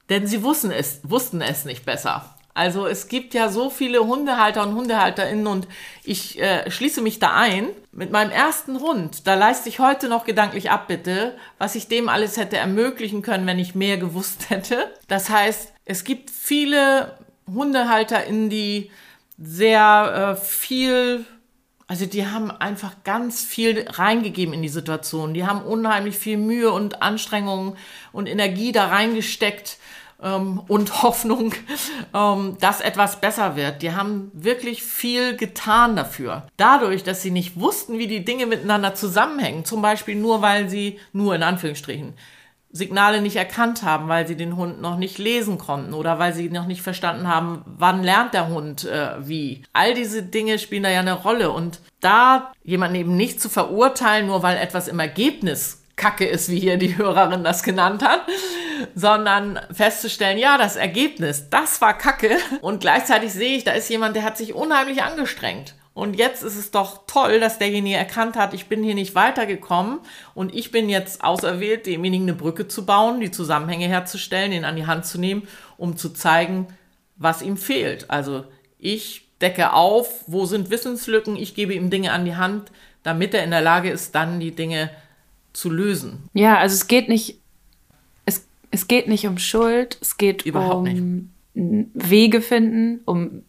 denn 0.09 0.27
sie 0.27 0.43
wussten 0.43 0.71
es, 0.71 1.01
wussten 1.03 1.41
es 1.41 1.65
nicht 1.65 1.85
besser. 1.85 2.35
Also 2.57 2.87
es 2.87 3.09
gibt 3.09 3.35
ja 3.35 3.49
so 3.49 3.69
viele 3.69 4.07
Hundehalter 4.07 4.63
und 4.63 4.77
Hundehalterinnen 4.77 5.49
und 5.49 5.67
ich 6.05 6.41
äh, 6.41 6.71
schließe 6.71 7.03
mich 7.03 7.19
da 7.19 7.35
ein. 7.35 7.67
Mit 7.91 8.13
meinem 8.13 8.31
ersten 8.31 8.79
Hund, 8.79 9.27
da 9.27 9.35
leiste 9.35 9.69
ich 9.69 9.81
heute 9.81 10.09
noch 10.09 10.25
gedanklich 10.25 10.71
ab, 10.71 10.87
bitte, 10.87 11.37
was 11.59 11.75
ich 11.75 11.89
dem 11.89 12.09
alles 12.09 12.37
hätte 12.37 12.57
ermöglichen 12.57 13.23
können, 13.23 13.47
wenn 13.47 13.59
ich 13.59 13.75
mehr 13.75 13.97
gewusst 13.97 14.47
hätte. 14.51 14.93
Das 15.09 15.31
heißt, 15.31 15.73
es 15.85 16.05
gibt 16.05 16.31
viele 16.31 17.19
HundehalterInnen, 17.53 18.49
die 18.51 18.91
sehr 19.37 20.37
äh, 20.39 20.41
viel 20.41 21.27
also 21.87 22.07
die 22.07 22.27
haben 22.27 22.51
einfach 22.51 22.93
ganz 23.05 23.43
viel 23.43 23.87
reingegeben 23.89 24.55
in 24.55 24.63
die 24.63 24.69
Situation. 24.69 25.35
Die 25.35 25.47
haben 25.47 25.63
unheimlich 25.63 26.17
viel 26.17 26.39
Mühe 26.39 26.73
und 26.73 27.03
Anstrengungen 27.03 27.77
und 28.13 28.29
Energie 28.29 28.73
da 28.73 28.87
reingesteckt 28.87 29.79
ähm, 30.23 30.63
und 30.67 31.03
Hoffnung, 31.03 31.53
ähm, 32.15 32.57
dass 32.61 32.81
etwas 32.81 33.21
besser 33.21 33.57
wird. 33.57 33.83
Die 33.83 33.93
haben 33.93 34.31
wirklich 34.33 34.83
viel 34.83 35.37
getan 35.37 35.95
dafür. 35.95 36.47
Dadurch, 36.57 37.03
dass 37.03 37.23
sie 37.23 37.31
nicht 37.31 37.61
wussten, 37.61 37.99
wie 37.99 38.07
die 38.07 38.25
Dinge 38.25 38.47
miteinander 38.47 38.95
zusammenhängen, 38.95 39.65
zum 39.65 39.83
Beispiel 39.83 40.17
nur 40.17 40.41
weil 40.41 40.71
sie, 40.71 40.99
nur 41.13 41.35
in 41.35 41.43
Anführungsstrichen, 41.43 42.15
Signale 42.77 43.23
nicht 43.23 43.37
erkannt 43.37 43.85
haben, 43.85 44.09
weil 44.09 44.27
sie 44.27 44.35
den 44.35 44.57
Hund 44.57 44.83
noch 44.83 44.97
nicht 44.97 45.19
lesen 45.19 45.59
konnten 45.59 45.95
oder 45.95 46.19
weil 46.19 46.35
sie 46.35 46.51
noch 46.51 46.67
nicht 46.67 46.83
verstanden 46.83 47.29
haben, 47.29 47.63
wann 47.67 48.03
lernt 48.03 48.35
der 48.35 48.49
Hund 48.49 48.85
äh, 48.85 49.11
wie. 49.21 49.63
All 49.73 49.95
diese 49.95 50.25
Dinge 50.25 50.59
spielen 50.59 50.83
da 50.83 50.91
ja 50.91 50.99
eine 50.99 51.13
Rolle 51.13 51.53
und 51.53 51.79
da 52.01 52.53
jemanden 52.65 52.97
eben 52.97 53.17
nicht 53.17 53.41
zu 53.41 53.49
verurteilen, 53.49 54.27
nur 54.27 54.43
weil 54.43 54.57
etwas 54.57 54.89
im 54.89 54.99
Ergebnis 54.99 55.85
Kacke 55.95 56.27
ist, 56.27 56.51
wie 56.51 56.59
hier 56.59 56.77
die 56.77 56.99
Hörerin 56.99 57.45
das 57.45 57.63
genannt 57.63 58.03
hat, 58.03 58.23
sondern 58.97 59.61
festzustellen, 59.73 60.39
ja, 60.39 60.59
das 60.59 60.75
Ergebnis, 60.75 61.49
das 61.51 61.81
war 61.81 61.97
Kacke 61.97 62.39
und 62.61 62.81
gleichzeitig 62.81 63.33
sehe 63.33 63.57
ich, 63.57 63.63
da 63.63 63.71
ist 63.71 63.89
jemand, 63.89 64.17
der 64.17 64.25
hat 64.25 64.37
sich 64.37 64.53
unheimlich 64.53 65.05
angestrengt 65.05 65.77
Und 65.95 66.17
jetzt 66.17 66.43
ist 66.43 66.57
es 66.57 66.73
doch 66.73 67.07
toll, 67.07 67.39
dass 67.39 67.59
derjenige 67.59 67.97
erkannt 67.97 68.35
hat, 68.35 68.53
ich 68.53 68.67
bin 68.67 68.83
hier 68.83 68.97
nicht 68.97 69.15
weitergekommen 69.15 70.01
und 70.35 70.53
ich 70.53 70.73
bin 70.73 70.89
jetzt 70.89 71.23
auserwählt, 71.23 71.87
demjenigen 71.87 72.25
eine 72.25 72.35
Brücke 72.37 72.67
zu 72.67 72.85
bauen, 72.85 73.21
die 73.21 73.31
Zusammenhänge 73.31 73.87
herzustellen, 73.87 74.51
ihn 74.51 74.65
an 74.65 74.75
die 74.75 74.89
Hand 74.89 75.07
zu 75.07 75.21
nehmen, 75.21 75.47
um 75.77 75.97
zu 75.97 76.09
zeigen, 76.11 76.67
was 77.17 77.43
ihm 77.43 77.57
fehlt. 77.57 78.11
Also 78.11 78.45
ich 78.77 79.29
decke 79.41 79.73
auf, 79.73 80.25
wo 80.27 80.47
sind 80.47 80.69
Wissenslücken, 80.69 81.37
ich 81.37 81.55
gebe 81.55 81.75
ihm 81.75 81.91
Dinge 81.91 82.11
an 82.11 82.25
die 82.25 82.35
Hand, 82.35 82.73
damit 83.05 83.33
er 83.33 83.45
in 83.45 83.53
der 83.53 83.63
Lage 83.63 83.91
ist, 83.91 84.17
dann 84.17 84.41
die 84.41 84.53
Dinge 84.53 84.91
zu 85.53 85.71
lösen. 85.71 86.29
Ja, 86.33 86.59
also 86.59 86.75
es 86.75 86.89
geht 86.89 87.09
nicht, 87.09 87.39
es, 88.27 88.49
es 88.73 88.89
geht 88.89 89.07
nicht 89.07 89.29
um 89.29 89.39
Schuld, 89.39 89.97
es 90.01 90.17
geht 90.17 90.43
Überhaupt 90.43 90.89
um 90.89 91.31
nicht. 91.55 91.89
Wege 91.95 92.41
finden, 92.41 93.01
um, 93.05 93.45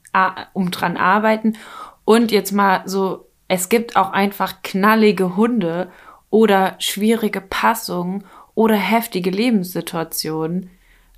um 0.53 0.69
dran 0.69 0.95
arbeiten 0.95 1.57
und 2.05 2.31
jetzt 2.31 2.51
mal 2.51 2.83
so, 2.85 3.27
es 3.47 3.69
gibt 3.69 3.95
auch 3.95 4.11
einfach 4.11 4.61
knallige 4.63 5.35
Hunde 5.35 5.91
oder 6.29 6.75
schwierige 6.79 7.41
Passungen 7.41 8.23
oder 8.53 8.75
heftige 8.75 9.29
Lebenssituationen. 9.29 10.69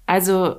Also 0.05 0.57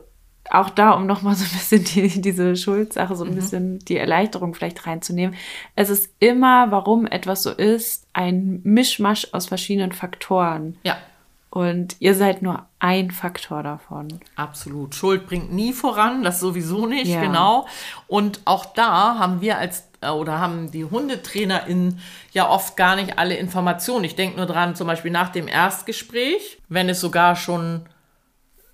auch 0.50 0.70
da, 0.70 0.92
um 0.92 1.06
nochmal 1.06 1.34
so 1.34 1.44
ein 1.44 1.50
bisschen 1.50 1.84
die, 1.84 2.20
diese 2.20 2.56
Schuldsache, 2.56 3.16
so 3.16 3.24
ein 3.24 3.30
mhm. 3.30 3.36
bisschen 3.36 3.78
die 3.80 3.96
Erleichterung 3.96 4.54
vielleicht 4.54 4.86
reinzunehmen. 4.86 5.36
Es 5.74 5.90
ist 5.90 6.10
immer, 6.20 6.70
warum 6.70 7.06
etwas 7.06 7.42
so 7.42 7.50
ist, 7.50 8.06
ein 8.12 8.60
Mischmasch 8.64 9.28
aus 9.32 9.46
verschiedenen 9.46 9.92
Faktoren. 9.92 10.78
Ja. 10.84 10.96
Und 11.50 11.96
ihr 11.98 12.14
seid 12.14 12.42
nur 12.42 12.66
ein 12.78 13.10
Faktor 13.10 13.62
davon. 13.62 14.20
Absolut. 14.36 14.94
Schuld 14.94 15.26
bringt 15.26 15.52
nie 15.52 15.72
voran, 15.72 16.22
das 16.22 16.40
sowieso 16.40 16.86
nicht, 16.86 17.10
ja. 17.10 17.22
genau. 17.22 17.66
Und 18.06 18.40
auch 18.44 18.66
da 18.66 19.18
haben 19.18 19.40
wir 19.40 19.58
als 19.58 19.87
oder 20.02 20.38
haben 20.38 20.70
die 20.70 20.84
HundetrainerInnen 20.84 22.00
ja 22.32 22.48
oft 22.48 22.76
gar 22.76 22.96
nicht 22.96 23.18
alle 23.18 23.36
Informationen. 23.36 24.04
Ich 24.04 24.16
denke 24.16 24.36
nur 24.36 24.46
dran, 24.46 24.76
zum 24.76 24.86
Beispiel 24.86 25.10
nach 25.10 25.30
dem 25.30 25.48
Erstgespräch, 25.48 26.58
wenn 26.68 26.88
es 26.88 27.00
sogar 27.00 27.34
schon, 27.34 27.86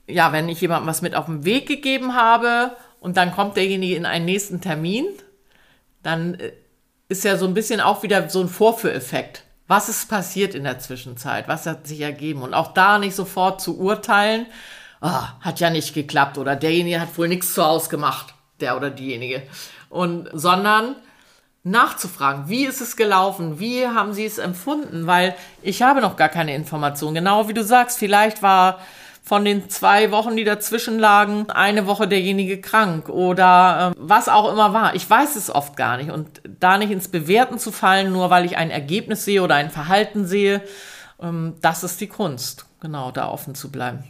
ja, 0.07 0.33
wenn 0.33 0.49
ich 0.49 0.61
jemandem 0.61 0.89
was 0.89 1.03
mit 1.03 1.15
auf 1.15 1.27
den 1.27 1.45
Weg 1.45 1.67
gegeben 1.67 2.15
habe 2.15 2.77
und 3.01 3.17
dann 3.17 3.33
kommt 3.33 3.57
derjenige 3.57 3.97
in 3.97 4.07
einen 4.07 4.27
nächsten 4.27 4.61
Termin, 4.61 5.07
dann 6.03 6.35
äh, 6.35 6.53
ist 7.09 7.25
ja 7.25 7.37
so 7.37 7.47
ein 7.47 7.55
bisschen 7.55 7.81
auch 7.81 8.03
wieder 8.03 8.29
so 8.29 8.41
ein 8.41 8.49
Vorführeffekt. 8.49 9.45
Was 9.67 9.89
ist 9.89 10.11
passiert 10.11 10.55
in 10.55 10.65
der 10.65 10.79
Zwischenzeit? 10.79 11.49
Was 11.49 11.65
hat 11.65 11.87
sich 11.87 12.01
ergeben? 12.01 12.43
Und 12.43 12.53
auch 12.53 12.75
da 12.75 12.99
nicht 12.99 13.15
sofort 13.15 13.63
zu 13.63 13.79
urteilen, 13.79 14.47
oh, 15.01 15.23
hat 15.41 15.61
ja 15.61 15.71
nicht 15.71 15.95
geklappt 15.95 16.37
oder 16.37 16.55
derjenige 16.55 17.01
hat 17.01 17.17
wohl 17.17 17.29
nichts 17.29 17.55
zu 17.55 17.65
Hause 17.65 17.89
gemacht, 17.89 18.35
der 18.61 18.77
oder 18.77 18.91
diejenige. 18.91 19.43
Und, 19.89 20.29
sondern 20.33 20.97
nachzufragen, 21.65 22.49
wie 22.49 22.67
ist 22.67 22.81
es 22.81 22.95
gelaufen, 22.95 23.59
wie 23.59 23.87
haben 23.87 24.13
Sie 24.13 24.27
es 24.27 24.39
empfunden, 24.39 25.07
weil 25.07 25.35
ich 25.63 25.83
habe 25.83 26.01
noch 26.01 26.17
gar 26.17 26.29
keine 26.29 26.55
Information. 26.55 27.15
Genau 27.15 27.49
wie 27.49 27.55
du 27.55 27.65
sagst, 27.65 27.99
vielleicht 27.99 28.43
war 28.43 28.79
von 29.23 29.47
den 29.47 29.71
zwei 29.71 30.11
Wochen, 30.11 30.37
die 30.37 30.45
dazwischen 30.45 30.99
lagen, 30.99 31.49
eine 31.49 31.87
Woche 31.87 32.07
derjenige 32.07 32.61
krank 32.61 33.09
oder 33.09 33.95
ähm, 33.97 33.99
was 33.99 34.29
auch 34.29 34.53
immer 34.53 34.75
war. 34.75 34.95
Ich 34.95 35.09
weiß 35.09 35.37
es 35.37 35.49
oft 35.49 35.79
gar 35.79 35.97
nicht 35.97 36.11
und 36.11 36.43
da 36.61 36.77
nicht 36.77 36.91
ins 36.91 37.09
Bewerten 37.09 37.59
zu 37.59 37.73
fallen, 37.73 38.13
nur 38.13 38.29
weil 38.29 38.45
ich 38.45 38.59
ein 38.59 38.71
Ergebnis 38.71 39.25
sehe 39.25 39.43
oder 39.43 39.55
ein 39.55 39.71
Verhalten 39.71 40.27
sehe, 40.27 40.61
ähm, 41.19 41.55
das 41.63 41.83
ist 41.83 42.03
die 42.03 42.09
Kunst, 42.09 42.67
genau 42.81 43.11
da 43.11 43.31
offen 43.31 43.55
zu 43.55 43.73
bleiben. 43.73 44.05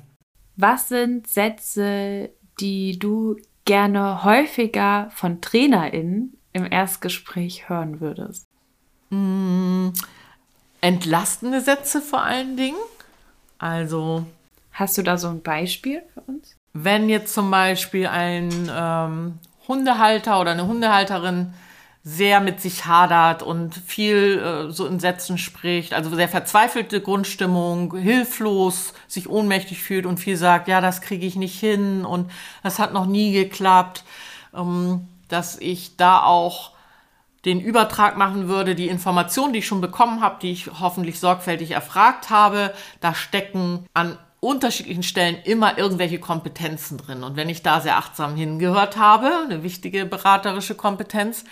Was 0.56 0.88
sind 0.88 1.28
Sätze, 1.28 2.30
die 2.58 2.98
du 2.98 3.36
gerne 3.64 4.24
häufiger 4.24 5.10
von 5.14 5.40
TrainerInnen 5.40 6.36
im 6.54 6.70
Erstgespräch 6.70 7.68
hören 7.68 8.00
würdest? 8.00 8.46
Mm, 9.10 9.90
entlastende 10.80 11.60
Sätze 11.60 12.00
vor 12.00 12.22
allen 12.22 12.56
Dingen. 12.56 12.78
Also. 13.58 14.24
Hast 14.72 14.96
du 14.96 15.02
da 15.02 15.18
so 15.18 15.28
ein 15.28 15.42
Beispiel 15.42 16.02
für 16.14 16.20
uns? 16.22 16.56
Wenn 16.72 17.08
jetzt 17.08 17.34
zum 17.34 17.50
Beispiel 17.50 18.06
ein 18.06 18.70
ähm, 18.74 19.38
Hundehalter 19.68 20.40
oder 20.40 20.52
eine 20.52 20.66
Hundehalterin 20.66 21.52
sehr 22.02 22.40
mit 22.40 22.60
sich 22.60 22.84
hadert 22.84 23.42
und 23.42 23.74
viel 23.74 24.38
äh, 24.38 24.70
so 24.70 24.86
in 24.86 25.00
Sätzen 25.00 25.38
spricht, 25.38 25.94
also 25.94 26.14
sehr 26.14 26.28
verzweifelte 26.28 27.00
Grundstimmung, 27.00 27.96
hilflos, 27.96 28.92
sich 29.08 29.28
ohnmächtig 29.30 29.82
fühlt 29.82 30.04
und 30.04 30.18
viel 30.18 30.36
sagt, 30.36 30.68
ja, 30.68 30.80
das 30.80 31.00
kriege 31.00 31.24
ich 31.24 31.36
nicht 31.36 31.58
hin 31.58 32.04
und 32.04 32.30
das 32.62 32.78
hat 32.78 32.92
noch 32.92 33.06
nie 33.06 33.32
geklappt. 33.32 34.04
Ähm, 34.54 35.08
dass 35.34 35.56
ich 35.60 35.96
da 35.96 36.22
auch 36.22 36.70
den 37.44 37.60
Übertrag 37.60 38.16
machen 38.16 38.46
würde, 38.46 38.76
die 38.76 38.88
Informationen, 38.88 39.52
die 39.52 39.58
ich 39.58 39.66
schon 39.66 39.80
bekommen 39.80 40.22
habe, 40.22 40.38
die 40.40 40.52
ich 40.52 40.70
hoffentlich 40.80 41.18
sorgfältig 41.18 41.72
erfragt 41.72 42.30
habe, 42.30 42.72
da 43.00 43.14
stecken 43.14 43.84
an 43.94 44.16
unterschiedlichen 44.44 45.02
Stellen 45.02 45.36
immer 45.44 45.78
irgendwelche 45.78 46.18
Kompetenzen 46.18 46.98
drin. 46.98 47.24
Und 47.24 47.36
wenn 47.36 47.48
ich 47.48 47.62
da 47.62 47.80
sehr 47.80 47.96
achtsam 47.96 48.36
hingehört 48.36 48.96
habe, 48.96 49.30
eine 49.44 49.62
wichtige 49.62 50.04
beraterische 50.04 50.74
Kompetenz, 50.74 51.44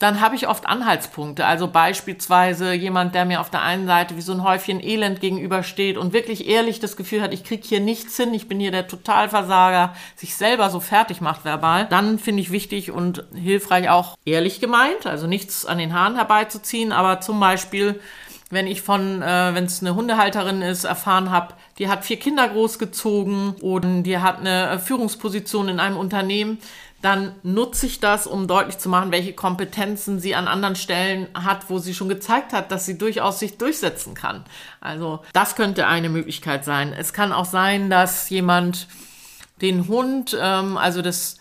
dann 0.00 0.22
habe 0.22 0.34
ich 0.34 0.48
oft 0.48 0.66
Anhaltspunkte. 0.66 1.44
Also 1.44 1.68
beispielsweise 1.68 2.72
jemand, 2.72 3.14
der 3.14 3.26
mir 3.26 3.42
auf 3.42 3.50
der 3.50 3.60
einen 3.60 3.86
Seite 3.86 4.16
wie 4.16 4.22
so 4.22 4.32
ein 4.32 4.42
Häufchen 4.42 4.82
Elend 4.82 5.20
gegenübersteht 5.20 5.98
und 5.98 6.14
wirklich 6.14 6.48
ehrlich 6.48 6.80
das 6.80 6.96
Gefühl 6.96 7.20
hat, 7.20 7.34
ich 7.34 7.44
kriege 7.44 7.68
hier 7.68 7.80
nichts 7.80 8.16
hin, 8.16 8.32
ich 8.32 8.48
bin 8.48 8.58
hier 8.58 8.70
der 8.70 8.88
Totalversager, 8.88 9.94
sich 10.16 10.34
selber 10.34 10.70
so 10.70 10.80
fertig 10.80 11.20
macht 11.20 11.44
verbal, 11.44 11.86
dann 11.90 12.18
finde 12.18 12.40
ich 12.40 12.50
wichtig 12.50 12.90
und 12.90 13.24
hilfreich 13.34 13.90
auch 13.90 14.16
ehrlich 14.24 14.60
gemeint, 14.60 15.04
also 15.04 15.26
nichts 15.26 15.66
an 15.66 15.76
den 15.76 15.92
Haaren 15.92 16.16
herbeizuziehen, 16.16 16.92
aber 16.92 17.20
zum 17.20 17.38
Beispiel 17.38 18.00
wenn 18.50 18.66
ich 18.66 18.82
von, 18.82 19.22
äh, 19.22 19.54
wenn 19.54 19.64
es 19.64 19.80
eine 19.80 19.94
Hundehalterin 19.94 20.60
ist, 20.60 20.84
erfahren 20.84 21.30
habe, 21.30 21.54
die 21.78 21.88
hat 21.88 22.04
vier 22.04 22.18
Kinder 22.18 22.48
großgezogen 22.48 23.54
und 23.60 24.02
die 24.02 24.18
hat 24.18 24.40
eine 24.40 24.78
Führungsposition 24.80 25.68
in 25.68 25.80
einem 25.80 25.96
Unternehmen, 25.96 26.58
dann 27.02 27.34
nutze 27.42 27.86
ich 27.86 28.00
das, 28.00 28.26
um 28.26 28.46
deutlich 28.46 28.78
zu 28.78 28.88
machen, 28.88 29.10
welche 29.10 29.32
Kompetenzen 29.32 30.20
sie 30.20 30.34
an 30.34 30.48
anderen 30.48 30.76
Stellen 30.76 31.28
hat, 31.32 31.70
wo 31.70 31.78
sie 31.78 31.94
schon 31.94 32.10
gezeigt 32.10 32.52
hat, 32.52 32.70
dass 32.70 32.84
sie 32.84 32.98
durchaus 32.98 33.38
sich 33.38 33.56
durchsetzen 33.56 34.14
kann. 34.14 34.44
Also 34.80 35.20
das 35.32 35.56
könnte 35.56 35.86
eine 35.86 36.10
Möglichkeit 36.10 36.64
sein. 36.64 36.92
Es 36.92 37.14
kann 37.14 37.32
auch 37.32 37.46
sein, 37.46 37.88
dass 37.88 38.28
jemand 38.28 38.86
den 39.62 39.88
Hund, 39.88 40.36
ähm, 40.38 40.76
also 40.76 41.00
das 41.00 41.38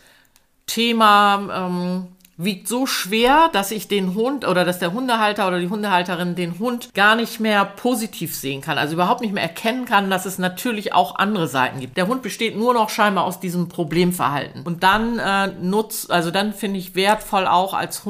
Thema 0.65 1.67
ähm, 1.67 2.07
wiegt 2.41 2.69
so 2.69 2.85
schwer, 2.85 3.49
dass 3.51 3.69
ich 3.69 3.89
den 3.89 4.15
Hund 4.15 4.47
oder 4.47 4.63
dass 4.63 4.79
der 4.79 4.93
Hundehalter 4.93 5.45
oder 5.45 5.59
die 5.59 5.67
Hundehalterin 5.67 6.35
den 6.35 6.57
Hund 6.57 6.93
gar 6.93 7.17
nicht 7.17 7.41
mehr 7.41 7.65
positiv 7.65 8.33
sehen 8.33 8.61
kann, 8.61 8.77
also 8.77 8.93
überhaupt 8.93 9.19
nicht 9.19 9.33
mehr 9.33 9.43
erkennen 9.43 9.83
kann, 9.83 10.09
dass 10.09 10.25
es 10.25 10.39
natürlich 10.39 10.93
auch 10.93 11.15
andere 11.15 11.49
Seiten 11.49 11.81
gibt. 11.81 11.97
Der 11.97 12.07
Hund 12.07 12.21
besteht 12.21 12.57
nur 12.57 12.73
noch 12.73 12.89
scheinbar 12.89 13.25
aus 13.25 13.41
diesem 13.41 13.67
Problemverhalten. 13.67 14.63
Und 14.63 14.83
dann 14.83 15.19
äh, 15.19 15.47
nutzt, 15.61 16.11
also 16.11 16.31
dann 16.31 16.53
finde 16.53 16.79
ich 16.79 16.95
wertvoll 16.95 17.45
auch 17.45 17.73
als 17.73 18.05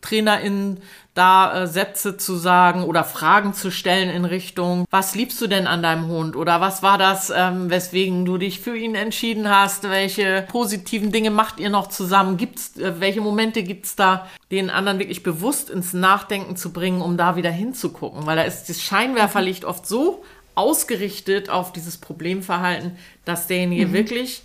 Hundetrainerin 0.00 0.78
da 1.14 1.62
äh, 1.62 1.66
Sätze 1.66 2.16
zu 2.16 2.36
sagen 2.36 2.84
oder 2.84 3.04
Fragen 3.04 3.52
zu 3.52 3.70
stellen 3.70 4.10
in 4.10 4.24
Richtung, 4.24 4.86
was 4.90 5.14
liebst 5.14 5.40
du 5.40 5.48
denn 5.48 5.66
an 5.66 5.82
deinem 5.82 6.06
Hund? 6.06 6.36
Oder 6.36 6.60
was 6.60 6.82
war 6.82 6.98
das, 6.98 7.32
ähm, 7.34 7.68
weswegen 7.68 8.24
du 8.24 8.38
dich 8.38 8.60
für 8.60 8.76
ihn 8.76 8.94
entschieden 8.94 9.50
hast, 9.50 9.82
welche 9.84 10.46
positiven 10.50 11.10
Dinge 11.10 11.30
macht 11.30 11.58
ihr 11.58 11.68
noch 11.68 11.88
zusammen, 11.88 12.36
gibt's, 12.36 12.76
äh, 12.76 13.00
welche 13.00 13.20
Momente 13.20 13.62
gibt's 13.62 13.96
da, 13.96 14.28
den 14.50 14.70
anderen 14.70 14.98
wirklich 14.98 15.22
bewusst 15.22 15.68
ins 15.68 15.92
Nachdenken 15.92 16.56
zu 16.56 16.72
bringen, 16.72 17.02
um 17.02 17.16
da 17.16 17.36
wieder 17.36 17.50
hinzugucken, 17.50 18.26
weil 18.26 18.36
da 18.36 18.42
ist 18.42 18.68
das 18.68 18.80
Scheinwerferlicht 18.80 19.64
oft 19.64 19.86
so 19.86 20.24
ausgerichtet 20.54 21.50
auf 21.50 21.72
dieses 21.72 21.98
Problemverhalten, 21.98 22.96
dass 23.24 23.46
derjenige 23.46 23.86
mhm. 23.86 23.92
wirklich 23.92 24.42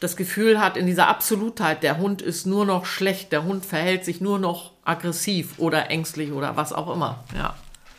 das 0.00 0.16
Gefühl 0.16 0.60
hat, 0.60 0.76
in 0.76 0.86
dieser 0.86 1.08
Absolutheit, 1.08 1.82
der 1.82 1.98
Hund 1.98 2.20
ist 2.20 2.46
nur 2.46 2.66
noch 2.66 2.84
schlecht, 2.84 3.32
der 3.32 3.44
Hund 3.44 3.64
verhält 3.64 4.04
sich 4.04 4.20
nur 4.20 4.38
noch 4.38 4.75
aggressiv 4.86 5.58
oder 5.58 5.90
ängstlich 5.90 6.32
oder 6.32 6.56
was 6.56 6.72
auch 6.72 6.92
immer. 6.92 7.24
Ja. 7.36 7.54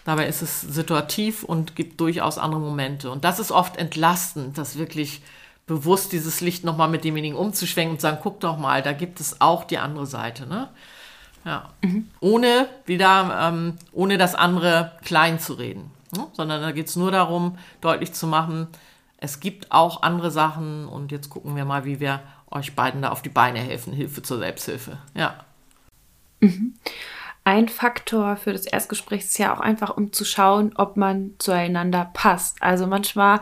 Dabei 0.05 0.27
ist 0.27 0.41
es 0.41 0.61
situativ 0.61 1.43
und 1.43 1.75
gibt 1.75 1.99
durchaus 1.99 2.37
andere 2.37 2.61
Momente. 2.61 3.11
Und 3.11 3.25
das 3.25 3.39
ist 3.39 3.51
oft 3.51 3.75
entlastend, 3.77 4.57
das 4.57 4.77
wirklich 4.77 5.21
bewusst 5.65 6.13
dieses 6.13 6.39
Licht 6.39 6.63
nochmal 6.63 6.87
mit 6.87 7.03
demjenigen 7.03 7.35
umzuschwenken 7.35 7.93
und 7.93 7.97
zu 7.99 8.03
sagen, 8.03 8.19
guck 8.23 8.39
doch 8.39 8.57
mal, 8.57 8.81
da 8.81 8.93
gibt 8.93 9.19
es 9.19 9.41
auch 9.41 9.65
die 9.65 9.77
andere 9.77 10.05
Seite. 10.05 10.47
Ne? 10.47 10.69
Ja. 11.43 11.69
Mhm. 11.81 12.07
Ohne 12.21 12.69
wieder, 12.85 13.49
ähm, 13.49 13.77
ohne 13.91 14.17
das 14.17 14.33
andere 14.33 14.93
klein 15.03 15.39
zu 15.39 15.55
reden. 15.55 15.91
Ne? 16.15 16.25
Sondern 16.31 16.61
da 16.61 16.71
geht 16.71 16.87
es 16.87 16.95
nur 16.95 17.11
darum, 17.11 17.57
deutlich 17.81 18.13
zu 18.13 18.27
machen, 18.27 18.69
es 19.17 19.39
gibt 19.39 19.71
auch 19.71 20.03
andere 20.03 20.31
Sachen 20.31 20.87
und 20.87 21.11
jetzt 21.11 21.29
gucken 21.29 21.55
wir 21.55 21.65
mal, 21.65 21.85
wie 21.85 21.99
wir 21.99 22.21
euch 22.51 22.75
beiden 22.75 23.01
da 23.01 23.09
auf 23.09 23.23
die 23.23 23.29
Beine 23.29 23.59
helfen. 23.59 23.91
Hilfe 23.91 24.21
zur 24.21 24.37
Selbsthilfe. 24.37 24.99
Ja. 25.15 25.43
Mhm. 26.39 26.75
Ein 27.43 27.69
Faktor 27.69 28.35
für 28.35 28.51
das 28.51 28.65
Erstgespräch 28.65 29.21
ist 29.21 29.39
ja 29.39 29.55
auch 29.55 29.61
einfach, 29.61 29.95
um 29.95 30.11
zu 30.11 30.25
schauen, 30.25 30.73
ob 30.75 30.97
man 30.97 31.31
zueinander 31.37 32.11
passt. 32.13 32.61
Also 32.61 32.87
manchmal 32.87 33.39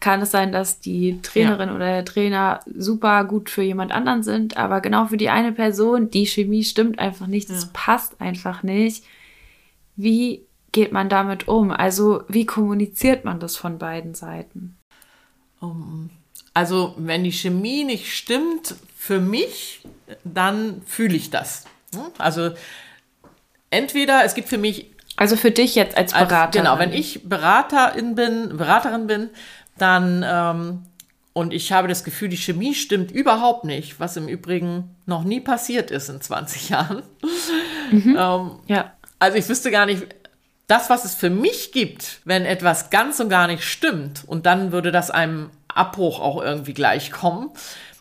kann 0.00 0.20
es 0.20 0.30
sein, 0.30 0.52
dass 0.52 0.80
die 0.80 1.20
Trainerin 1.22 1.68
ja. 1.68 1.74
oder 1.74 1.86
der 1.86 2.04
Trainer 2.04 2.60
super 2.66 3.24
gut 3.24 3.48
für 3.48 3.62
jemand 3.62 3.92
anderen 3.92 4.22
sind, 4.22 4.56
aber 4.56 4.80
genau 4.80 5.06
für 5.06 5.16
die 5.16 5.30
eine 5.30 5.52
Person, 5.52 6.10
die 6.10 6.26
Chemie 6.26 6.64
stimmt 6.64 6.98
einfach 6.98 7.26
nicht, 7.26 7.48
das 7.48 7.64
ja. 7.64 7.70
passt 7.72 8.20
einfach 8.20 8.62
nicht. 8.62 9.04
Wie 9.94 10.44
geht 10.72 10.92
man 10.92 11.08
damit 11.08 11.48
um? 11.48 11.70
Also 11.70 12.24
wie 12.28 12.44
kommuniziert 12.44 13.24
man 13.24 13.40
das 13.40 13.56
von 13.56 13.78
beiden 13.78 14.14
Seiten? 14.14 14.76
Also 16.52 16.94
wenn 16.98 17.24
die 17.24 17.32
Chemie 17.32 17.84
nicht 17.84 18.12
stimmt 18.12 18.74
für 18.96 19.20
mich, 19.20 19.80
dann 20.24 20.82
fühle 20.84 21.16
ich 21.16 21.30
das. 21.30 21.64
Also 22.18 22.50
entweder 23.70 24.24
es 24.24 24.34
gibt 24.34 24.48
für 24.48 24.58
mich 24.58 24.92
also 25.16 25.36
für 25.36 25.50
dich 25.50 25.74
jetzt 25.74 25.96
als 25.96 26.12
Berater. 26.12 26.58
Genau, 26.58 26.78
wenn 26.78 26.92
ich 26.92 27.26
Beraterin 27.26 28.14
bin, 28.14 28.56
Beraterin 28.56 29.06
bin, 29.06 29.30
dann 29.78 30.24
ähm, 30.26 30.82
und 31.32 31.52
ich 31.52 31.72
habe 31.72 31.88
das 31.88 32.04
Gefühl, 32.04 32.28
die 32.28 32.36
Chemie 32.36 32.74
stimmt 32.74 33.10
überhaupt 33.10 33.64
nicht, 33.64 34.00
was 34.00 34.16
im 34.16 34.28
Übrigen 34.28 34.96
noch 35.04 35.24
nie 35.24 35.40
passiert 35.40 35.90
ist 35.90 36.08
in 36.08 36.20
20 36.20 36.68
Jahren. 36.70 37.02
Mhm. 37.90 38.16
ähm, 38.18 38.50
ja. 38.66 38.92
Also 39.18 39.38
ich 39.38 39.48
wüsste 39.48 39.70
gar 39.70 39.86
nicht, 39.86 40.06
das, 40.66 40.90
was 40.90 41.04
es 41.04 41.14
für 41.14 41.30
mich 41.30 41.72
gibt, 41.72 42.20
wenn 42.24 42.44
etwas 42.44 42.90
ganz 42.90 43.20
und 43.20 43.28
gar 43.28 43.46
nicht 43.46 43.64
stimmt, 43.64 44.24
und 44.26 44.46
dann 44.46 44.72
würde 44.72 44.92
das 44.92 45.10
einem 45.10 45.50
Abbruch 45.68 46.20
auch 46.20 46.42
irgendwie 46.42 46.74
gleichkommen, 46.74 47.50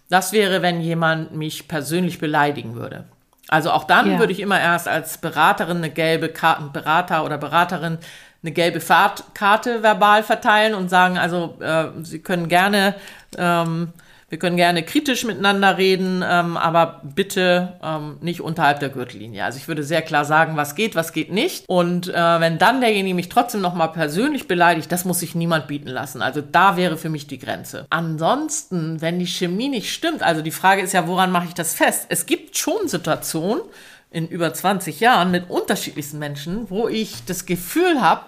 das 0.10 0.32
wäre, 0.32 0.62
wenn 0.62 0.82
jemand 0.82 1.36
mich 1.36 1.68
persönlich 1.68 2.20
beleidigen 2.20 2.76
würde. 2.76 3.06
Also 3.48 3.72
auch 3.72 3.84
dann 3.84 4.12
ja. 4.12 4.20
würde 4.20 4.34
ich 4.34 4.40
immer 4.40 4.60
erst 4.60 4.88
als 4.88 5.18
Beraterin 5.18 5.78
eine 5.78 5.90
gelbe 5.90 6.30
Karte, 6.30 6.64
Berater 6.74 7.24
oder 7.24 7.38
Beraterin 7.38 8.00
eine 8.44 8.52
gelbe 8.52 8.80
Fahrtkarte 8.80 9.82
verbal 9.84 10.24
verteilen 10.24 10.74
und 10.74 10.90
sagen, 10.90 11.18
also 11.18 11.58
äh, 11.60 11.88
Sie 12.04 12.20
können 12.20 12.48
gerne 12.48 12.96
ähm, 13.38 13.94
wir 14.36 14.40
können 14.40 14.58
gerne 14.58 14.84
kritisch 14.84 15.24
miteinander 15.24 15.78
reden, 15.78 16.22
ähm, 16.22 16.58
aber 16.58 17.00
bitte 17.06 17.80
ähm, 17.82 18.18
nicht 18.20 18.42
unterhalb 18.42 18.82
der 18.82 18.90
Gürtellinie. 18.90 19.46
Also 19.46 19.58
ich 19.58 19.70
würde 19.70 19.82
sehr 19.82 20.02
klar 20.02 20.26
sagen, 20.26 20.58
was 20.58 20.76
geht, 20.76 20.94
was 20.94 21.14
geht 21.14 21.32
nicht. 21.32 21.64
Und 21.70 22.10
äh, 22.10 22.40
wenn 22.42 22.58
dann 22.58 22.82
derjenige 22.82 23.16
mich 23.16 23.30
trotzdem 23.30 23.62
nochmal 23.62 23.94
persönlich 23.94 24.46
beleidigt, 24.46 24.92
das 24.92 25.06
muss 25.06 25.22
sich 25.22 25.36
niemand 25.36 25.68
bieten 25.68 25.88
lassen. 25.88 26.22
Also 26.22 26.42
da 26.42 26.76
wäre 26.76 26.98
für 26.98 27.08
mich 27.08 27.28
die 27.28 27.40
Grenze. 27.40 27.86
Ansonsten, 27.90 29.00
wenn 29.00 29.20
die 29.20 29.26
Chemie 29.26 29.70
nicht 29.70 29.94
stimmt, 29.94 30.22
also 30.22 30.42
die 30.42 30.52
Frage 30.52 30.82
ist 30.82 30.92
ja, 30.92 31.08
woran 31.08 31.32
mache 31.32 31.46
ich 31.48 31.54
das 31.54 31.74
fest? 31.74 32.08
Es 32.10 32.26
gibt 32.26 32.58
schon 32.58 32.90
Situationen 32.90 33.64
in 34.12 34.28
über 34.28 34.54
20 34.54 35.00
Jahren 35.00 35.32
mit 35.32 35.50
unterschiedlichsten 35.50 36.20
Menschen, 36.20 36.70
wo 36.70 36.90
ich 36.90 37.24
das 37.26 37.46
Gefühl 37.46 38.02
habe, 38.02 38.26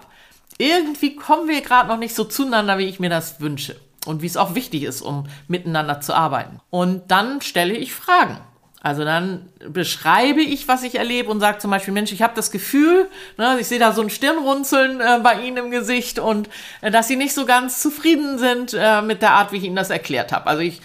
irgendwie 0.56 1.16
kommen 1.16 1.50
wir 1.50 1.60
gerade 1.60 1.90
noch 1.90 1.98
nicht 1.98 2.14
so 2.14 2.24
zueinander, 2.24 2.78
wie 2.78 2.86
ich 2.86 2.98
mir 2.98 3.10
das 3.10 3.42
wünsche 3.42 3.76
und 4.08 4.22
wie 4.22 4.26
es 4.26 4.36
auch 4.36 4.54
wichtig 4.54 4.82
ist, 4.82 5.02
um 5.02 5.26
miteinander 5.46 6.00
zu 6.00 6.14
arbeiten. 6.14 6.60
Und 6.70 7.10
dann 7.10 7.40
stelle 7.40 7.76
ich 7.76 7.92
Fragen. 7.92 8.38
Also 8.80 9.04
dann 9.04 9.48
beschreibe 9.68 10.40
ich, 10.40 10.68
was 10.68 10.84
ich 10.84 10.94
erlebe 10.94 11.30
und 11.30 11.40
sage 11.40 11.58
zum 11.58 11.70
Beispiel, 11.70 11.92
Mensch, 11.92 12.12
ich 12.12 12.22
habe 12.22 12.34
das 12.36 12.50
Gefühl, 12.50 13.08
ne, 13.36 13.58
ich 13.60 13.66
sehe 13.66 13.80
da 13.80 13.92
so 13.92 14.02
ein 14.02 14.08
Stirnrunzeln 14.08 15.00
äh, 15.00 15.18
bei 15.22 15.42
Ihnen 15.42 15.56
im 15.56 15.70
Gesicht 15.70 16.20
und 16.20 16.48
äh, 16.80 16.90
dass 16.90 17.08
Sie 17.08 17.16
nicht 17.16 17.34
so 17.34 17.44
ganz 17.44 17.82
zufrieden 17.82 18.38
sind 18.38 18.74
äh, 18.78 19.02
mit 19.02 19.20
der 19.20 19.32
Art, 19.32 19.50
wie 19.50 19.56
ich 19.56 19.64
Ihnen 19.64 19.76
das 19.76 19.90
erklärt 19.90 20.32
habe. 20.32 20.46
Also 20.46 20.62
ich 20.62 20.80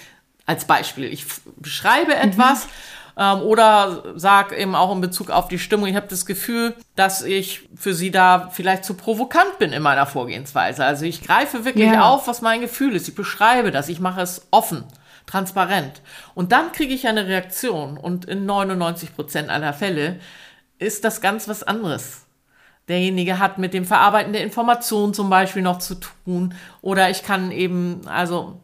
als 0.45 0.65
Beispiel, 0.65 1.05
ich 1.05 1.25
beschreibe 1.57 2.13
mhm. 2.15 2.19
Ähm, 3.17 3.41
oder 3.41 4.13
sag 4.15 4.57
eben 4.57 4.75
auch 4.75 4.93
in 4.93 5.01
Bezug 5.01 5.29
auf 5.29 5.47
die 5.47 5.59
Stimmung, 5.59 5.87
ich 5.87 5.95
habe 5.95 6.07
das 6.07 6.25
Gefühl, 6.25 6.75
dass 6.95 7.21
ich 7.21 7.69
für 7.75 7.93
sie 7.93 8.11
da 8.11 8.49
vielleicht 8.51 8.85
zu 8.85 8.95
provokant 8.95 9.59
bin 9.59 9.73
in 9.73 9.81
meiner 9.81 10.05
Vorgehensweise. 10.05 10.83
Also 10.83 11.05
ich 11.05 11.23
greife 11.23 11.65
wirklich 11.65 11.91
ja. 11.91 12.09
auf, 12.09 12.27
was 12.27 12.41
mein 12.41 12.61
Gefühl 12.61 12.95
ist. 12.95 13.07
Ich 13.07 13.15
beschreibe 13.15 13.71
das, 13.71 13.89
ich 13.89 13.99
mache 13.99 14.21
es 14.21 14.47
offen 14.51 14.85
transparent. 15.25 16.01
Und 16.35 16.51
dann 16.51 16.71
kriege 16.71 16.93
ich 16.93 17.07
eine 17.07 17.27
Reaktion. 17.27 17.97
Und 17.97 18.25
in 18.25 18.45
99 18.45 19.15
Prozent 19.15 19.49
aller 19.49 19.73
Fälle 19.73 20.19
ist 20.79 21.03
das 21.05 21.21
ganz 21.21 21.47
was 21.47 21.63
anderes. 21.63 22.25
Derjenige 22.89 23.39
hat 23.39 23.59
mit 23.59 23.73
dem 23.73 23.85
Verarbeiten 23.85 24.33
der 24.33 24.43
Informationen 24.43 25.13
zum 25.13 25.29
Beispiel 25.29 25.61
noch 25.61 25.79
zu 25.79 25.95
tun. 25.95 26.53
Oder 26.81 27.09
ich 27.09 27.23
kann 27.23 27.51
eben, 27.51 28.01
also 28.07 28.59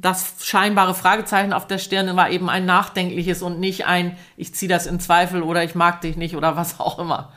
das 0.00 0.34
scheinbare 0.40 0.94
Fragezeichen 0.94 1.52
auf 1.52 1.66
der 1.66 1.78
Stirn 1.78 2.16
war 2.16 2.30
eben 2.30 2.48
ein 2.48 2.64
nachdenkliches 2.64 3.42
und 3.42 3.60
nicht 3.60 3.86
ein, 3.86 4.16
ich 4.36 4.54
ziehe 4.54 4.68
das 4.68 4.86
in 4.86 5.00
Zweifel 5.00 5.42
oder 5.42 5.62
ich 5.62 5.74
mag 5.74 6.00
dich 6.00 6.16
nicht 6.16 6.36
oder 6.36 6.56
was 6.56 6.80
auch 6.80 6.98
immer. 6.98 7.32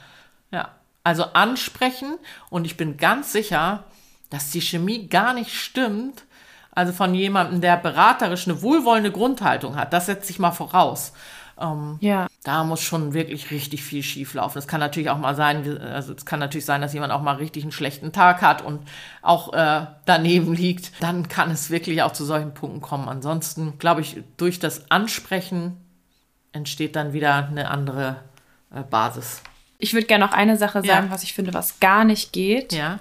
Ja, 0.52 0.70
also 1.04 1.24
ansprechen 1.34 2.18
und 2.50 2.66
ich 2.66 2.78
bin 2.78 2.98
ganz 2.98 3.34
sicher, 3.34 3.84
dass 4.30 4.50
die 4.50 4.62
Chemie 4.62 5.08
gar 5.08 5.34
nicht 5.34 5.54
stimmt. 5.54 6.24
Also 6.72 6.92
von 6.92 7.14
jemandem, 7.14 7.62
der 7.62 7.78
beraterisch 7.78 8.48
eine 8.48 8.62
wohlwollende 8.62 9.12
Grundhaltung 9.12 9.76
hat, 9.76 9.94
das 9.94 10.08
setzt 10.08 10.28
sich 10.28 10.40
mal 10.40 10.52
voraus. 10.52 11.14
Ähm, 11.60 11.98
ja. 12.02 12.28
Da 12.44 12.66
muss 12.66 12.82
schon 12.82 13.14
wirklich 13.14 13.52
richtig 13.52 13.84
viel 13.84 14.04
schief 14.04 14.34
laufen. 14.34 14.58
Es 14.58 14.68
kann 14.68 14.82
natürlich 14.82 15.10
auch 15.10 15.18
mal 15.18 15.34
sein, 15.34 15.78
also 15.78 16.14
es 16.14 16.26
kann 16.26 16.40
natürlich 16.40 16.66
sein, 16.66 16.82
dass 16.82 16.94
jemand 16.94 17.14
auch 17.14 17.22
mal 17.22 17.36
richtig 17.36 17.64
einen 17.64 17.72
schlechten 17.72 18.12
Tag 18.12 18.42
hat 18.42 18.62
und 18.62 18.82
auch 19.22 19.54
äh, 19.54 19.86
daneben 20.06 20.54
liegt. 20.54 20.92
Dann 21.02 21.30
kann 21.30 21.52
es 21.52 21.70
wirklich 21.70 22.04
auch 22.04 22.12
zu 22.12 22.26
solchen 22.26 22.54
Punkten 22.54 22.82
kommen. 22.82 23.08
Ansonsten 23.08 23.78
glaube 23.80 24.02
ich, 24.02 24.22
durch 24.36 24.60
das 24.60 24.92
Ansprechen 24.92 25.78
entsteht 26.52 26.98
dann 26.98 27.14
wieder 27.14 27.48
eine 27.48 27.70
andere 27.70 28.18
äh, 28.76 28.82
Basis. 28.82 29.42
Ich 29.78 29.94
würde 29.94 30.08
gerne 30.08 30.26
noch 30.26 30.34
eine 30.34 30.58
Sache 30.58 30.82
sagen, 30.82 31.08
ja. 31.08 31.12
was 31.12 31.24
ich 31.24 31.34
finde, 31.34 31.54
was 31.54 31.80
gar 31.80 32.04
nicht 32.04 32.34
geht. 32.34 32.74
Ja. 32.74 33.00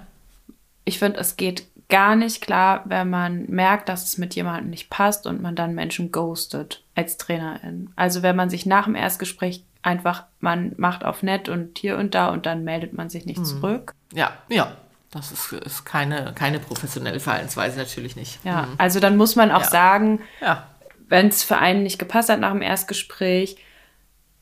Ich 0.85 0.99
finde, 0.99 1.19
es 1.19 1.35
geht 1.35 1.65
gar 1.89 2.15
nicht 2.15 2.41
klar, 2.41 2.83
wenn 2.85 3.09
man 3.09 3.45
merkt, 3.47 3.89
dass 3.89 4.05
es 4.05 4.17
mit 4.17 4.35
jemandem 4.35 4.69
nicht 4.69 4.89
passt 4.89 5.27
und 5.27 5.41
man 5.41 5.55
dann 5.55 5.75
Menschen 5.75 6.11
ghostet 6.11 6.82
als 6.95 7.17
Trainerin. 7.17 7.91
Also 7.95 8.21
wenn 8.21 8.35
man 8.35 8.49
sich 8.49 8.65
nach 8.65 8.85
dem 8.85 8.95
Erstgespräch 8.95 9.63
einfach, 9.81 10.25
man 10.39 10.73
macht 10.77 11.03
auf 11.03 11.23
nett 11.23 11.49
und 11.49 11.77
hier 11.77 11.97
und 11.97 12.15
da 12.15 12.29
und 12.29 12.45
dann 12.45 12.63
meldet 12.63 12.93
man 12.93 13.09
sich 13.09 13.25
nicht 13.25 13.39
mhm. 13.39 13.45
zurück. 13.45 13.93
Ja, 14.13 14.31
ja. 14.49 14.75
Das 15.11 15.31
ist, 15.31 15.53
ist, 15.53 15.85
keine, 15.85 16.33
keine 16.33 16.57
professionelle 16.57 17.19
Verhaltensweise, 17.19 17.77
natürlich 17.77 18.15
nicht. 18.15 18.43
Ja, 18.43 18.63
mhm. 18.63 18.73
also 18.79 18.99
dann 18.99 19.15
muss 19.15 19.35
man 19.35 19.51
auch 19.51 19.61
ja. 19.61 19.69
sagen, 19.69 20.21
ja. 20.41 20.67
wenn 21.07 21.27
es 21.27 21.43
für 21.43 21.59
einen 21.59 21.83
nicht 21.83 21.99
gepasst 21.99 22.29
hat 22.29 22.39
nach 22.39 22.51
dem 22.51 22.63
Erstgespräch, 22.63 23.57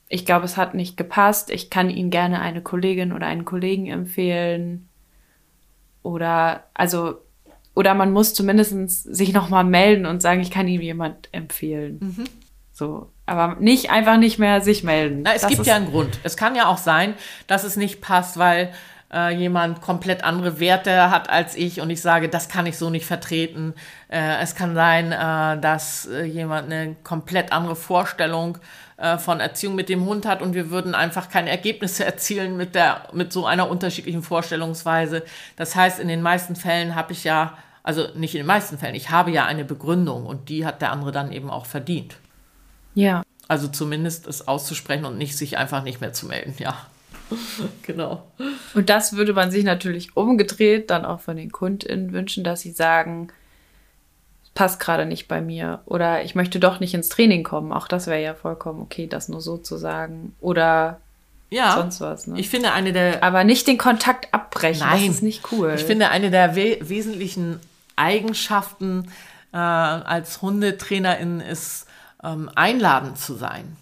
ich 0.07 0.25
glaube, 0.25 0.45
es 0.45 0.55
hat 0.55 0.73
nicht 0.73 0.95
gepasst, 0.95 1.49
ich 1.49 1.69
kann 1.69 1.89
Ihnen 1.89 2.09
gerne 2.09 2.39
eine 2.39 2.61
Kollegin 2.61 3.11
oder 3.11 3.27
einen 3.27 3.43
Kollegen 3.43 3.87
empfehlen. 3.87 4.87
Oder, 6.03 6.63
also 6.73 7.19
oder 7.73 7.93
man 7.93 8.11
muss 8.11 8.33
zumindest 8.33 9.03
sich 9.15 9.33
nochmal 9.33 9.63
melden 9.63 10.05
und 10.05 10.21
sagen, 10.21 10.41
ich 10.41 10.51
kann 10.51 10.67
ihm 10.67 10.81
jemand 10.81 11.29
empfehlen. 11.31 11.99
Mhm. 12.01 12.23
So. 12.81 13.11
Aber 13.27 13.57
nicht 13.59 13.91
einfach 13.91 14.17
nicht 14.17 14.39
mehr 14.39 14.59
sich 14.61 14.83
melden. 14.83 15.21
Na, 15.21 15.35
es 15.35 15.43
das 15.43 15.51
gibt 15.51 15.67
ja 15.67 15.75
einen 15.75 15.91
Grund. 15.91 16.17
Es 16.23 16.35
kann 16.35 16.55
ja 16.55 16.65
auch 16.65 16.79
sein, 16.79 17.13
dass 17.45 17.63
es 17.63 17.75
nicht 17.75 18.01
passt, 18.01 18.39
weil 18.39 18.73
äh, 19.13 19.35
jemand 19.35 19.81
komplett 19.81 20.23
andere 20.23 20.59
Werte 20.59 21.11
hat 21.11 21.29
als 21.29 21.55
ich 21.55 21.79
und 21.79 21.91
ich 21.91 22.01
sage, 22.01 22.27
das 22.27 22.49
kann 22.49 22.65
ich 22.65 22.79
so 22.79 22.89
nicht 22.89 23.05
vertreten. 23.05 23.75
Äh, 24.09 24.41
es 24.41 24.55
kann 24.55 24.73
sein, 24.73 25.11
äh, 25.11 25.61
dass 25.61 26.07
äh, 26.07 26.23
jemand 26.23 26.73
eine 26.73 26.95
komplett 27.03 27.51
andere 27.51 27.75
Vorstellung 27.75 28.57
äh, 28.97 29.19
von 29.19 29.39
Erziehung 29.41 29.75
mit 29.75 29.87
dem 29.87 30.03
Hund 30.03 30.25
hat 30.25 30.41
und 30.41 30.55
wir 30.55 30.71
würden 30.71 30.95
einfach 30.95 31.29
keine 31.29 31.51
Ergebnisse 31.51 32.03
erzielen 32.11 32.57
mit 32.57 32.73
der 32.73 33.09
mit 33.13 33.31
so 33.31 33.45
einer 33.45 33.69
unterschiedlichen 33.69 34.23
Vorstellungsweise. 34.23 35.21
Das 35.55 35.75
heißt, 35.75 35.99
in 35.99 36.07
den 36.07 36.23
meisten 36.23 36.55
Fällen 36.55 36.95
habe 36.95 37.13
ich 37.13 37.25
ja 37.25 37.53
also 37.83 38.07
nicht 38.15 38.33
in 38.33 38.39
den 38.39 38.47
meisten 38.47 38.79
Fällen, 38.79 38.95
ich 38.95 39.11
habe 39.11 39.29
ja 39.29 39.45
eine 39.45 39.65
Begründung 39.65 40.25
und 40.25 40.49
die 40.49 40.65
hat 40.65 40.81
der 40.81 40.91
andere 40.91 41.11
dann 41.11 41.31
eben 41.31 41.51
auch 41.51 41.67
verdient. 41.67 42.15
Ja. 42.93 43.23
Also 43.47 43.67
zumindest 43.67 44.27
es 44.27 44.47
auszusprechen 44.47 45.05
und 45.05 45.17
nicht 45.17 45.37
sich 45.37 45.57
einfach 45.57 45.83
nicht 45.83 46.01
mehr 46.01 46.13
zu 46.13 46.25
melden, 46.27 46.55
ja. 46.57 46.77
genau. 47.83 48.23
Und 48.73 48.89
das 48.89 49.13
würde 49.13 49.33
man 49.33 49.51
sich 49.51 49.63
natürlich 49.63 50.15
umgedreht 50.15 50.89
dann 50.89 51.05
auch 51.05 51.19
von 51.19 51.37
den 51.37 51.51
KundInnen 51.51 52.13
wünschen, 52.13 52.43
dass 52.43 52.61
sie 52.61 52.71
sagen, 52.71 53.29
passt 54.53 54.79
gerade 54.79 55.05
nicht 55.05 55.27
bei 55.27 55.41
mir 55.41 55.79
oder 55.85 56.23
ich 56.23 56.35
möchte 56.35 56.59
doch 56.59 56.79
nicht 56.79 56.93
ins 56.93 57.09
Training 57.09 57.43
kommen. 57.43 57.71
Auch 57.71 57.87
das 57.87 58.07
wäre 58.07 58.21
ja 58.21 58.33
vollkommen 58.33 58.81
okay, 58.81 59.07
das 59.07 59.29
nur 59.29 59.41
so 59.41 59.57
zu 59.57 59.77
sagen. 59.77 60.35
Oder 60.41 60.99
ja, 61.49 61.75
sonst 61.75 62.01
was. 62.01 62.27
Ne? 62.27 62.39
Ich 62.39 62.49
finde 62.49 62.71
eine 62.71 62.93
der. 62.93 63.23
Aber 63.23 63.43
nicht 63.43 63.67
den 63.67 63.77
Kontakt 63.77 64.33
abbrechen. 64.33 64.87
Nein, 64.87 65.07
das 65.07 65.15
ist 65.15 65.23
nicht 65.23 65.51
cool. 65.51 65.73
Ich 65.75 65.83
finde 65.83 66.09
eine 66.09 66.31
der 66.31 66.55
we 66.55 66.77
wesentlichen 66.81 67.59
Eigenschaften 67.95 69.11
äh, 69.53 69.57
als 69.57 70.41
Hundetrainerin 70.41 71.41
ist, 71.41 71.87
ähm, 72.23 72.49
einladend 72.55 73.17
zu 73.17 73.35
sein. 73.35 73.77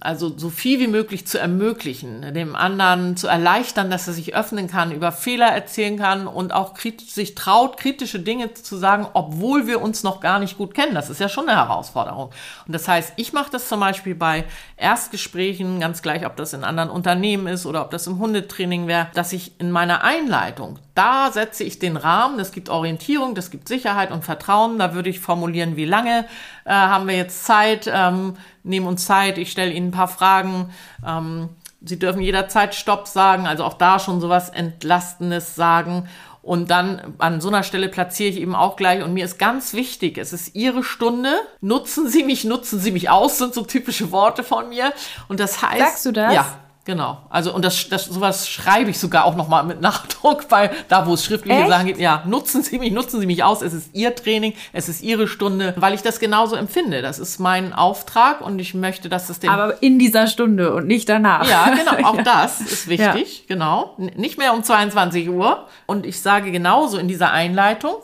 Also 0.00 0.36
so 0.36 0.50
viel 0.50 0.80
wie 0.80 0.86
möglich 0.86 1.26
zu 1.26 1.38
ermöglichen, 1.38 2.34
dem 2.34 2.54
anderen 2.54 3.16
zu 3.16 3.26
erleichtern, 3.26 3.90
dass 3.90 4.06
er 4.06 4.12
sich 4.12 4.34
öffnen 4.34 4.68
kann, 4.68 4.92
über 4.92 5.12
Fehler 5.12 5.46
erzählen 5.46 5.98
kann 5.98 6.26
und 6.26 6.52
auch 6.52 6.74
sich 6.78 7.34
traut, 7.34 7.78
kritische 7.78 8.20
Dinge 8.20 8.52
zu 8.52 8.76
sagen, 8.76 9.06
obwohl 9.14 9.66
wir 9.66 9.80
uns 9.80 10.02
noch 10.02 10.20
gar 10.20 10.40
nicht 10.40 10.58
gut 10.58 10.74
kennen. 10.74 10.94
Das 10.94 11.08
ist 11.08 11.20
ja 11.20 11.30
schon 11.30 11.48
eine 11.48 11.58
Herausforderung. 11.58 12.30
Und 12.66 12.72
das 12.74 12.86
heißt, 12.86 13.14
ich 13.16 13.32
mache 13.32 13.50
das 13.50 13.66
zum 13.66 13.80
Beispiel 13.80 14.14
bei 14.14 14.44
Erstgesprächen, 14.76 15.80
ganz 15.80 16.02
gleich, 16.02 16.26
ob 16.26 16.36
das 16.36 16.52
in 16.52 16.62
anderen 16.62 16.90
Unternehmen 16.90 17.46
ist 17.46 17.64
oder 17.64 17.82
ob 17.82 17.90
das 17.90 18.06
im 18.06 18.18
Hundetraining 18.18 18.88
wäre, 18.88 19.08
dass 19.14 19.32
ich 19.32 19.58
in 19.58 19.70
meiner 19.70 20.04
Einleitung, 20.04 20.78
da 20.94 21.32
setze 21.32 21.64
ich 21.64 21.78
den 21.78 21.96
Rahmen, 21.96 22.36
das 22.36 22.52
gibt 22.52 22.68
Orientierung, 22.68 23.34
das 23.34 23.50
gibt 23.50 23.68
Sicherheit 23.68 24.12
und 24.12 24.22
Vertrauen, 24.22 24.78
da 24.78 24.92
würde 24.92 25.08
ich 25.08 25.18
formulieren, 25.18 25.76
wie 25.76 25.86
lange 25.86 26.26
äh, 26.66 26.72
haben 26.72 27.08
wir 27.08 27.16
jetzt 27.16 27.46
Zeit, 27.46 27.90
ähm, 27.90 28.36
nehmen 28.62 28.86
uns 28.86 29.06
Zeit, 29.06 29.38
ich 29.38 29.50
stelle 29.50 29.72
Ihnen 29.72 29.88
ein 29.88 29.92
paar 29.92 30.08
Fragen. 30.08 30.70
Ähm, 31.06 31.50
Sie 31.82 31.98
dürfen 31.98 32.20
jederzeit 32.20 32.74
Stopp 32.74 33.08
sagen, 33.08 33.46
also 33.46 33.64
auch 33.64 33.74
da 33.74 33.98
schon 33.98 34.20
sowas 34.20 34.50
Entlastendes 34.50 35.54
sagen. 35.54 36.08
Und 36.42 36.70
dann 36.70 37.14
an 37.18 37.40
so 37.40 37.48
einer 37.48 37.62
Stelle 37.62 37.88
platziere 37.88 38.30
ich 38.30 38.40
eben 38.40 38.54
auch 38.54 38.76
gleich. 38.76 39.02
Und 39.02 39.12
mir 39.12 39.24
ist 39.24 39.38
ganz 39.38 39.74
wichtig, 39.74 40.18
es 40.18 40.32
ist 40.32 40.54
Ihre 40.54 40.82
Stunde. 40.82 41.34
Nutzen 41.60 42.08
Sie 42.08 42.22
mich, 42.22 42.44
nutzen 42.44 42.80
Sie 42.80 42.92
mich 42.92 43.10
aus, 43.10 43.38
sind 43.38 43.54
so 43.54 43.62
typische 43.62 44.10
Worte 44.10 44.42
von 44.42 44.68
mir. 44.68 44.92
Und 45.28 45.40
das 45.40 45.62
heißt. 45.62 45.78
Sagst 45.78 46.06
du 46.06 46.12
das? 46.12 46.34
Ja. 46.34 46.58
Genau. 46.90 47.18
Also, 47.30 47.54
und 47.54 47.64
das, 47.64 47.88
das, 47.88 48.06
sowas 48.06 48.48
schreibe 48.48 48.90
ich 48.90 48.98
sogar 48.98 49.24
auch 49.24 49.36
nochmal 49.36 49.62
mit 49.62 49.80
Nachdruck, 49.80 50.46
weil 50.48 50.72
da, 50.88 51.06
wo 51.06 51.14
es 51.14 51.24
schriftliche 51.24 51.60
Echt? 51.60 51.68
Sachen 51.68 51.86
gibt, 51.86 52.00
ja, 52.00 52.24
nutzen 52.26 52.64
Sie 52.64 52.80
mich, 52.80 52.90
nutzen 52.90 53.20
Sie 53.20 53.26
mich 53.26 53.44
aus. 53.44 53.62
Es 53.62 53.72
ist 53.72 53.94
Ihr 53.94 54.12
Training, 54.16 54.54
es 54.72 54.88
ist 54.88 55.00
Ihre 55.00 55.28
Stunde, 55.28 55.72
weil 55.76 55.94
ich 55.94 56.02
das 56.02 56.18
genauso 56.18 56.56
empfinde. 56.56 57.00
Das 57.00 57.20
ist 57.20 57.38
mein 57.38 57.72
Auftrag 57.72 58.40
und 58.40 58.58
ich 58.58 58.74
möchte, 58.74 59.08
dass 59.08 59.28
es 59.28 59.38
dem. 59.38 59.50
Aber 59.50 59.80
in 59.84 60.00
dieser 60.00 60.26
Stunde 60.26 60.74
und 60.74 60.88
nicht 60.88 61.08
danach. 61.08 61.48
Ja, 61.48 61.72
genau. 61.72 62.08
Auch 62.08 62.16
ja. 62.16 62.22
das 62.24 62.60
ist 62.60 62.88
wichtig. 62.88 63.44
Ja. 63.46 63.54
Genau. 63.54 63.94
Nicht 63.96 64.36
mehr 64.36 64.52
um 64.52 64.64
22 64.64 65.28
Uhr. 65.28 65.68
Und 65.86 66.04
ich 66.04 66.20
sage 66.20 66.50
genauso 66.50 66.98
in 66.98 67.06
dieser 67.06 67.30
Einleitung. 67.30 67.98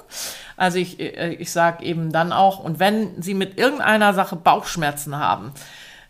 Also 0.57 0.79
ich, 0.79 1.01
äh, 1.01 1.35
ich 1.35 1.51
sage 1.51 1.85
eben 1.85 2.13
dann 2.13 2.33
auch, 2.33 2.61
und 2.61 2.79
wenn 2.79 3.21
Sie 3.21 3.35
mit 3.35 3.59
irgendeiner 3.59 4.15
Sache 4.15 4.37
Bauchschmerzen 4.37 5.19
haben, 5.19 5.53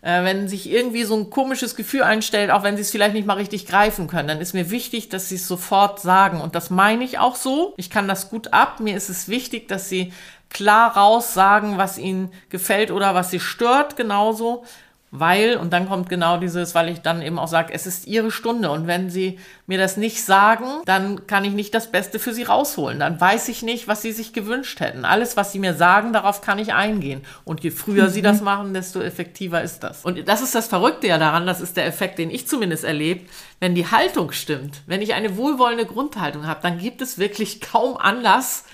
äh, 0.07 0.23
wenn 0.23 0.47
sich 0.47 0.71
irgendwie 0.71 1.03
so 1.03 1.17
ein 1.17 1.29
komisches 1.29 1.75
Gefühl 1.75 2.03
einstellt, 2.03 2.49
auch 2.49 2.63
wenn 2.63 2.77
sie 2.77 2.81
es 2.81 2.91
vielleicht 2.91 3.13
nicht 3.13 3.27
mal 3.27 3.33
richtig 3.33 3.67
greifen 3.67 4.07
können, 4.07 4.29
dann 4.29 4.39
ist 4.39 4.53
mir 4.53 4.71
wichtig, 4.71 5.09
dass 5.09 5.27
sie 5.27 5.35
es 5.35 5.49
sofort 5.49 5.99
sagen. 5.99 6.39
Und 6.39 6.55
das 6.55 6.69
meine 6.69 7.03
ich 7.03 7.19
auch 7.19 7.35
so. 7.35 7.73
Ich 7.75 7.89
kann 7.89 8.07
das 8.07 8.29
gut 8.29 8.53
ab. 8.53 8.79
Mir 8.79 8.95
ist 8.95 9.09
es 9.09 9.27
wichtig, 9.27 9.67
dass 9.67 9.89
sie 9.89 10.13
klar 10.49 10.95
raus 10.95 11.33
sagen, 11.33 11.77
was 11.77 11.97
ihnen 11.97 12.31
gefällt 12.47 12.89
oder 12.91 13.15
was 13.15 13.31
sie 13.31 13.41
stört, 13.41 13.97
genauso 13.97 14.63
weil, 15.09 15.55
und 15.55 15.71
dann 15.71 15.87
kommt 15.87 16.09
genau 16.09 16.37
dieses, 16.37 16.75
weil 16.75 16.89
ich 16.89 16.99
dann 16.99 17.21
eben 17.21 17.39
auch 17.39 17.47
sage, 17.47 17.73
es 17.73 17.87
ist 17.87 18.07
ihre 18.07 18.29
Stunde 18.29 18.69
und 18.71 18.87
wenn 18.87 19.09
sie 19.09 19.39
mir 19.65 19.77
das 19.77 19.95
nicht 19.95 20.21
sagen, 20.23 20.65
dann 20.85 21.27
kann 21.27 21.45
ich 21.45 21.53
nicht 21.53 21.73
das 21.73 21.91
Beste 21.91 22.19
für 22.19 22.33
sie 22.33 22.43
rausholen. 22.43 22.99
Dann 22.99 23.19
weiß 23.19 23.47
ich 23.47 23.63
nicht, 23.63 23.87
was 23.87 24.01
sie 24.01 24.11
sich 24.11 24.33
gewünscht 24.33 24.81
hätten. 24.81 25.05
Alles, 25.05 25.37
was 25.37 25.53
sie 25.53 25.59
mir 25.59 25.73
sagen, 25.73 26.11
darauf 26.11 26.41
kann 26.41 26.59
ich 26.59 26.73
eingehen. 26.73 27.21
Und 27.45 27.63
je 27.63 27.71
früher 27.71 28.05
mhm. 28.05 28.09
sie 28.09 28.21
das 28.21 28.41
machen, 28.41 28.73
desto 28.73 28.99
effektiver 28.99 29.61
ist 29.61 29.81
das. 29.81 30.03
Und 30.03 30.27
das 30.27 30.41
ist 30.41 30.55
das 30.55 30.67
Verrückte 30.67 31.07
ja 31.07 31.17
daran, 31.17 31.47
das 31.47 31.61
ist 31.61 31.77
der 31.77 31.85
Effekt, 31.85 32.19
den 32.19 32.29
ich 32.29 32.47
zumindest 32.47 32.83
erlebe, 32.83 33.25
wenn 33.61 33.75
die 33.75 33.89
Haltung 33.89 34.33
stimmt, 34.33 34.81
wenn 34.87 35.01
ich 35.01 35.13
eine 35.13 35.37
wohlwollende 35.37 35.85
Grundhaltung 35.85 36.45
habe, 36.45 36.59
dann 36.61 36.79
gibt 36.79 37.01
es 37.01 37.17
wirklich 37.17 37.61
kaum 37.61 37.95
Anlass 37.95 38.65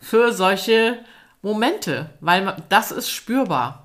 für 0.00 0.32
solche 0.32 0.98
Momente, 1.42 2.08
weil 2.20 2.56
das 2.70 2.90
ist 2.90 3.10
spürbar. 3.10 3.83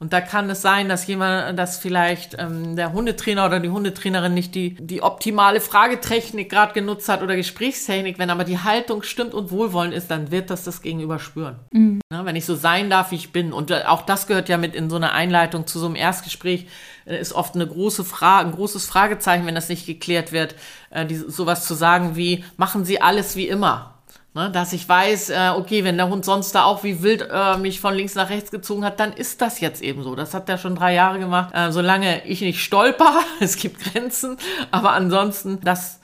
Und 0.00 0.12
da 0.12 0.20
kann 0.20 0.48
es 0.48 0.62
sein, 0.62 0.88
dass 0.88 1.06
jemand, 1.08 1.58
dass 1.58 1.78
vielleicht 1.78 2.36
ähm, 2.38 2.76
der 2.76 2.92
Hundetrainer 2.92 3.46
oder 3.46 3.58
die 3.58 3.68
Hundetrainerin 3.68 4.32
nicht 4.32 4.54
die, 4.54 4.74
die 4.74 5.02
optimale 5.02 5.60
Fragetechnik 5.60 6.48
gerade 6.48 6.72
genutzt 6.72 7.08
hat 7.08 7.20
oder 7.20 7.34
Gesprächstechnik. 7.34 8.16
Wenn 8.18 8.30
aber 8.30 8.44
die 8.44 8.58
Haltung 8.58 9.02
stimmt 9.02 9.34
und 9.34 9.50
wohlwollend 9.50 9.92
ist, 9.92 10.08
dann 10.08 10.30
wird 10.30 10.50
das 10.50 10.62
das 10.62 10.82
Gegenüber 10.82 11.18
spüren. 11.18 11.56
Mhm. 11.72 12.00
Ja, 12.12 12.24
wenn 12.24 12.36
ich 12.36 12.44
so 12.44 12.54
sein 12.54 12.90
darf, 12.90 13.10
wie 13.10 13.16
ich 13.16 13.32
bin. 13.32 13.52
Und 13.52 13.72
äh, 13.72 13.82
auch 13.86 14.02
das 14.02 14.28
gehört 14.28 14.48
ja 14.48 14.56
mit 14.56 14.76
in 14.76 14.88
so 14.88 14.96
einer 14.96 15.12
Einleitung 15.12 15.66
zu 15.66 15.80
so 15.80 15.86
einem 15.86 15.96
Erstgespräch. 15.96 16.66
Äh, 17.04 17.20
ist 17.20 17.32
oft 17.32 17.56
eine 17.56 17.66
große 17.66 18.04
Frage, 18.04 18.46
ein 18.46 18.54
großes 18.54 18.86
Fragezeichen, 18.86 19.46
wenn 19.46 19.56
das 19.56 19.68
nicht 19.68 19.84
geklärt 19.86 20.30
wird, 20.30 20.54
äh, 20.90 21.06
die, 21.06 21.16
sowas 21.16 21.66
zu 21.66 21.74
sagen 21.74 22.14
wie, 22.14 22.44
machen 22.56 22.84
Sie 22.84 23.00
alles 23.00 23.34
wie 23.34 23.48
immer? 23.48 23.97
Ne, 24.38 24.52
dass 24.52 24.72
ich 24.72 24.88
weiß, 24.88 25.30
äh, 25.30 25.50
okay, 25.56 25.82
wenn 25.82 25.96
der 25.96 26.08
Hund 26.08 26.24
sonst 26.24 26.54
da 26.54 26.62
auch 26.62 26.84
wie 26.84 27.02
wild 27.02 27.26
äh, 27.28 27.58
mich 27.58 27.80
von 27.80 27.92
links 27.92 28.14
nach 28.14 28.30
rechts 28.30 28.52
gezogen 28.52 28.84
hat, 28.84 29.00
dann 29.00 29.12
ist 29.12 29.40
das 29.40 29.58
jetzt 29.58 29.82
eben 29.82 30.04
so. 30.04 30.14
Das 30.14 30.32
hat 30.32 30.48
er 30.48 30.58
schon 30.58 30.76
drei 30.76 30.94
Jahre 30.94 31.18
gemacht. 31.18 31.52
Äh, 31.52 31.72
solange 31.72 32.24
ich 32.24 32.40
nicht 32.40 32.62
stolper, 32.62 33.18
es 33.40 33.56
gibt 33.56 33.80
Grenzen, 33.80 34.36
aber 34.70 34.92
ansonsten, 34.92 35.58
das 35.62 35.98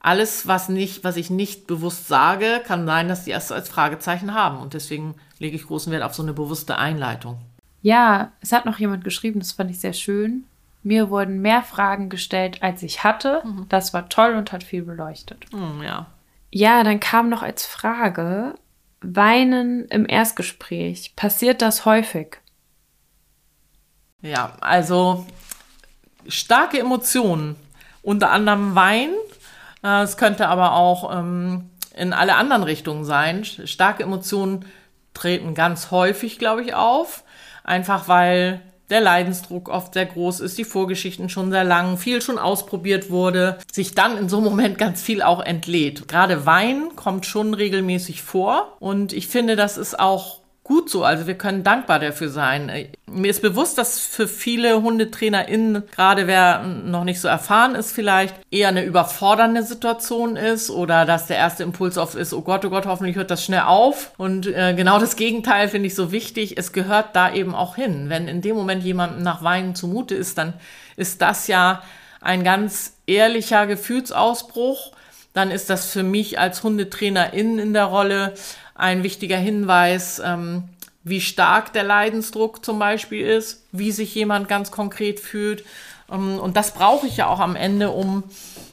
alles, 0.00 0.48
was 0.48 0.68
nicht, 0.68 1.04
was 1.04 1.16
ich 1.16 1.30
nicht 1.30 1.68
bewusst 1.68 2.08
sage, 2.08 2.62
kann 2.66 2.84
sein, 2.84 3.06
dass 3.06 3.22
die 3.22 3.30
erst 3.30 3.52
als 3.52 3.68
Fragezeichen 3.68 4.34
haben. 4.34 4.58
Und 4.58 4.74
deswegen 4.74 5.14
lege 5.38 5.54
ich 5.54 5.64
großen 5.64 5.92
Wert 5.92 6.02
auf 6.02 6.14
so 6.14 6.24
eine 6.24 6.32
bewusste 6.32 6.78
Einleitung. 6.78 7.38
Ja, 7.82 8.32
es 8.40 8.50
hat 8.50 8.66
noch 8.66 8.80
jemand 8.80 9.04
geschrieben, 9.04 9.38
das 9.38 9.52
fand 9.52 9.70
ich 9.70 9.78
sehr 9.78 9.92
schön. 9.92 10.46
Mir 10.82 11.10
wurden 11.10 11.42
mehr 11.42 11.62
Fragen 11.62 12.08
gestellt, 12.08 12.60
als 12.60 12.82
ich 12.82 13.04
hatte. 13.04 13.40
Mhm. 13.44 13.66
Das 13.68 13.94
war 13.94 14.08
toll 14.08 14.34
und 14.34 14.50
hat 14.50 14.64
viel 14.64 14.82
beleuchtet. 14.82 15.44
Mhm, 15.52 15.84
ja, 15.84 16.08
ja, 16.50 16.82
dann 16.82 17.00
kam 17.00 17.28
noch 17.28 17.42
als 17.42 17.66
Frage, 17.66 18.54
Weinen 19.00 19.86
im 19.86 20.08
Erstgespräch. 20.08 21.14
Passiert 21.14 21.62
das 21.62 21.84
häufig? 21.84 22.38
Ja, 24.22 24.56
also 24.60 25.26
starke 26.26 26.78
Emotionen, 26.78 27.56
unter 28.02 28.30
anderem 28.30 28.74
Wein. 28.74 29.10
Äh, 29.84 30.02
es 30.02 30.16
könnte 30.16 30.48
aber 30.48 30.72
auch 30.72 31.16
ähm, 31.16 31.70
in 31.94 32.12
alle 32.12 32.34
anderen 32.34 32.64
Richtungen 32.64 33.04
sein. 33.04 33.44
Starke 33.44 34.02
Emotionen 34.02 34.64
treten 35.14 35.54
ganz 35.54 35.90
häufig, 35.90 36.38
glaube 36.38 36.62
ich, 36.62 36.74
auf. 36.74 37.24
Einfach 37.62 38.08
weil 38.08 38.60
der 38.90 39.00
Leidensdruck 39.00 39.68
oft 39.68 39.94
sehr 39.94 40.06
groß 40.06 40.40
ist, 40.40 40.58
die 40.58 40.64
Vorgeschichten 40.64 41.28
schon 41.28 41.50
sehr 41.50 41.64
lang, 41.64 41.98
viel 41.98 42.22
schon 42.22 42.38
ausprobiert 42.38 43.10
wurde, 43.10 43.58
sich 43.70 43.94
dann 43.94 44.16
in 44.16 44.28
so 44.28 44.38
einem 44.38 44.46
Moment 44.46 44.78
ganz 44.78 45.02
viel 45.02 45.22
auch 45.22 45.40
entlädt. 45.40 46.08
Gerade 46.08 46.46
Wein 46.46 46.96
kommt 46.96 47.26
schon 47.26 47.54
regelmäßig 47.54 48.22
vor 48.22 48.76
und 48.80 49.12
ich 49.12 49.28
finde, 49.28 49.56
das 49.56 49.76
ist 49.76 49.98
auch 49.98 50.40
gut 50.68 50.90
so. 50.90 51.02
Also 51.02 51.26
wir 51.26 51.36
können 51.36 51.64
dankbar 51.64 51.98
dafür 51.98 52.28
sein. 52.28 52.70
Mir 53.06 53.30
ist 53.30 53.40
bewusst, 53.40 53.78
dass 53.78 53.98
für 53.98 54.28
viele 54.28 54.82
HundetrainerInnen, 54.82 55.84
gerade 55.90 56.26
wer 56.26 56.62
noch 56.62 57.04
nicht 57.04 57.20
so 57.20 57.26
erfahren 57.26 57.74
ist 57.74 57.90
vielleicht, 57.92 58.34
eher 58.50 58.68
eine 58.68 58.84
überfordernde 58.84 59.62
Situation 59.62 60.36
ist 60.36 60.70
oder 60.70 61.06
dass 61.06 61.26
der 61.26 61.38
erste 61.38 61.62
Impuls 61.62 61.96
oft 61.96 62.14
ist, 62.14 62.34
oh 62.34 62.42
Gott, 62.42 62.66
oh 62.66 62.70
Gott, 62.70 62.86
hoffentlich 62.86 63.16
hört 63.16 63.30
das 63.30 63.42
schnell 63.42 63.62
auf. 63.62 64.12
Und 64.18 64.46
äh, 64.46 64.74
genau 64.74 65.00
das 65.00 65.16
Gegenteil 65.16 65.68
finde 65.68 65.86
ich 65.86 65.94
so 65.94 66.12
wichtig. 66.12 66.58
Es 66.58 66.72
gehört 66.72 67.16
da 67.16 67.32
eben 67.32 67.54
auch 67.54 67.74
hin. 67.74 68.10
Wenn 68.10 68.28
in 68.28 68.42
dem 68.42 68.54
Moment 68.54 68.84
jemandem 68.84 69.22
nach 69.22 69.42
Weinen 69.42 69.74
zumute 69.74 70.14
ist, 70.14 70.36
dann 70.36 70.52
ist 70.96 71.22
das 71.22 71.46
ja 71.46 71.82
ein 72.20 72.44
ganz 72.44 72.92
ehrlicher 73.06 73.66
Gefühlsausbruch. 73.66 74.92
Dann 75.32 75.50
ist 75.50 75.70
das 75.70 75.90
für 75.90 76.02
mich 76.02 76.38
als 76.38 76.62
HundetrainerInnen 76.62 77.58
in 77.58 77.72
der 77.72 77.84
Rolle 77.84 78.34
ein 78.78 79.02
wichtiger 79.02 79.36
Hinweis, 79.36 80.22
ähm, 80.24 80.64
wie 81.04 81.20
stark 81.20 81.72
der 81.72 81.82
Leidensdruck 81.82 82.64
zum 82.64 82.78
Beispiel 82.78 83.26
ist, 83.26 83.64
wie 83.72 83.92
sich 83.92 84.14
jemand 84.14 84.48
ganz 84.48 84.70
konkret 84.70 85.20
fühlt. 85.20 85.64
Ähm, 86.10 86.38
und 86.38 86.56
das 86.56 86.72
brauche 86.72 87.06
ich 87.06 87.18
ja 87.18 87.26
auch 87.26 87.40
am 87.40 87.56
Ende, 87.56 87.90
um 87.90 88.24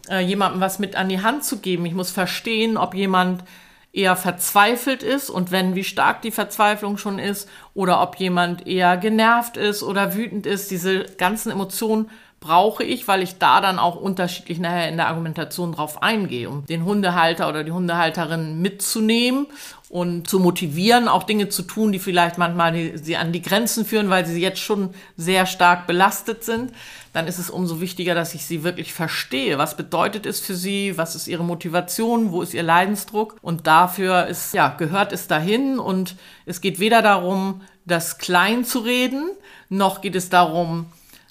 äh, 0.10 0.20
jemandem 0.20 0.62
was 0.62 0.80
mit 0.80 0.96
an 0.96 1.10
die 1.10 1.22
Hand 1.22 1.44
zu 1.44 1.58
geben. 1.58 1.86
Ich 1.86 1.94
muss 1.94 2.12
verstehen, 2.12 2.78
ob 2.78 2.94
jemand 2.94 3.44
eher 3.92 4.16
verzweifelt 4.16 5.04
ist 5.04 5.30
und 5.30 5.52
wenn, 5.52 5.74
wie 5.74 5.84
stark 5.84 6.22
die 6.22 6.32
Verzweiflung 6.32 6.98
schon 6.98 7.18
ist 7.18 7.50
oder 7.74 8.02
ob 8.02 8.18
jemand 8.18 8.68
eher 8.68 8.98
genervt 8.98 9.56
ist 9.58 9.84
oder 9.84 10.16
wütend 10.16 10.46
ist. 10.46 10.70
Diese 10.70 11.06
ganzen 11.18 11.52
Emotionen 11.52 12.10
brauche 12.46 12.84
ich, 12.84 13.08
weil 13.08 13.24
ich 13.24 13.40
da 13.40 13.60
dann 13.60 13.80
auch 13.80 13.96
unterschiedlich 13.96 14.60
nachher 14.60 14.88
in 14.88 14.98
der 14.98 15.08
Argumentation 15.08 15.72
drauf 15.72 16.04
eingehe, 16.04 16.48
um 16.48 16.64
den 16.68 16.86
Hundehalter 16.86 17.50
oder 17.50 17.64
die 17.64 17.72
Hundehalterin 17.72 18.62
mitzunehmen 18.62 19.48
und 19.90 20.30
zu 20.30 20.40
motivieren, 20.40 21.08
auch 21.08 21.24
Dinge 21.24 21.50
zu 21.50 21.64
tun, 21.64 21.92
die 21.92 21.98
vielleicht 21.98 22.38
manchmal 22.38 22.72
die, 22.72 22.98
sie 23.00 23.18
an 23.18 23.32
die 23.32 23.42
Grenzen 23.42 23.84
führen, 23.84 24.12
weil 24.12 24.28
sie 24.28 24.40
jetzt 24.40 24.60
schon 24.60 24.92
sehr 25.18 25.48
stark 25.48 25.88
belastet 25.88 26.44
sind, 26.44 26.72
dann 27.14 27.26
ist 27.26 27.40
es 27.40 27.50
umso 27.50 27.82
wichtiger, 27.82 28.14
dass 28.14 28.36
ich 28.36 28.46
sie 28.46 28.64
wirklich 28.64 28.94
verstehe. 28.94 29.58
Was 29.58 29.76
bedeutet 29.76 30.28
es 30.28 30.40
für 30.40 30.54
sie? 30.54 31.00
Was 31.00 31.16
ist 31.16 31.28
ihre 31.28 31.44
Motivation? 31.44 32.32
Wo 32.32 32.44
ist 32.44 32.54
ihr 32.54 32.64
Leidensdruck? 32.64 33.38
Und 33.42 33.66
dafür 33.66 34.28
ist, 34.28 34.54
ja, 34.54 34.70
gehört 34.70 35.14
es 35.14 35.28
dahin 35.28 35.80
und 35.80 36.16
es 36.46 36.62
geht 36.62 36.80
weder 36.80 37.02
darum, 37.02 37.62
das 37.86 38.20
klein 38.20 38.66
zu 38.66 38.80
reden, 38.80 39.32
noch 39.70 40.02
geht 40.02 40.16
es 40.16 40.30
darum, 40.30 40.88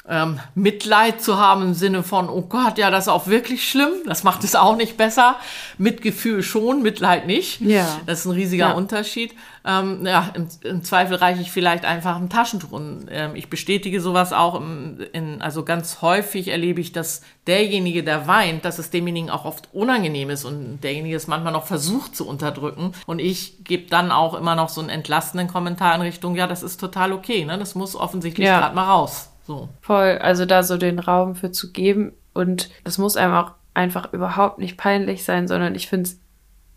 ähm, 0.07 0.39
Mitleid 0.55 1.23
zu 1.23 1.39
haben 1.39 1.63
im 1.63 1.75
Sinne 1.75 2.03
von, 2.03 2.29
oh 2.29 2.43
Gott, 2.43 2.77
ja, 2.77 2.91
das 2.91 3.05
ist 3.05 3.09
auch 3.09 3.27
wirklich 3.27 3.67
schlimm. 3.69 3.89
Das 4.07 4.23
macht 4.23 4.45
es 4.45 4.55
auch 4.55 4.77
nicht 4.77 4.97
besser. 4.99 5.37
Mitgefühl 5.79 6.43
schon, 6.43 6.83
Mitleid 6.83 7.27
nicht. 7.27 7.61
Ja. 7.63 7.87
Das 8.05 8.21
ist 8.21 8.27
ein 8.27 8.33
riesiger 8.33 8.69
Ja. 8.69 8.73
Unterschied. 8.75 9.35
Ähm, 9.67 10.05
ja, 10.05 10.29
im, 10.35 10.47
im 10.63 10.85
Zweifel 10.85 11.17
reiche 11.17 11.41
ich 11.41 11.51
vielleicht 11.51 11.87
einfach 11.87 12.17
ein 12.17 12.29
Taschentuch. 12.29 12.71
Und 12.73 13.07
ähm, 13.11 13.35
ich 13.35 13.49
bestätige 13.49 13.99
sowas 14.03 14.35
auch. 14.35 14.57
Im, 14.57 14.99
in, 15.15 15.41
also 15.41 15.65
ganz 15.65 16.03
häufig 16.03 16.49
erlebe 16.49 16.83
ich, 16.83 16.93
dass 16.93 17.23
derjenige, 17.47 18.05
der 18.05 18.27
weint, 18.27 18.67
dass 18.67 18.79
es 18.79 18.91
demjenigen 18.91 19.31
auch 19.31 19.47
oft 19.47 19.71
unangenehm 19.73 20.29
ist 20.29 20.45
und 20.45 20.81
derjenige 20.83 21.17
es 21.17 21.29
manchmal 21.29 21.55
noch 21.55 21.65
versucht 21.67 22.15
zu 22.15 22.29
unterdrücken. 22.29 22.93
Und 23.07 23.21
ich 23.21 23.65
gebe 23.65 23.89
dann 23.89 24.11
auch 24.13 24.35
immer 24.35 24.55
noch 24.55 24.69
so 24.69 24.83
einen 24.83 24.91
entlastenden 24.91 25.49
Kommentar 25.49 25.95
in 25.95 26.03
Richtung, 26.03 26.35
ja, 26.37 26.47
das 26.47 26.63
ist 26.63 26.79
total 26.79 27.13
okay. 27.15 27.47
Ne? 27.47 27.57
Das 27.59 27.75
muss 27.75 27.97
offensichtlich 27.97 28.47
Ja. 28.47 28.61
gerade 28.61 28.75
mal 28.75 28.85
raus. 28.85 29.31
So. 29.47 29.69
Voll, 29.81 30.19
also 30.19 30.47
da 30.47 30.63
so 30.63 30.77
den 30.77 30.99
Raum 30.99 31.35
für 31.35 31.53
zu 31.53 31.73
geben. 31.73 32.13
Und 32.33 32.71
das 32.83 32.99
muss 32.99 33.17
einem 33.17 33.35
auch 33.35 33.53
einfach 33.75 34.13
überhaupt 34.13 34.59
nicht 34.59 34.77
peinlich 34.77 35.25
sein, 35.25 35.49
sondern 35.49 35.75
ich 35.75 35.89
finde 35.89 36.11
es 36.11 36.21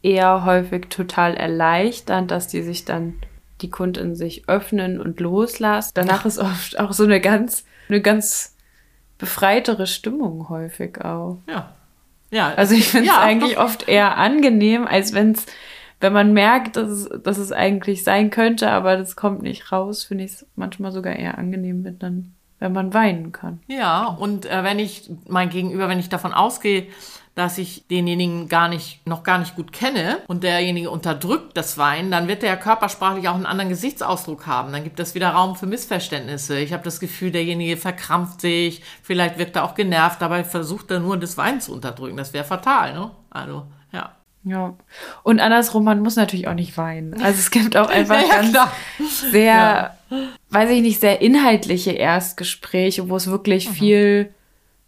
eher 0.02 0.46
häufig 0.46 0.88
total 0.90 1.36
erleichternd, 1.36 2.32
dass 2.32 2.48
die 2.48 2.62
sich 2.62 2.86
dann 2.86 3.16
die 3.62 3.70
Kunden 3.70 4.16
sich 4.16 4.48
öffnen 4.48 5.00
und 5.02 5.20
loslassen. 5.20 5.92
Danach 5.96 6.26
ist 6.26 6.38
oft 6.38 6.80
auch 6.80 6.94
so 6.94 7.04
eine 7.04 7.20
ganz, 7.20 7.66
eine 7.90 8.02
ganz 8.02 8.56
befreitere 9.18 9.88
Stimmung 9.88 10.50
häufig 10.50 11.04
auch. 11.04 11.40
Ja. 11.48 11.74
Ja, 12.30 12.54
Also 12.56 12.76
ich 12.76 12.90
finde 12.90 13.08
es 13.08 13.16
ja. 13.16 13.22
eigentlich 13.22 13.58
oft 13.58 13.88
eher 13.88 14.18
angenehm, 14.18 14.86
als 14.86 15.14
wenn 15.14 15.32
es, 15.32 15.46
wenn 16.02 16.12
man 16.12 16.34
merkt, 16.34 16.76
dass 16.76 16.90
es, 16.90 17.10
dass 17.24 17.38
es 17.38 17.54
eigentlich 17.54 18.04
sein 18.04 18.30
könnte, 18.30 18.70
aber 18.70 18.98
das 18.98 19.16
kommt 19.16 19.42
nicht 19.42 19.72
raus, 19.72 20.04
finde 20.04 20.26
ich 20.26 20.32
es 20.32 20.46
manchmal 20.56 20.92
sogar 20.92 21.16
eher 21.16 21.38
angenehm, 21.38 21.86
wenn 21.86 22.00
dann, 22.00 22.34
wenn 22.60 22.74
man 22.74 22.94
weinen 22.94 23.32
kann. 23.32 23.60
Ja, 23.68 24.06
und 24.06 24.46
äh, 24.46 24.64
wenn 24.64 24.80
ich 24.80 25.10
mein 25.28 25.50
Gegenüber, 25.50 25.90
wenn 25.90 26.00
ich 26.00 26.10
davon 26.10 26.34
ausgehe, 26.34 26.88
dass 27.38 27.60
ich 27.60 27.86
denjenigen 27.88 28.48
gar 28.50 28.68
nicht, 28.68 29.06
noch 29.06 29.22
gar 29.22 29.38
nicht 29.38 29.56
gut 29.56 29.72
kenne 29.72 30.18
und 30.28 30.44
derjenige 30.44 30.90
unterdrückt 30.90 31.56
das 31.56 31.78
Weinen, 31.78 32.10
dann 32.10 32.28
wird 32.28 32.42
der 32.42 32.50
ja 32.50 32.56
körpersprachlich 32.56 33.30
auch 33.30 33.36
einen 33.36 33.46
anderen 33.46 33.70
Gesichtsausdruck 33.70 34.48
haben. 34.48 34.72
Dann 34.72 34.84
gibt 34.84 35.00
es 35.00 35.14
wieder 35.14 35.30
Raum 35.30 35.56
für 35.56 35.68
Missverständnisse. 35.68 36.58
Ich 36.58 36.74
habe 36.74 36.84
das 36.84 37.00
Gefühl, 37.00 37.30
derjenige 37.30 37.78
verkrampft 37.78 38.42
sich, 38.42 38.82
vielleicht 39.04 39.38
wirkt 39.38 39.56
er 39.56 39.66
auch 39.66 39.76
genervt, 39.76 40.20
dabei 40.20 40.44
versucht 40.44 40.90
er 40.90 41.00
nur 41.00 41.16
das 41.18 41.38
Weinen 41.38 41.62
zu 41.62 41.74
unterdrücken. 41.74 42.18
Das 42.18 42.34
wäre 42.34 42.44
fatal, 42.44 42.94
ne? 42.94 43.12
Also, 43.30 43.68
ja. 43.92 44.16
Ja. 44.44 44.76
Und 45.24 45.40
andersrum, 45.40 45.84
man 45.84 46.02
muss 46.02 46.16
natürlich 46.16 46.48
auch 46.48 46.54
nicht 46.54 46.78
weinen. 46.78 47.14
Also 47.22 47.40
es 47.40 47.52
gibt 47.52 47.76
auch 47.76 47.90
einfach 47.90 48.22
Ja, 48.22 48.28
ganz 48.36 48.52
klar. 48.52 48.72
sehr, 49.32 49.98
weiß 50.52 50.70
ich 50.72 50.82
nicht, 50.82 51.02
sehr 51.02 51.22
inhaltliche 51.22 51.92
Erstgespräche, 51.92 53.10
wo 53.10 53.16
es 53.18 53.26
Mhm. 53.28 53.32
wirklich 53.32 53.70
viel, 53.70 54.34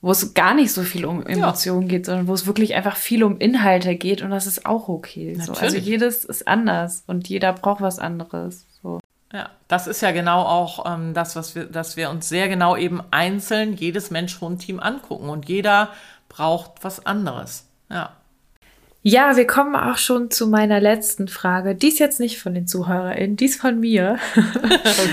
wo 0.02 0.12
es 0.12 0.34
gar 0.34 0.54
nicht 0.54 0.72
so 0.72 0.84
viel 0.84 1.06
um 1.06 1.26
Emotionen 1.26 1.88
geht, 1.90 2.06
sondern 2.06 2.28
wo 2.28 2.34
es 2.34 2.46
wirklich 2.48 2.74
einfach 2.76 2.96
viel 2.96 3.24
um 3.24 3.38
Inhalte 3.40 3.96
geht 3.96 4.22
und 4.22 4.30
das 4.30 4.48
ist 4.48 4.66
auch 4.66 4.88
okay. 4.88 5.36
So. 5.36 5.54
Also 5.54 5.78
jedes 5.78 6.24
ist 6.24 6.48
anders 6.48 7.04
und 7.08 7.28
jeder 7.28 7.52
braucht 7.52 7.82
was 7.82 8.00
anderes. 8.00 8.66
So. 8.82 9.02
Ja, 9.34 9.50
das 9.68 9.88
ist 9.88 10.02
ja 10.02 10.12
genau 10.12 10.42
auch 10.44 10.86
ähm, 10.92 11.14
das, 11.14 11.36
was 11.36 11.54
wir, 11.54 11.66
dass 11.66 11.98
wir 11.98 12.10
uns 12.12 12.30
sehr 12.30 12.48
genau 12.48 12.78
eben 12.78 13.02
einzeln 13.12 13.74
jedes 13.76 14.10
Mensch-Hund-Team 14.10 14.80
angucken 14.80 15.28
und 15.30 15.50
jeder 15.50 15.90
braucht 16.30 16.72
was 16.82 17.06
anderes. 17.06 17.66
Ja. 17.92 18.14
Ja, 19.02 19.38
wir 19.38 19.48
kommen 19.48 19.76
auch 19.76 19.98
schon 19.98 20.30
zu 20.30 20.48
meiner 20.48 20.82
letzten 20.82 21.30
Frage. 21.30 21.74
Die 21.74 21.88
ist 21.88 22.00
jetzt 22.00 22.20
nicht 22.20 22.40
von 22.40 22.54
den 22.54 22.68
ZuhörerInnen, 22.68 23.38
die 23.38 23.46
ist 23.46 23.62
von 23.62 23.80
mir. 23.80 24.18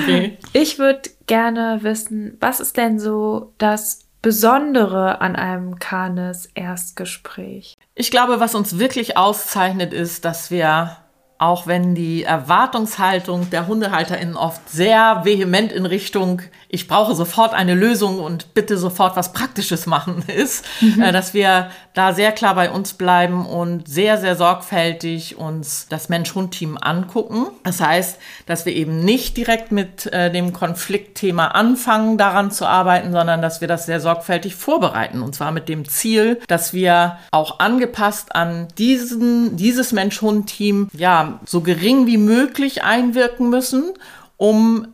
Okay. 0.02 0.38
Ich 0.52 0.78
würde 0.78 1.02
gerne 1.26 1.78
wissen, 1.82 2.36
was 2.40 2.60
ist 2.60 2.76
denn 2.76 2.98
so 2.98 3.52
das 3.58 4.06
Besondere 4.22 5.20
an 5.20 5.36
einem 5.36 5.78
Kanes-Erstgespräch? 5.78 7.76
Ich 7.94 8.10
glaube, 8.10 8.40
was 8.40 8.56
uns 8.56 8.78
wirklich 8.78 9.16
auszeichnet, 9.16 9.92
ist, 9.92 10.24
dass 10.24 10.50
wir, 10.50 10.96
auch 11.38 11.66
wenn 11.66 11.94
die 11.94 12.24
Erwartungshaltung 12.24 13.50
der 13.50 13.68
HundehalterInnen 13.68 14.36
oft 14.36 14.68
sehr 14.68 15.24
vehement 15.24 15.70
in 15.72 15.86
Richtung, 15.86 16.42
ich 16.68 16.88
brauche 16.88 17.14
sofort 17.14 17.54
eine 17.54 17.74
Lösung 17.74 18.18
und 18.20 18.54
bitte 18.54 18.78
sofort 18.78 19.16
was 19.16 19.32
Praktisches 19.32 19.86
machen 19.86 20.24
ist, 20.34 20.64
äh, 21.00 21.12
dass 21.12 21.32
wir 21.34 21.70
da 21.96 22.12
sehr 22.12 22.30
klar 22.30 22.54
bei 22.54 22.70
uns 22.70 22.92
bleiben 22.92 23.46
und 23.46 23.88
sehr, 23.88 24.18
sehr 24.18 24.36
sorgfältig 24.36 25.38
uns 25.38 25.86
das 25.88 26.10
Mensch-Hund-Team 26.10 26.76
angucken. 26.78 27.46
Das 27.64 27.80
heißt, 27.80 28.18
dass 28.44 28.66
wir 28.66 28.74
eben 28.74 29.00
nicht 29.00 29.38
direkt 29.38 29.72
mit 29.72 30.04
äh, 30.12 30.30
dem 30.30 30.52
Konfliktthema 30.52 31.46
anfangen, 31.48 32.18
daran 32.18 32.50
zu 32.50 32.66
arbeiten, 32.66 33.12
sondern 33.12 33.40
dass 33.40 33.62
wir 33.62 33.68
das 33.68 33.86
sehr 33.86 34.00
sorgfältig 34.00 34.54
vorbereiten. 34.54 35.22
Und 35.22 35.34
zwar 35.34 35.52
mit 35.52 35.70
dem 35.70 35.88
Ziel, 35.88 36.38
dass 36.48 36.74
wir 36.74 37.16
auch 37.30 37.60
angepasst 37.60 38.34
an 38.34 38.68
diesen, 38.76 39.56
dieses 39.56 39.92
Mensch-Hund-Team, 39.92 40.90
ja, 40.92 41.40
so 41.46 41.62
gering 41.62 42.06
wie 42.06 42.18
möglich 42.18 42.84
einwirken 42.84 43.48
müssen, 43.48 43.94
um 44.36 44.88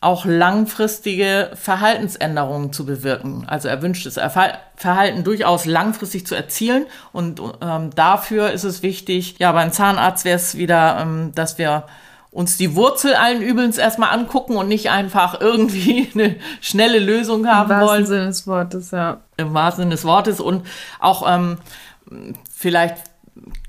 auch 0.00 0.26
langfristige 0.26 1.50
Verhaltensänderungen 1.54 2.72
zu 2.72 2.84
bewirken. 2.84 3.44
Also 3.46 3.68
erwünschtes 3.68 4.20
Verhalten 4.76 5.24
durchaus 5.24 5.64
langfristig 5.64 6.26
zu 6.26 6.34
erzielen. 6.34 6.86
Und 7.12 7.40
ähm, 7.62 7.90
dafür 7.94 8.50
ist 8.50 8.64
es 8.64 8.82
wichtig, 8.82 9.36
ja, 9.38 9.52
beim 9.52 9.72
Zahnarzt 9.72 10.24
wäre 10.24 10.36
es 10.36 10.56
wieder, 10.56 10.98
ähm, 11.00 11.32
dass 11.34 11.56
wir 11.56 11.84
uns 12.30 12.58
die 12.58 12.76
Wurzel 12.76 13.14
allen 13.14 13.40
Übels 13.40 13.78
erstmal 13.78 14.10
angucken 14.10 14.56
und 14.56 14.68
nicht 14.68 14.90
einfach 14.90 15.40
irgendwie 15.40 16.10
eine 16.14 16.36
schnelle 16.60 16.98
Lösung 16.98 17.46
haben 17.46 17.70
Im 17.70 17.76
wahrsten 17.76 17.88
wollen 17.88 18.06
Sinne 18.06 18.26
des 18.26 18.46
Wortes, 18.46 18.90
ja. 18.90 19.22
im 19.38 19.54
wahrsten 19.54 19.84
Sinne 19.84 19.94
des 19.94 20.04
Wortes 20.04 20.40
und 20.40 20.66
auch 21.00 21.24
ähm, 21.26 21.56
vielleicht 22.54 22.98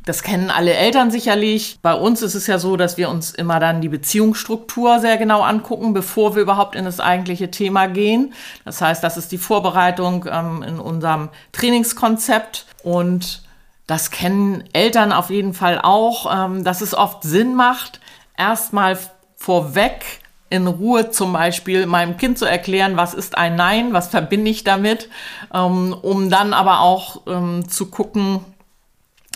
das 0.08 0.24
kennen 0.24 0.50
alle 0.50 0.74
Eltern 0.74 1.12
sicherlich. 1.12 1.80
Bei 1.82 1.94
uns 1.94 2.22
ist 2.22 2.34
es 2.34 2.48
ja 2.48 2.60
so, 2.60 2.78
dass 2.78 2.98
wir 2.98 3.10
uns 3.10 3.32
immer 3.32 3.60
dann 3.60 3.82
die 3.82 3.90
Beziehungsstruktur 3.90 5.00
sehr 5.00 5.18
genau 5.18 5.42
angucken, 5.42 5.94
bevor 5.94 6.36
wir 6.36 6.42
überhaupt 6.42 6.76
in 6.76 6.86
das 6.86 7.00
eigentliche 7.00 7.52
Thema 7.52 7.88
gehen. 7.88 8.34
Das 8.64 8.82
heißt, 8.82 9.04
das 9.04 9.18
ist 9.18 9.32
die 9.32 9.38
Vorbereitung 9.38 10.26
ähm, 10.32 10.64
in 10.64 10.80
unserem 10.80 11.30
Trainingskonzept 11.52 12.66
und 12.84 13.44
das 13.86 14.12
kennen 14.12 14.64
Eltern 14.74 15.12
auf 15.12 15.30
jeden 15.30 15.54
Fall 15.54 15.80
auch, 15.82 16.32
ähm, 16.34 16.64
dass 16.64 16.82
es 16.82 16.94
oft 16.94 17.24
Sinn 17.24 17.56
macht, 17.56 18.00
erstmal 18.38 18.98
vorweg 19.36 20.22
in 20.50 20.68
Ruhe 20.68 21.12
zum 21.12 21.34
Beispiel 21.34 21.86
meinem 21.86 22.16
Kind 22.16 22.38
zu 22.38 22.46
erklären, 22.46 22.96
was 22.96 23.14
ist 23.14 23.38
ein 23.38 23.56
Nein, 23.56 23.92
was 23.92 24.08
verbinde 24.08 24.50
ich 24.50 24.64
damit, 24.64 25.10
ähm, 25.54 25.94
um 26.02 26.30
dann 26.30 26.54
aber 26.54 26.80
auch 26.80 27.22
ähm, 27.28 27.68
zu 27.68 27.88
gucken, 27.88 28.40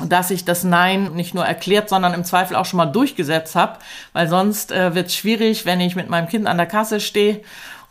dass 0.07 0.31
ich 0.31 0.45
das 0.45 0.63
Nein 0.63 1.13
nicht 1.13 1.33
nur 1.33 1.45
erklärt, 1.45 1.89
sondern 1.89 2.13
im 2.13 2.23
Zweifel 2.23 2.55
auch 2.55 2.65
schon 2.65 2.77
mal 2.77 2.85
durchgesetzt 2.85 3.55
habe, 3.55 3.79
weil 4.13 4.27
sonst 4.27 4.71
äh, 4.71 4.95
wird 4.95 5.07
es 5.07 5.15
schwierig, 5.15 5.65
wenn 5.65 5.79
ich 5.79 5.95
mit 5.95 6.09
meinem 6.09 6.27
Kind 6.27 6.47
an 6.47 6.57
der 6.57 6.67
Kasse 6.67 6.99
stehe 6.99 7.41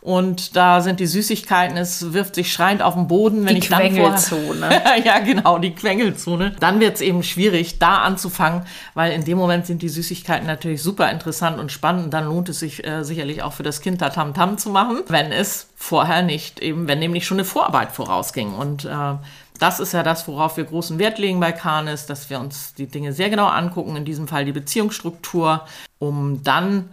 und 0.01 0.55
da 0.55 0.81
sind 0.81 0.99
die 0.99 1.05
Süßigkeiten, 1.05 1.77
es 1.77 2.11
wirft 2.13 2.33
sich 2.33 2.51
schreiend 2.51 2.81
auf 2.81 2.95
den 2.95 3.07
Boden, 3.07 3.45
wenn 3.45 3.53
Die 3.53 3.61
ich 3.61 3.69
dann 3.69 3.81
vorher 3.81 3.91
Quengelzone. 3.91 4.81
ja, 5.05 5.19
genau, 5.19 5.59
die 5.59 5.75
Quengelzone. 5.75 6.55
Dann 6.59 6.79
wird 6.79 6.95
es 6.95 7.01
eben 7.01 7.21
schwierig, 7.21 7.77
da 7.77 7.99
anzufangen, 7.99 8.63
weil 8.95 9.11
in 9.11 9.23
dem 9.25 9.37
Moment 9.37 9.67
sind 9.67 9.83
die 9.83 9.89
Süßigkeiten 9.89 10.47
natürlich 10.47 10.81
super 10.81 11.11
interessant 11.11 11.59
und 11.59 11.71
spannend. 11.71 12.05
Und 12.05 12.13
dann 12.15 12.25
lohnt 12.25 12.49
es 12.49 12.59
sich 12.59 12.83
äh, 12.83 13.03
sicherlich 13.03 13.43
auch 13.43 13.53
für 13.53 13.61
das 13.61 13.81
Kind 13.81 14.01
da 14.01 14.09
Tamtam 14.09 14.57
zu 14.57 14.71
machen, 14.71 15.03
wenn 15.07 15.31
es 15.31 15.67
vorher 15.75 16.23
nicht, 16.23 16.61
eben, 16.61 16.87
wenn 16.87 16.97
nämlich 16.97 17.27
schon 17.27 17.37
eine 17.37 17.45
Vorarbeit 17.45 17.91
vorausging. 17.91 18.55
Und 18.55 18.85
äh, 18.85 19.13
das 19.61 19.79
ist 19.79 19.91
ja 19.91 20.01
das, 20.01 20.27
worauf 20.27 20.57
wir 20.57 20.63
großen 20.63 20.97
Wert 20.97 21.19
legen 21.19 21.39
bei 21.39 21.51
Canis, 21.51 22.07
dass 22.07 22.31
wir 22.31 22.39
uns 22.39 22.73
die 22.73 22.87
Dinge 22.87 23.13
sehr 23.13 23.29
genau 23.29 23.45
angucken, 23.45 23.95
in 23.95 24.05
diesem 24.05 24.27
Fall 24.27 24.43
die 24.43 24.51
Beziehungsstruktur, 24.51 25.67
um 25.99 26.43
dann 26.43 26.89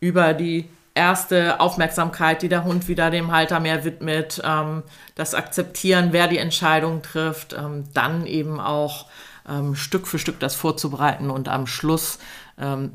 über 0.00 0.32
die 0.32 0.70
erste 0.94 1.60
Aufmerksamkeit, 1.60 2.40
die 2.40 2.48
der 2.48 2.64
Hund 2.64 2.88
wieder 2.88 3.10
dem 3.10 3.30
Halter 3.30 3.60
mehr 3.60 3.84
widmet, 3.84 4.40
ähm, 4.42 4.84
das 5.16 5.34
Akzeptieren, 5.34 6.08
wer 6.12 6.28
die 6.28 6.38
Entscheidung 6.38 7.02
trifft, 7.02 7.52
ähm, 7.52 7.84
dann 7.92 8.26
eben 8.26 8.58
auch 8.58 9.04
ähm, 9.46 9.74
Stück 9.74 10.06
für 10.06 10.18
Stück 10.18 10.40
das 10.40 10.54
vorzubereiten 10.54 11.28
und 11.28 11.48
am 11.48 11.66
Schluss 11.66 12.18
ähm, 12.60 12.90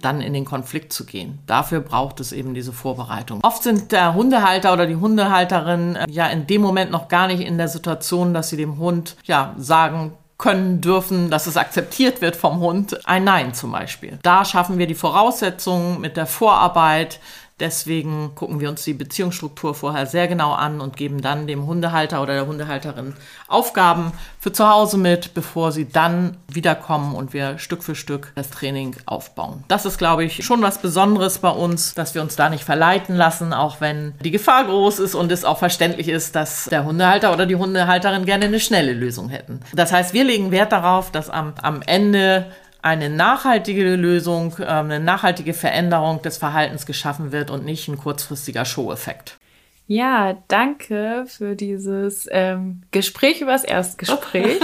dann 0.00 0.20
in 0.20 0.32
den 0.32 0.44
Konflikt 0.44 0.92
zu 0.92 1.04
gehen. 1.04 1.38
Dafür 1.46 1.80
braucht 1.80 2.20
es 2.20 2.32
eben 2.32 2.54
diese 2.54 2.72
Vorbereitung. 2.72 3.40
Oft 3.42 3.62
sind 3.62 3.92
der 3.92 4.14
Hundehalter 4.14 4.72
oder 4.72 4.86
die 4.86 4.96
Hundehalterin 4.96 5.96
äh, 5.96 6.06
ja 6.08 6.26
in 6.26 6.46
dem 6.46 6.62
Moment 6.62 6.90
noch 6.90 7.08
gar 7.08 7.26
nicht 7.26 7.40
in 7.40 7.58
der 7.58 7.68
Situation, 7.68 8.34
dass 8.34 8.48
sie 8.50 8.56
dem 8.56 8.78
Hund 8.78 9.16
ja 9.24 9.54
sagen 9.58 10.12
können 10.38 10.80
dürfen, 10.80 11.30
dass 11.30 11.48
es 11.48 11.56
akzeptiert 11.56 12.20
wird 12.20 12.36
vom 12.36 12.60
Hund, 12.60 13.06
ein 13.06 13.24
Nein 13.24 13.54
zum 13.54 13.72
Beispiel. 13.72 14.20
Da 14.22 14.44
schaffen 14.44 14.78
wir 14.78 14.86
die 14.86 14.94
Voraussetzungen 14.94 16.00
mit 16.00 16.16
der 16.16 16.26
Vorarbeit, 16.26 17.18
Deswegen 17.60 18.34
gucken 18.34 18.60
wir 18.60 18.68
uns 18.68 18.84
die 18.84 18.94
Beziehungsstruktur 18.94 19.74
vorher 19.74 20.06
sehr 20.06 20.28
genau 20.28 20.52
an 20.52 20.80
und 20.80 20.96
geben 20.96 21.20
dann 21.20 21.46
dem 21.46 21.66
Hundehalter 21.66 22.22
oder 22.22 22.34
der 22.34 22.46
Hundehalterin 22.46 23.14
Aufgaben 23.48 24.12
für 24.38 24.52
zu 24.52 24.68
Hause 24.68 24.96
mit, 24.96 25.34
bevor 25.34 25.72
sie 25.72 25.88
dann 25.88 26.36
wiederkommen 26.46 27.14
und 27.14 27.32
wir 27.32 27.58
Stück 27.58 27.82
für 27.82 27.96
Stück 27.96 28.32
das 28.36 28.50
Training 28.50 28.94
aufbauen. 29.06 29.64
Das 29.66 29.86
ist, 29.86 29.98
glaube 29.98 30.24
ich, 30.24 30.44
schon 30.44 30.62
was 30.62 30.78
Besonderes 30.78 31.38
bei 31.38 31.50
uns, 31.50 31.94
dass 31.94 32.14
wir 32.14 32.22
uns 32.22 32.36
da 32.36 32.48
nicht 32.48 32.64
verleiten 32.64 33.16
lassen, 33.16 33.52
auch 33.52 33.80
wenn 33.80 34.14
die 34.22 34.30
Gefahr 34.30 34.64
groß 34.64 35.00
ist 35.00 35.14
und 35.16 35.32
es 35.32 35.44
auch 35.44 35.58
verständlich 35.58 36.08
ist, 36.08 36.36
dass 36.36 36.66
der 36.66 36.84
Hundehalter 36.84 37.32
oder 37.32 37.46
die 37.46 37.56
Hundehalterin 37.56 38.24
gerne 38.24 38.44
eine 38.44 38.60
schnelle 38.60 38.92
Lösung 38.92 39.30
hätten. 39.30 39.60
Das 39.74 39.92
heißt, 39.92 40.12
wir 40.12 40.24
legen 40.24 40.52
Wert 40.52 40.70
darauf, 40.70 41.10
dass 41.10 41.28
am, 41.28 41.54
am 41.60 41.82
Ende 41.82 42.46
eine 42.82 43.10
nachhaltige 43.10 43.96
Lösung, 43.96 44.56
ähm, 44.60 44.66
eine 44.86 45.00
nachhaltige 45.00 45.54
Veränderung 45.54 46.22
des 46.22 46.38
Verhaltens 46.38 46.86
geschaffen 46.86 47.32
wird 47.32 47.50
und 47.50 47.64
nicht 47.64 47.88
ein 47.88 47.98
kurzfristiger 47.98 48.64
Show-Effekt. 48.64 49.38
Ja, 49.86 50.36
danke 50.48 51.24
für 51.26 51.56
dieses 51.56 52.28
ähm, 52.30 52.82
Gespräch 52.90 53.40
über 53.40 53.52
das 53.52 53.64
Erstgespräch. 53.64 54.60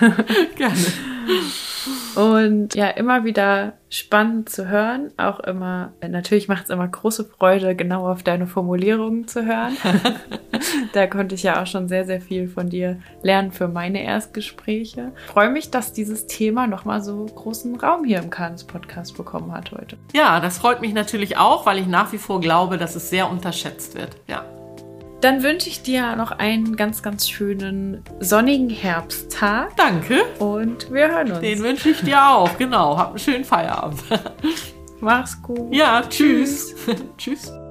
Gerne. 0.56 0.86
Und 2.18 2.74
ja, 2.74 2.88
immer 2.88 3.22
wieder 3.22 3.74
spannend 3.90 4.48
zu 4.48 4.68
hören. 4.68 5.12
Auch 5.18 5.38
immer, 5.38 5.92
natürlich 6.00 6.48
macht 6.48 6.64
es 6.64 6.70
immer 6.70 6.88
große 6.88 7.24
Freude, 7.24 7.76
genau 7.76 8.08
auf 8.08 8.24
deine 8.24 8.48
Formulierungen 8.48 9.28
zu 9.28 9.46
hören. 9.46 9.76
da 10.94 11.06
konnte 11.06 11.36
ich 11.36 11.44
ja 11.44 11.62
auch 11.62 11.66
schon 11.68 11.86
sehr, 11.86 12.04
sehr 12.04 12.20
viel 12.20 12.48
von 12.48 12.70
dir 12.70 12.98
lernen 13.22 13.52
für 13.52 13.68
meine 13.68 14.02
Erstgespräche. 14.02 15.12
Ich 15.26 15.32
freue 15.32 15.50
mich, 15.50 15.70
dass 15.70 15.92
dieses 15.92 16.26
Thema 16.26 16.66
nochmal 16.66 17.02
so 17.02 17.24
großen 17.24 17.76
Raum 17.76 18.04
hier 18.04 18.18
im 18.18 18.30
Kanis 18.30 18.64
Podcast 18.64 19.16
bekommen 19.16 19.52
hat 19.52 19.70
heute. 19.70 19.96
Ja, 20.12 20.40
das 20.40 20.58
freut 20.58 20.80
mich 20.80 20.94
natürlich 20.94 21.36
auch, 21.36 21.66
weil 21.66 21.78
ich 21.78 21.86
nach 21.86 22.12
wie 22.12 22.18
vor 22.18 22.40
glaube, 22.40 22.78
dass 22.78 22.96
es 22.96 23.10
sehr 23.10 23.30
unterschätzt 23.30 23.94
wird. 23.94 24.16
Ja. 24.26 24.44
Dann 25.20 25.42
wünsche 25.42 25.68
ich 25.68 25.82
dir 25.82 26.14
noch 26.14 26.30
einen 26.30 26.76
ganz, 26.76 27.02
ganz 27.02 27.28
schönen 27.28 28.04
sonnigen 28.20 28.70
Herbsttag. 28.70 29.76
Danke. 29.76 30.24
Und 30.38 30.92
wir 30.92 31.08
hören 31.08 31.32
uns. 31.32 31.40
Den 31.40 31.60
wünsche 31.60 31.90
ich 31.90 32.00
dir 32.02 32.24
auch, 32.24 32.56
genau. 32.56 32.96
Hab 32.96 33.10
einen 33.10 33.18
schönen 33.18 33.44
Feierabend. 33.44 34.00
Mach's 35.00 35.40
gut. 35.42 35.74
Ja, 35.74 36.02
tschüss. 36.08 36.74
tschüss. 37.16 37.52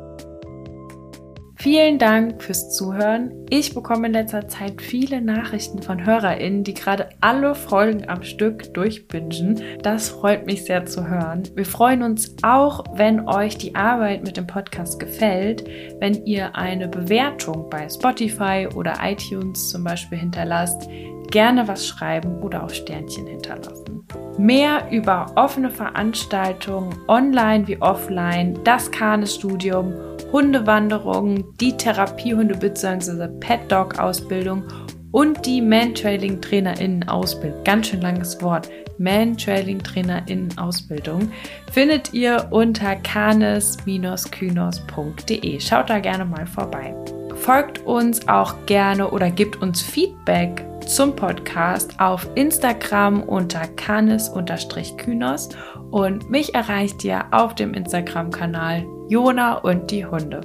Vielen 1.60 1.98
Dank 1.98 2.44
fürs 2.44 2.76
Zuhören. 2.76 3.32
Ich 3.50 3.74
bekomme 3.74 4.08
in 4.08 4.14
letzter 4.14 4.48
Zeit 4.48 4.80
viele 4.80 5.22
Nachrichten 5.22 5.82
von 5.82 6.06
HörerInnen, 6.06 6.64
die 6.64 6.76
gerade 6.76 7.10
alle 7.20 7.56
Folgen 7.56 8.08
am 8.08 8.22
Stück 8.22 8.76
durchbingen. 8.76 9.60
Das 9.82 10.10
freut 10.10 10.46
mich 10.46 10.66
sehr 10.66 10.86
zu 10.86 11.08
hören. 11.08 11.44
Wir 11.56 11.66
freuen 11.66 12.04
uns 12.04 12.36
auch, 12.44 12.84
wenn 12.94 13.28
euch 13.28 13.58
die 13.58 13.74
Arbeit 13.74 14.24
mit 14.24 14.38
dem 14.38 14.46
Podcast 14.46 15.00
gefällt, 15.00 15.68
wenn 16.00 16.26
ihr 16.26 16.56
eine 16.56 16.88
Bewertung 16.88 17.68
bei 17.72 17.90
Spotify 17.90 18.68
oder 18.76 18.94
iTunes 19.02 19.70
zum 19.70 19.84
Beispiel 19.84 20.20
hinterlasst, 20.20 20.88
gerne 21.32 21.68
was 21.68 21.88
schreiben 21.88 22.40
oder 22.44 22.64
auch 22.64 22.70
Sternchen 22.70 23.26
hinterlassen. 23.26 24.06
Mehr 24.38 24.88
über 24.92 25.32
offene 25.36 25.72
Veranstaltungen, 25.72 26.96
online 27.08 27.68
wie 27.68 27.82
offline, 27.82 28.60
das 28.64 28.92
Kanes-Studium 28.92 29.96
Hundewanderung, 30.32 31.56
die 31.58 31.78
Therapiehunde 31.78 32.58
bzw. 32.58 33.28
Pet 33.40 33.72
Dog 33.72 34.00
Ausbildung 34.00 34.64
und 35.12 35.46
die 35.46 35.62
Man-Trailing 35.62 36.42
TrainerInnen 36.42 37.08
Ausbildung. 37.08 37.64
Ganz 37.64 37.88
schön 37.88 38.02
langes 38.02 38.42
Wort. 38.42 38.70
Man-Trailing 38.98 39.80
TrainerInnen 39.80 40.58
Ausbildung 40.58 41.32
findet 41.72 42.14
ihr 42.14 42.48
unter 42.52 42.96
canes-kynos.de. 42.96 45.60
Schaut 45.60 45.90
da 45.90 46.00
gerne 46.00 46.26
mal 46.26 46.46
vorbei. 46.46 46.94
Folgt 47.36 47.86
uns 47.86 48.28
auch 48.28 48.56
gerne 48.66 49.10
oder 49.10 49.30
gibt 49.30 49.62
uns 49.62 49.82
Feedback 49.82 50.67
zum 50.88 51.16
Podcast 51.16 52.00
auf 52.00 52.28
Instagram 52.36 53.24
unter 53.24 53.68
canis-kynos 53.68 55.50
und 55.92 56.30
mich 56.30 56.56
erreicht 56.56 57.04
ihr 57.04 57.26
auf 57.32 57.56
dem 57.56 57.74
Instagram-Kanal 57.74 58.86
Jona 59.10 59.56
und 59.56 59.92
die 59.92 60.06
Hunde. 60.06 60.42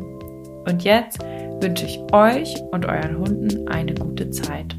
Und 0.66 0.84
jetzt 0.84 1.22
wünsche 1.61 1.86
ich 1.86 2.01
euch 2.12 2.55
und 2.72 2.86
euren 2.86 3.18
Hunden 3.18 3.68
eine 3.68 3.95
gute 3.95 4.30
Zeit. 4.30 4.76